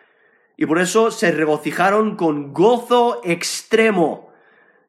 Y 0.56 0.64
por 0.64 0.78
eso 0.78 1.10
se 1.10 1.32
regocijaron 1.32 2.16
con 2.16 2.54
gozo 2.54 3.20
extremo. 3.24 4.32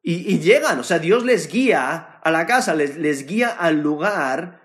Y, 0.01 0.39
llegan, 0.39 0.79
o 0.79 0.83
sea, 0.83 0.99
Dios 0.99 1.25
les 1.25 1.51
guía 1.51 2.19
a 2.23 2.31
la 2.31 2.45
casa, 2.45 2.73
les, 2.73 2.95
les 2.95 3.25
guía 3.25 3.49
al 3.49 3.81
lugar 3.81 4.61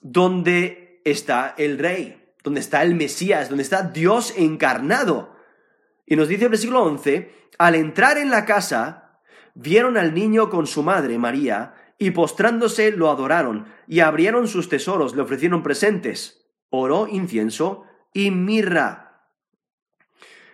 donde 0.00 1.02
está 1.04 1.54
el 1.58 1.78
rey, 1.78 2.32
donde 2.42 2.60
está 2.60 2.82
el 2.82 2.94
Mesías, 2.94 3.48
donde 3.50 3.64
está 3.64 3.82
Dios 3.82 4.32
encarnado. 4.38 5.36
Y 6.06 6.16
nos 6.16 6.28
dice 6.28 6.44
el 6.44 6.50
versículo 6.50 6.82
11, 6.82 7.30
al 7.58 7.74
entrar 7.74 8.16
en 8.16 8.30
la 8.30 8.46
casa, 8.46 9.20
vieron 9.54 9.98
al 9.98 10.14
niño 10.14 10.48
con 10.48 10.66
su 10.66 10.82
madre, 10.82 11.18
María, 11.18 11.74
y 11.98 12.10
postrándose 12.10 12.92
lo 12.92 13.10
adoraron, 13.10 13.66
y 13.86 14.00
abrieron 14.00 14.48
sus 14.48 14.68
tesoros, 14.68 15.14
le 15.14 15.22
ofrecieron 15.22 15.62
presentes, 15.62 16.46
oro, 16.70 17.06
incienso 17.08 17.84
y 18.12 18.30
mirra. 18.30 19.28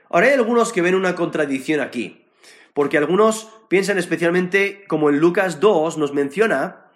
Ahora 0.09 0.26
hay 0.26 0.32
algunos 0.34 0.72
que 0.72 0.82
ven 0.82 0.95
una 0.95 1.14
contradicción 1.14 1.80
aquí, 1.80 2.26
porque 2.74 2.99
algunos 2.99 3.49
piensan 3.68 3.99
especialmente, 3.99 4.84
como 4.88 5.09
en 5.09 5.20
Lucas 5.20 5.61
2 5.61 5.99
nos 5.99 6.12
menciona, 6.12 6.91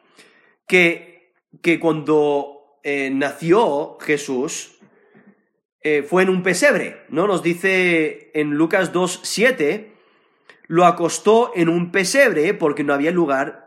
que, 0.66 1.32
que 1.62 1.78
cuando 1.78 2.78
eh, 2.82 3.10
nació 3.12 3.98
Jesús, 4.00 4.78
eh, 5.80 6.02
fue 6.02 6.22
en 6.22 6.30
un 6.30 6.42
pesebre, 6.42 7.02
¿no? 7.10 7.26
Nos 7.26 7.42
dice 7.42 8.30
en 8.34 8.52
Lucas 8.54 8.92
2, 8.92 9.20
7, 9.22 9.94
lo 10.66 10.86
acostó 10.86 11.52
en 11.54 11.68
un 11.68 11.92
pesebre 11.92 12.54
porque 12.54 12.84
no 12.84 12.94
había 12.94 13.10
lugar 13.10 13.63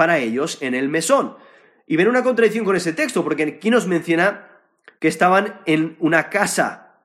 para 0.00 0.16
ellos 0.16 0.56
en 0.62 0.74
el 0.74 0.88
mesón. 0.88 1.36
Y 1.86 1.96
ven 1.96 2.08
una 2.08 2.22
contradicción 2.22 2.64
con 2.64 2.74
ese 2.74 2.94
texto, 2.94 3.22
porque 3.22 3.42
aquí 3.42 3.68
nos 3.68 3.86
menciona 3.86 4.48
que 4.98 5.08
estaban 5.08 5.60
en 5.66 5.98
una 6.00 6.30
casa. 6.30 7.02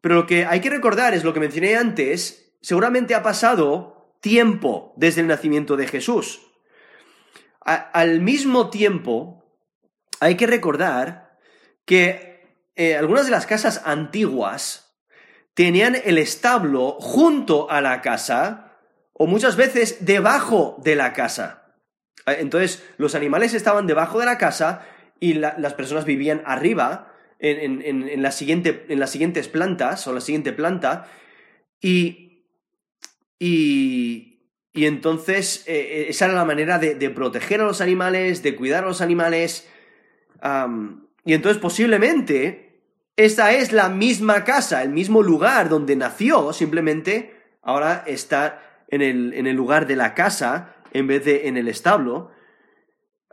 Pero 0.00 0.14
lo 0.14 0.26
que 0.26 0.46
hay 0.46 0.62
que 0.62 0.70
recordar 0.70 1.12
es 1.12 1.24
lo 1.24 1.34
que 1.34 1.40
mencioné 1.40 1.76
antes, 1.76 2.54
seguramente 2.62 3.14
ha 3.14 3.22
pasado 3.22 4.16
tiempo 4.22 4.94
desde 4.96 5.20
el 5.20 5.26
nacimiento 5.26 5.76
de 5.76 5.86
Jesús. 5.86 6.40
al 7.60 8.22
mismo 8.22 8.70
tiempo, 8.70 9.44
hay 10.18 10.38
que 10.38 10.46
recordar 10.46 11.36
que 11.84 12.56
eh, 12.76 12.96
algunas 12.96 13.26
de 13.26 13.32
las 13.32 13.44
casas 13.44 13.82
antiguas 13.84 14.96
tenían 15.52 15.98
el 16.02 16.16
establo 16.16 16.92
junto 16.92 17.70
a 17.70 17.82
la 17.82 18.00
casa 18.00 18.78
o 19.12 19.26
muchas 19.26 19.56
veces 19.56 20.06
debajo 20.06 20.78
de 20.82 20.96
la 20.96 21.12
casa. 21.12 21.61
Eh, 22.26 22.36
entonces 22.40 22.84
los 22.98 23.14
animales 23.14 23.54
estaban 23.54 23.86
debajo 23.86 24.20
de 24.20 24.26
la 24.26 24.38
casa 24.38 24.86
y 25.20 25.34
las 25.34 25.74
personas 25.74 26.04
vivían 26.04 26.42
arriba 26.44 27.12
en, 27.38 28.22
la 28.22 28.32
siguiente, 28.32 28.86
en, 28.88 28.98
las 28.98 29.10
siguientes 29.10 29.48
plantas 29.48 30.06
o 30.06 30.12
la 30.12 30.20
siguiente 30.20 30.52
planta 30.52 31.08
y, 31.80 32.44
y, 33.38 34.38
entonces 34.74 35.64
eh, 35.66 36.06
esa 36.08 36.24
era 36.24 36.34
la 36.34 36.44
manera 36.44 36.78
de, 36.80 37.10
proteger 37.10 37.60
a 37.60 37.64
los 37.64 37.80
animales, 37.80 38.42
de 38.42 38.56
cuidar 38.56 38.82
a 38.82 38.88
los 38.88 39.00
animales. 39.00 39.68
Y 41.24 41.34
entonces 41.34 41.62
posiblemente 41.62 42.80
esta 43.16 43.52
es 43.52 43.72
la 43.72 43.88
misma 43.88 44.42
casa, 44.42 44.82
el 44.82 44.90
mismo 44.90 45.22
lugar 45.22 45.68
donde 45.68 45.94
nació, 45.94 46.52
simplemente 46.52 47.34
ahora 47.62 48.02
está 48.06 48.60
en 48.88 49.02
el, 49.02 49.34
en 49.34 49.46
el 49.46 49.54
lugar 49.54 49.86
de 49.86 49.96
la 49.96 50.14
casa 50.14 50.74
en 50.92 51.06
vez 51.06 51.24
de 51.24 51.48
en 51.48 51.56
el 51.56 51.68
establo, 51.68 52.30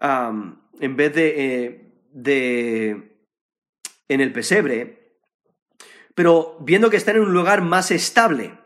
en 0.02 0.96
vez 0.96 1.14
de, 1.14 1.36
eh, 1.38 1.92
de 2.12 3.18
en 4.08 4.22
el 4.22 4.32
pesebre, 4.32 5.18
pero 6.16 6.58
viendo 6.62 6.90
que 6.90 6.98
está 6.98 7.12
en 7.12 7.22
un 7.22 7.34
lugar 7.34 7.62
más 7.62 7.92
estable. 7.92 8.58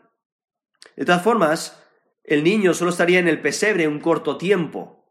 De 0.96 1.04
todas 1.04 1.22
formas, 1.22 1.82
el 2.24 2.42
niño 2.44 2.72
solo 2.72 2.90
estaría 2.90 3.18
en 3.18 3.28
el 3.28 3.40
pesebre 3.40 3.88
un 3.88 4.00
corto 4.00 4.38
tiempo 4.38 5.04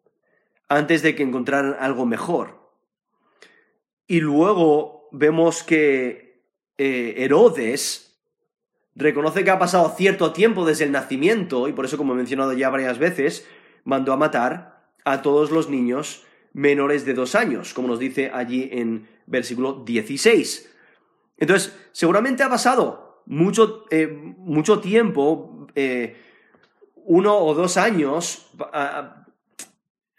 antes 0.69 1.01
de 1.01 1.13
que 1.13 1.23
encontraran 1.23 1.75
algo 1.79 2.05
mejor. 2.05 2.71
Y 4.07 4.21
luego 4.21 5.07
vemos 5.11 5.63
que 5.63 6.47
eh, 6.77 7.15
Herodes 7.17 8.19
reconoce 8.95 9.43
que 9.43 9.51
ha 9.51 9.59
pasado 9.59 9.93
cierto 9.95 10.33
tiempo 10.33 10.65
desde 10.65 10.85
el 10.85 10.91
nacimiento, 10.91 11.67
y 11.67 11.73
por 11.73 11.85
eso, 11.85 11.97
como 11.97 12.13
he 12.13 12.17
mencionado 12.17 12.53
ya 12.53 12.69
varias 12.69 12.97
veces, 12.97 13.47
mandó 13.83 14.13
a 14.13 14.17
matar 14.17 14.91
a 15.05 15.21
todos 15.21 15.51
los 15.51 15.69
niños 15.69 16.23
menores 16.53 17.05
de 17.05 17.13
dos 17.13 17.35
años, 17.35 17.73
como 17.73 17.87
nos 17.87 17.99
dice 17.99 18.31
allí 18.33 18.69
en 18.71 19.07
versículo 19.25 19.83
16. 19.85 20.69
Entonces, 21.37 21.75
seguramente 21.91 22.43
ha 22.43 22.49
pasado 22.49 23.23
mucho, 23.25 23.85
eh, 23.89 24.07
mucho 24.07 24.79
tiempo, 24.79 25.67
eh, 25.75 26.15
uno 26.95 27.37
o 27.37 27.53
dos 27.53 27.77
años, 27.77 28.49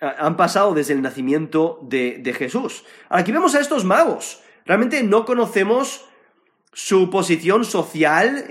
han 0.01 0.37
pasado 0.37 0.75
desde 0.75 0.93
el 0.93 1.01
nacimiento 1.01 1.79
de, 1.83 2.35
Jesús. 2.37 2.85
Aquí 3.09 3.33
vemos 3.33 3.55
a 3.55 3.61
estos 3.61 3.85
magos. 3.85 4.43
Realmente 4.67 5.03
no 5.03 5.25
conocemos 5.25 6.05
su 6.75 7.09
posición 7.09 7.65
social 7.65 8.45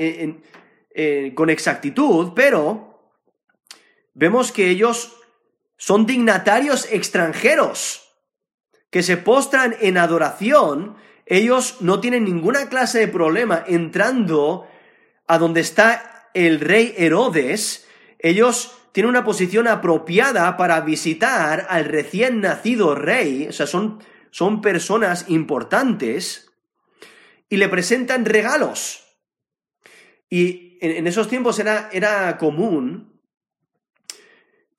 con 1.35 1.49
exactitud, 1.51 2.31
pero 2.33 2.92
vemos 4.13 4.51
que 4.51 4.69
ellos 4.69 5.15
son 5.77 6.05
dignatarios 6.05 6.87
extranjeros 6.91 8.03
que 8.89 9.03
se 9.03 9.17
postran 9.17 9.75
en 9.81 9.97
adoración. 9.97 10.95
Ellos 11.25 11.77
no 11.81 11.99
tienen 11.99 12.25
ninguna 12.25 12.69
clase 12.69 12.99
de 12.99 13.07
problema 13.07 13.63
entrando 13.67 14.67
a 15.27 15.39
donde 15.39 15.61
está 15.61 16.29
el 16.33 16.59
rey 16.59 16.93
Herodes. 16.97 17.87
Ellos 18.19 18.77
tiene 18.91 19.09
una 19.09 19.23
posición 19.25 19.67
apropiada 19.67 20.55
para 20.57 20.79
visitar 20.81 21.65
al 21.69 21.85
recién 21.85 22.39
nacido 22.41 22.93
rey, 22.93 23.47
o 23.49 23.51
sea, 23.51 23.65
son, 23.65 23.99
son 24.29 24.61
personas 24.61 25.25
importantes, 25.29 26.51
y 27.49 27.57
le 27.57 27.69
presentan 27.69 28.25
regalos. 28.25 29.03
Y 30.29 30.77
en, 30.81 31.07
esos 31.07 31.27
tiempos 31.27 31.57
era, 31.57 31.89
era 31.91 32.37
común 32.37 33.12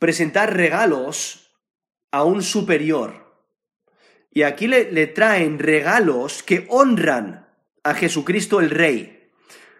presentar 0.05 0.55
regalos 0.55 1.51
a 2.11 2.25
un 2.25 2.43
superior. 2.43 3.41
Y 4.31 4.43
aquí 4.43 4.67
le, 4.67 5.07
traen 5.07 5.59
regalos 5.59 6.43
que 6.43 6.67
honran 6.69 7.49
a 7.83 7.95
Jesucristo 7.95 8.61
el 8.61 8.69
Rey. 8.69 9.31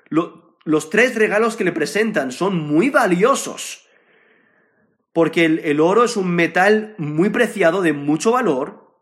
los 0.09 0.89
tres 0.89 1.15
regalos 1.15 1.57
que 1.57 1.65
le 1.65 1.73
presentan 1.73 2.33
son 2.33 2.57
muy 2.57 2.89
valiosos 2.89 3.87
porque 5.13 5.45
el, 5.45 5.79
oro 5.79 6.05
es 6.05 6.17
un 6.17 6.31
metal 6.31 6.95
muy 6.97 7.29
preciado, 7.29 7.83
de 7.83 7.93
mucho 7.93 8.33
valor, 8.33 8.97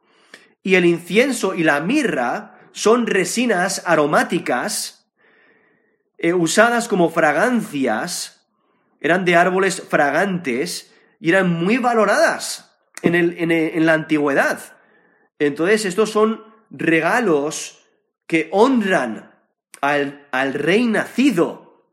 y 0.60 0.74
el 0.74 0.84
incienso 0.84 1.54
y 1.54 1.62
la 1.62 1.78
mirra 1.78 2.58
son 2.72 3.06
resinas 3.06 3.84
aromáticas 3.86 5.08
eh, 6.18 6.34
usadas 6.34 6.88
como 6.88 7.10
fragancias, 7.10 8.44
eran 9.00 9.24
de 9.24 9.36
árboles 9.36 9.80
fragantes 9.88 10.91
y 11.22 11.30
eran 11.30 11.50
muy 11.50 11.78
valoradas 11.78 12.76
en, 13.02 13.14
en 13.14 13.86
la 13.86 13.94
antigüedad. 13.94 14.58
Entonces, 15.38 15.84
estos 15.84 16.10
son 16.10 16.44
regalos 16.68 17.84
que 18.26 18.48
honran 18.50 19.30
al, 19.80 20.26
al 20.32 20.52
rey 20.52 20.86
nacido. 20.86 21.86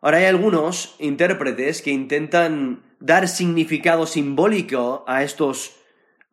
Ahora 0.00 0.18
hay 0.18 0.26
algunos 0.26 0.94
intérpretes 1.00 1.82
que 1.82 1.90
intentan 1.90 2.84
dar 3.00 3.26
significado 3.26 4.06
simbólico 4.06 5.04
a 5.08 5.24
estos, 5.24 5.74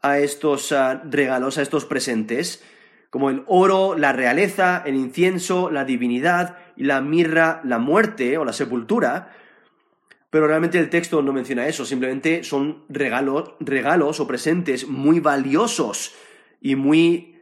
a 0.04 0.20
estos 0.20 0.72
ah, 0.72 1.02
regalos, 1.10 1.58
a 1.58 1.64
estos 1.64 1.86
presentes, 1.86 2.64
como 3.10 3.32
el 3.32 3.44
oro, 3.48 3.98
la 3.98 4.14
realeza, 4.14 4.84
el 4.86 4.96
incienso, 4.96 5.72
la 5.72 5.86
divinidad 5.86 6.58
y 6.76 6.84
la 6.84 7.02
mirra, 7.02 7.62
la 7.64 7.80
muerte 7.80 8.38
o 8.38 8.46
la 8.46 8.54
sepultura. 8.54 9.36
Pero 10.30 10.48
realmente 10.48 10.78
el 10.78 10.90
texto 10.90 11.22
no 11.22 11.34
menciona 11.34 11.68
eso, 11.68 11.86
simplemente 11.86 12.44
son 12.44 12.84
regalos, 12.88 13.54
regalos 13.60 14.20
o 14.20 14.28
presentes 14.28 14.88
muy 14.88 15.20
valiosos 15.20 16.14
y 16.62 16.76
muy 16.76 17.40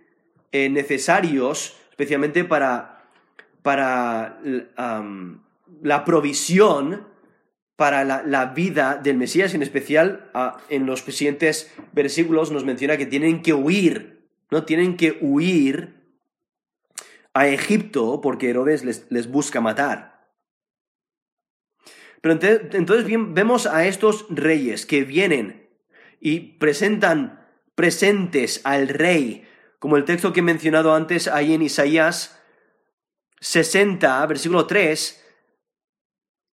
eh, 0.51 0.69
necesarios, 0.69 1.75
especialmente 1.89 2.45
para, 2.45 3.09
para 3.61 4.39
la 5.81 6.05
provisión 6.05 7.05
para 7.77 8.03
la, 8.03 8.45
vida 8.45 8.99
del 9.01 9.17
Mesías, 9.17 9.53
en 9.53 9.61
especial 9.61 10.31
en 10.67 10.87
los 10.87 11.01
siguientes 11.01 11.71
versículos 11.93 12.51
nos 12.51 12.65
menciona 12.65 12.97
que 12.97 13.05
tienen 13.05 13.43
que 13.43 13.53
huir, 13.53 14.27
¿no? 14.49 14.63
Tienen 14.63 14.97
que 14.97 15.19
huir 15.21 15.95
a 17.35 17.47
Egipto 17.47 18.19
porque 18.19 18.49
Herodes 18.49 18.83
les, 18.83 19.05
les 19.11 19.29
busca 19.29 19.61
matar. 19.61 20.16
Pero 22.21 22.39
entonces 22.41 23.05
vemos 23.07 23.65
a 23.67 23.85
estos 23.85 24.25
reyes 24.29 24.85
que 24.85 25.03
vienen 25.03 25.69
y 26.19 26.39
presentan 26.39 27.45
presentes 27.75 28.61
al 28.63 28.87
rey, 28.87 29.47
como 29.79 29.97
el 29.97 30.05
texto 30.05 30.33
que 30.33 30.39
he 30.39 30.43
mencionado 30.43 30.95
antes 30.95 31.27
ahí 31.27 31.53
en 31.53 31.61
Isaías 31.61 32.41
60, 33.39 34.25
versículo 34.25 34.65
3, 34.65 35.23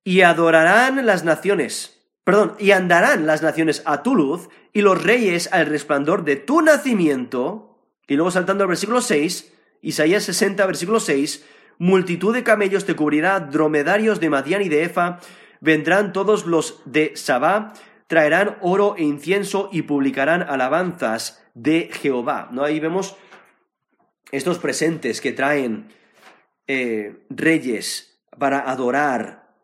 y 0.05 0.21
adorarán 0.21 1.07
las 1.07 1.25
naciones, 1.25 1.99
perdón, 2.25 2.57
y 2.59 2.73
andarán 2.73 3.27
las 3.27 3.43
naciones 3.43 3.83
a 3.87 4.03
tu 4.03 4.15
luz, 4.15 4.51
y 4.75 4.83
los 4.83 5.03
reyes 5.03 5.49
al 5.51 5.67
resplandor 5.67 6.25
de 6.25 6.37
tu 6.37 6.61
nacimiento, 6.61 7.79
y 8.07 8.17
luego 8.17 8.31
saltando 8.31 8.65
al 8.65 8.69
versículo 8.69 9.01
6, 9.01 9.53
Isaías 9.81 10.25
60, 10.25 10.67
versículo 10.67 11.01
6, 11.01 11.47
multitud 11.79 12.35
de 12.35 12.43
camellos 12.43 12.85
te 12.85 12.95
cubrirá, 12.95 13.41
dromedarios 13.41 14.21
de 14.21 14.31
Madián 14.31 14.61
y 14.61 14.69
de 14.69 14.85
Efa, 14.85 15.21
vendrán 15.61 16.13
todos 16.13 16.47
los 16.47 16.83
de 16.85 17.17
Sabá, 17.17 17.73
traerán 18.07 18.59
oro 18.61 18.97
e 18.97 19.03
incienso 19.03 19.69
y 19.73 19.83
publicarán 19.83 20.43
alabanzas 20.43 21.45
de 21.55 21.91
Jehová. 21.93 22.49
¿No? 22.53 22.65
Ahí 22.65 22.81
vemos 22.81 23.17
estos 24.31 24.59
presentes 24.59 25.21
que 25.21 25.33
traen 25.33 25.89
eh, 26.67 27.25
reyes 27.31 28.21
para 28.39 28.71
adorar, 28.71 29.55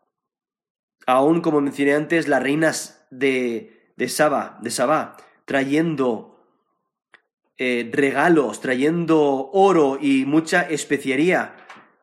aún 1.05 1.41
como 1.41 1.61
mencioné 1.61 1.93
antes, 1.93 2.27
las 2.27 2.41
reinas 2.41 3.05
de, 3.09 3.93
de 3.97 4.07
Saba, 4.07 4.57
de 4.61 4.69
Sabá, 4.69 5.17
trayendo 5.45 6.31
eh, 7.57 7.89
regalos, 7.93 8.61
trayendo 8.61 9.49
oro 9.53 9.99
y 10.01 10.25
mucha 10.25 10.63
especiería 10.63 11.55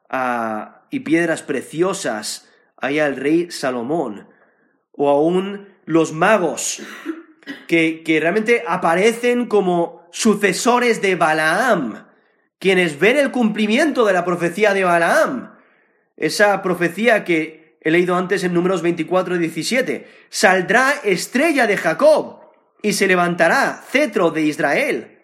ah, 0.09 0.83
y 0.91 1.01
piedras 1.01 1.43
preciosas 1.43 2.48
ahí 2.81 2.99
al 2.99 3.17
rey 3.17 3.51
Salomón, 3.51 4.29
o 4.93 5.09
aún 5.09 5.69
los 5.85 6.13
magos, 6.13 6.83
que, 7.67 8.03
que 8.05 8.21
realmente 8.21 8.65
aparecen 8.67 9.47
como 9.47 10.09
sucesores 10.13 11.01
de 11.03 11.15
Balaam, 11.15 12.07
quienes 12.59 12.99
ven 12.99 13.17
el 13.17 13.31
cumplimiento 13.31 14.05
de 14.05 14.13
la 14.13 14.25
profecía 14.25 14.75
de 14.75 14.85
Balaam. 14.85 15.55
Esa 16.17 16.61
profecía 16.63 17.25
que 17.25 17.79
he 17.81 17.91
leído 17.91 18.17
antes 18.17 18.43
en 18.45 18.53
números 18.53 18.83
24 18.83 19.37
y 19.37 19.39
17. 19.39 20.09
Saldrá 20.29 20.95
estrella 21.05 21.67
de 21.67 21.77
Jacob 21.77 22.41
y 22.83 22.93
se 22.93 23.07
levantará 23.07 23.83
cetro 23.89 24.31
de 24.31 24.43
Israel. 24.43 25.23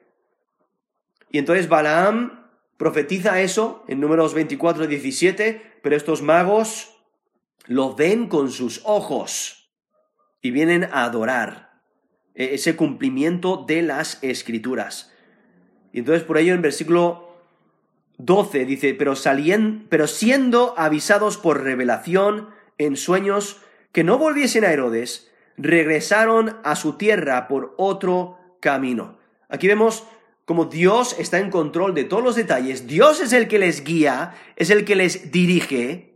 Y 1.31 1.39
entonces 1.39 1.69
Balaam 1.69 2.49
profetiza 2.77 3.41
eso 3.41 3.85
en 3.89 4.01
números 4.01 4.35
24 4.35 4.85
y 4.85 4.87
17, 4.87 5.79
pero 5.83 5.97
estos 5.97 6.23
magos 6.23 6.94
lo 7.67 7.95
ven 7.95 8.29
con 8.29 8.51
sus 8.51 8.83
ojos 8.85 9.71
y 10.41 10.51
vienen 10.51 10.85
a 10.85 11.05
adorar 11.05 11.81
e-, 12.35 12.55
ese 12.55 12.77
cumplimiento 12.77 13.65
de 13.67 13.83
las 13.83 14.23
escrituras. 14.23 15.13
Y 15.93 16.01
entonces 16.01 16.25
por 16.25 16.39
ello 16.39 16.55
en 16.55 16.63
versículo 16.63 17.39
12 18.19 18.65
dice, 18.65 18.95
pero, 18.95 19.17
salían, 19.17 19.87
pero 19.89 20.07
siendo 20.07 20.75
avisados 20.79 21.37
por 21.39 21.63
revelación 21.63 22.51
en 22.79 22.97
sueños 22.97 23.61
que 23.93 24.05
no 24.05 24.19
volviesen 24.19 24.65
a 24.65 24.73
Herodes, 24.73 25.31
regresaron 25.57 26.57
a 26.65 26.77
su 26.77 26.95
tierra 26.95 27.49
por 27.49 27.75
otro 27.77 28.39
camino. 28.61 29.19
Aquí 29.49 29.69
vemos 29.69 30.05
como 30.45 30.67
Dios 30.67 31.17
está 31.19 31.39
en 31.39 31.51
control 31.51 31.95
de 31.95 32.05
todos 32.05 32.23
los 32.23 32.37
detalles, 32.37 32.87
Dios 32.87 33.21
es 33.21 33.33
el 33.33 33.49
que 33.49 33.59
les 33.59 33.83
guía, 33.83 34.35
es 34.57 34.71
el 34.71 34.85
que 34.85 34.95
les 34.95 35.31
dirige, 35.31 36.14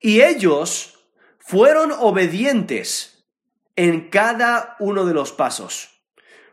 y 0.00 0.22
ellos 0.22 0.98
fueron 1.38 1.92
obedientes 1.92 3.24
en 3.76 4.10
cada 4.10 4.76
uno 4.80 5.06
de 5.06 5.14
los 5.14 5.32
pasos. 5.32 6.02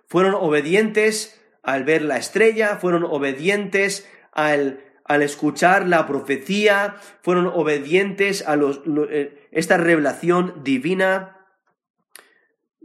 Fueron 0.07 0.35
obedientes 0.35 1.41
al 1.63 1.83
ver 1.83 2.03
la 2.03 2.17
estrella, 2.17 2.77
fueron 2.77 3.03
obedientes 3.03 4.07
al, 4.31 4.83
al 5.03 5.21
escuchar 5.21 5.87
la 5.87 6.05
profecía, 6.07 6.95
fueron 7.21 7.47
obedientes 7.47 8.47
a 8.47 8.55
eh, 8.55 9.47
esta 9.51 9.77
revelación 9.77 10.63
divina. 10.63 11.47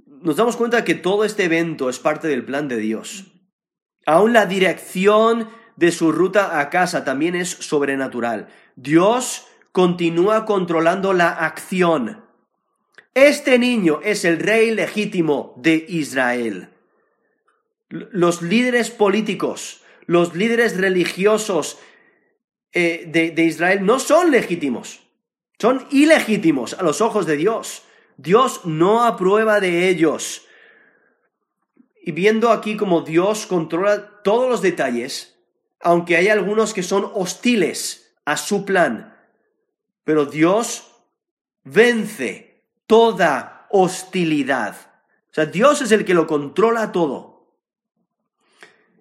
Nos 0.07 0.37
damos 0.37 0.57
cuenta 0.57 0.85
que 0.85 0.95
todo 0.95 1.25
este 1.25 1.45
evento 1.45 1.91
es 1.91 1.99
parte 1.99 2.29
del 2.29 2.45
plan 2.45 2.69
de 2.69 2.79
Dios. 2.79 3.27
Aún 4.07 4.33
la 4.33 4.47
dirección 4.47 5.49
de 5.77 5.93
su 5.93 6.13
ruta 6.13 6.61
a 6.61 6.71
casa 6.71 7.05
también 7.05 7.35
es 7.35 7.51
sobrenatural. 7.51 8.49
Dios 8.77 9.47
continúa 9.73 10.45
controlando 10.45 11.13
la 11.13 11.31
acción. 11.31 12.25
Este 13.15 13.59
niño 13.59 14.01
es 14.03 14.25
el 14.25 14.39
rey 14.39 14.71
legítimo 14.73 15.55
de 15.57 15.85
Israel 15.89 16.71
los 17.91 18.41
líderes 18.41 18.91
políticos, 18.91 19.83
los 20.07 20.35
líderes 20.35 20.77
religiosos 20.77 21.79
eh, 22.73 23.05
de, 23.09 23.33
de 23.33 23.45
Israel 23.45 23.85
no 23.85 23.99
son 23.99 24.31
legítimos, 24.31 25.01
son 25.59 25.87
ilegítimos 25.91 26.75
a 26.75 26.83
los 26.83 27.01
ojos 27.01 27.27
de 27.27 27.37
Dios. 27.37 27.83
Dios 28.17 28.65
no 28.65 29.05
aprueba 29.05 29.61
de 29.61 29.89
ellos. 29.89 30.47
Y 32.03 32.13
viendo 32.13 32.51
aquí 32.51 32.77
como 32.77 33.03
Dios 33.03 33.47
controla 33.47 34.23
todos 34.23 34.49
los 34.49 34.63
detalles, 34.63 35.39
aunque 35.81 36.17
hay 36.17 36.29
algunos 36.29 36.73
que 36.73 36.83
son 36.83 37.11
hostiles 37.15 38.15
a 38.25 38.37
su 38.37 38.65
plan, 38.65 39.10
pero 40.05 40.27
Dios 40.27 40.91
vence 41.65 42.65
toda 42.87 43.67
hostilidad. 43.71 44.77
O 45.31 45.35
sea, 45.35 45.47
Dios 45.47 45.81
es 45.83 45.93
el 45.93 46.05
que 46.05 46.15
lo 46.15 46.27
controla 46.27 46.93
todo. 46.93 47.31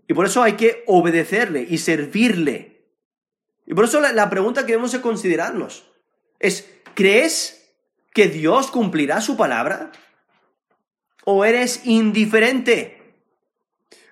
Y 0.08 0.14
por 0.14 0.26
eso 0.26 0.41
hay 0.41 0.54
que 0.54 0.84
obedecerle 0.88 1.66
y 1.70 1.78
servirle. 1.78 2.88
Y 3.66 3.76
por 3.76 3.86
eso 3.86 4.02
la, 4.02 4.30
pregunta 4.30 4.62
que 4.62 4.72
debemos 4.72 4.91
de 4.91 5.02
considerarnos 5.02 5.88
es, 6.39 6.68
¿crees 6.95 7.72
que 8.14 8.28
Dios 8.28 8.72
cumplirá 8.72 9.22
su 9.22 9.38
palabra? 9.38 9.91
¿O 11.26 11.45
eres 11.45 11.86
indiferente? 11.86 13.16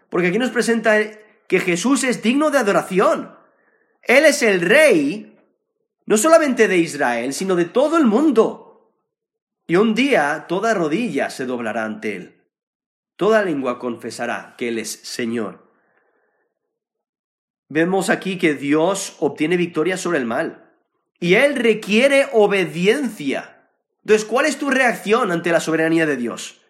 Porque 0.10 0.28
aquí 0.28 0.38
nos 0.38 0.52
presenta 0.52 1.00
que 1.48 1.60
Jesús 1.60 2.04
es 2.04 2.22
digno 2.22 2.52
de 2.52 2.60
adoración. 2.60 3.36
Él 4.04 4.26
es 4.26 4.44
el 4.44 4.62
rey, 4.62 5.37
no 6.08 6.18
solamente 6.18 6.68
de 6.68 6.78
Israel, 6.78 7.34
sino 7.34 7.56
de 7.56 7.66
todo 7.66 7.98
el 7.98 8.06
mundo. 8.06 8.94
Y 9.68 9.76
un 9.76 9.94
día 9.94 10.46
toda 10.48 10.74
rodilla 10.74 11.30
se 11.30 11.46
doblará 11.46 11.84
ante 11.84 12.16
Él. 12.16 12.42
Toda 13.18 13.44
lengua 13.44 13.78
confesará 13.78 14.56
que 14.58 14.70
Él 14.70 14.80
es 14.80 14.90
Señor. 14.90 15.70
Vemos 17.68 18.10
aquí 18.10 18.38
que 18.38 18.54
Dios 18.54 19.18
obtiene 19.20 19.58
victoria 19.58 19.98
sobre 19.98 20.20
el 20.20 20.26
mal 20.26 20.72
y 21.20 21.34
Él 21.34 21.58
requiere 21.58 22.30
obediencia. 22.32 23.70
Entonces, 24.00 24.26
¿cuál 24.26 24.46
es 24.46 24.58
tu 24.58 24.70
reacción 24.70 25.34
ante 25.34 25.52
la 25.52 25.60
soberanía 25.60 26.06
de 26.06 26.16
Dios? 26.16 26.62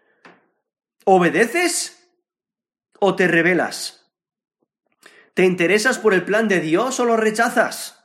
¿Obedeces 1.05 2.09
o 2.99 3.15
te 3.15 3.27
rebelas? 3.27 4.09
¿Te 5.35 5.45
interesas 5.45 5.99
por 5.99 6.15
el 6.15 6.25
plan 6.25 6.47
de 6.47 6.59
Dios 6.59 6.99
o 6.99 7.05
lo 7.05 7.17
rechazas? 7.17 7.97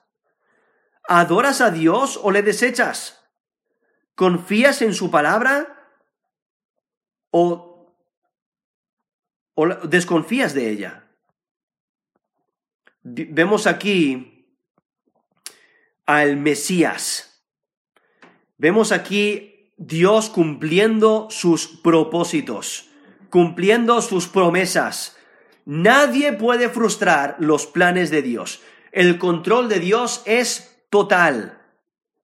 ¿Adoras 1.09 1.61
a 1.61 1.71
Dios 1.71 2.19
o 2.23 2.31
le 2.31 2.43
desechas? 2.43 3.23
¿Confías 4.15 4.83
en 4.83 4.95
su 4.95 5.11
palabra 5.11 5.91
o, 7.31 7.97
desconfías 9.85 10.55
de 10.55 10.71
ella? 10.71 10.99
vemos 13.05 13.67
aquí 13.67 14.47
al 16.07 16.37
Mesías. 16.37 17.45
Vemos 18.59 18.93
aquí 18.93 19.73
Dios 19.77 20.31
cumpliendo 20.31 21.29
sus 21.31 21.67
propósitos, 21.67 22.91
cumpliendo 23.31 24.01
sus 24.03 24.29
promesas. 24.29 25.17
Nadie 25.65 26.33
puede 26.33 26.69
frustrar 26.69 27.37
los 27.39 27.67
planes 27.67 28.11
de 28.11 28.23
Dios. 28.23 28.63
El 28.93 29.19
control 29.19 29.69
de 29.69 29.81
Dios 29.81 30.23
es 30.27 30.72
total. 30.93 31.59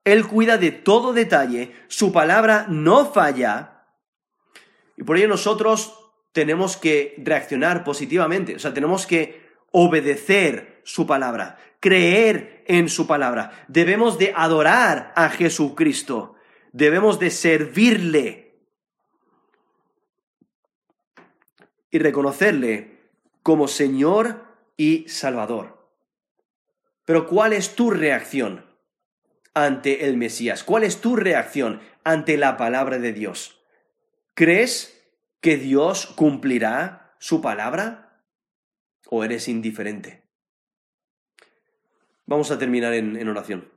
Él 0.04 0.26
cuida 0.26 0.58
de 0.58 0.72
todo 0.72 1.14
detalle, 1.14 1.74
su 1.88 2.12
palabra 2.12 2.66
no 2.68 3.10
falla. 3.10 3.86
Y 4.94 5.04
por 5.04 5.16
ello 5.16 5.28
nosotros 5.28 6.12
tenemos 6.32 6.76
que 6.76 7.14
reaccionar 7.16 7.82
positivamente, 7.82 8.56
o 8.56 8.58
sea, 8.58 8.74
tenemos 8.74 9.06
que 9.06 9.48
obedecer 9.70 10.82
su 10.84 11.06
palabra, 11.06 11.58
creer 11.80 12.62
en 12.66 12.90
su 12.90 13.06
palabra. 13.06 13.64
Debemos 13.68 14.18
de 14.18 14.34
adorar 14.36 15.14
a 15.16 15.30
Jesucristo. 15.30 16.34
Debemos 16.72 17.18
de 17.18 17.30
servirle 17.30 18.54
y 21.90 21.98
reconocerle 21.98 22.98
como 23.42 23.66
Señor 23.66 24.44
y 24.76 25.08
Salvador. 25.08 25.77
Pero 27.08 27.26
¿cuál 27.26 27.54
es 27.54 27.74
tu 27.74 27.90
reacción 27.90 28.66
ante 29.54 30.04
el 30.04 30.18
Mesías? 30.18 30.62
¿Cuál 30.62 30.84
es 30.84 31.00
tu 31.00 31.16
reacción 31.16 31.80
ante 32.04 32.36
la 32.36 32.58
palabra 32.58 32.98
de 32.98 33.14
Dios? 33.14 33.62
¿Crees 34.34 35.10
que 35.40 35.56
Dios 35.56 36.04
cumplirá 36.04 37.16
su 37.18 37.40
palabra? 37.40 38.22
¿O 39.06 39.24
eres 39.24 39.48
indiferente? 39.48 40.22
Vamos 42.26 42.50
a 42.50 42.58
terminar 42.58 42.92
en, 42.92 43.26
oración. 43.26 43.72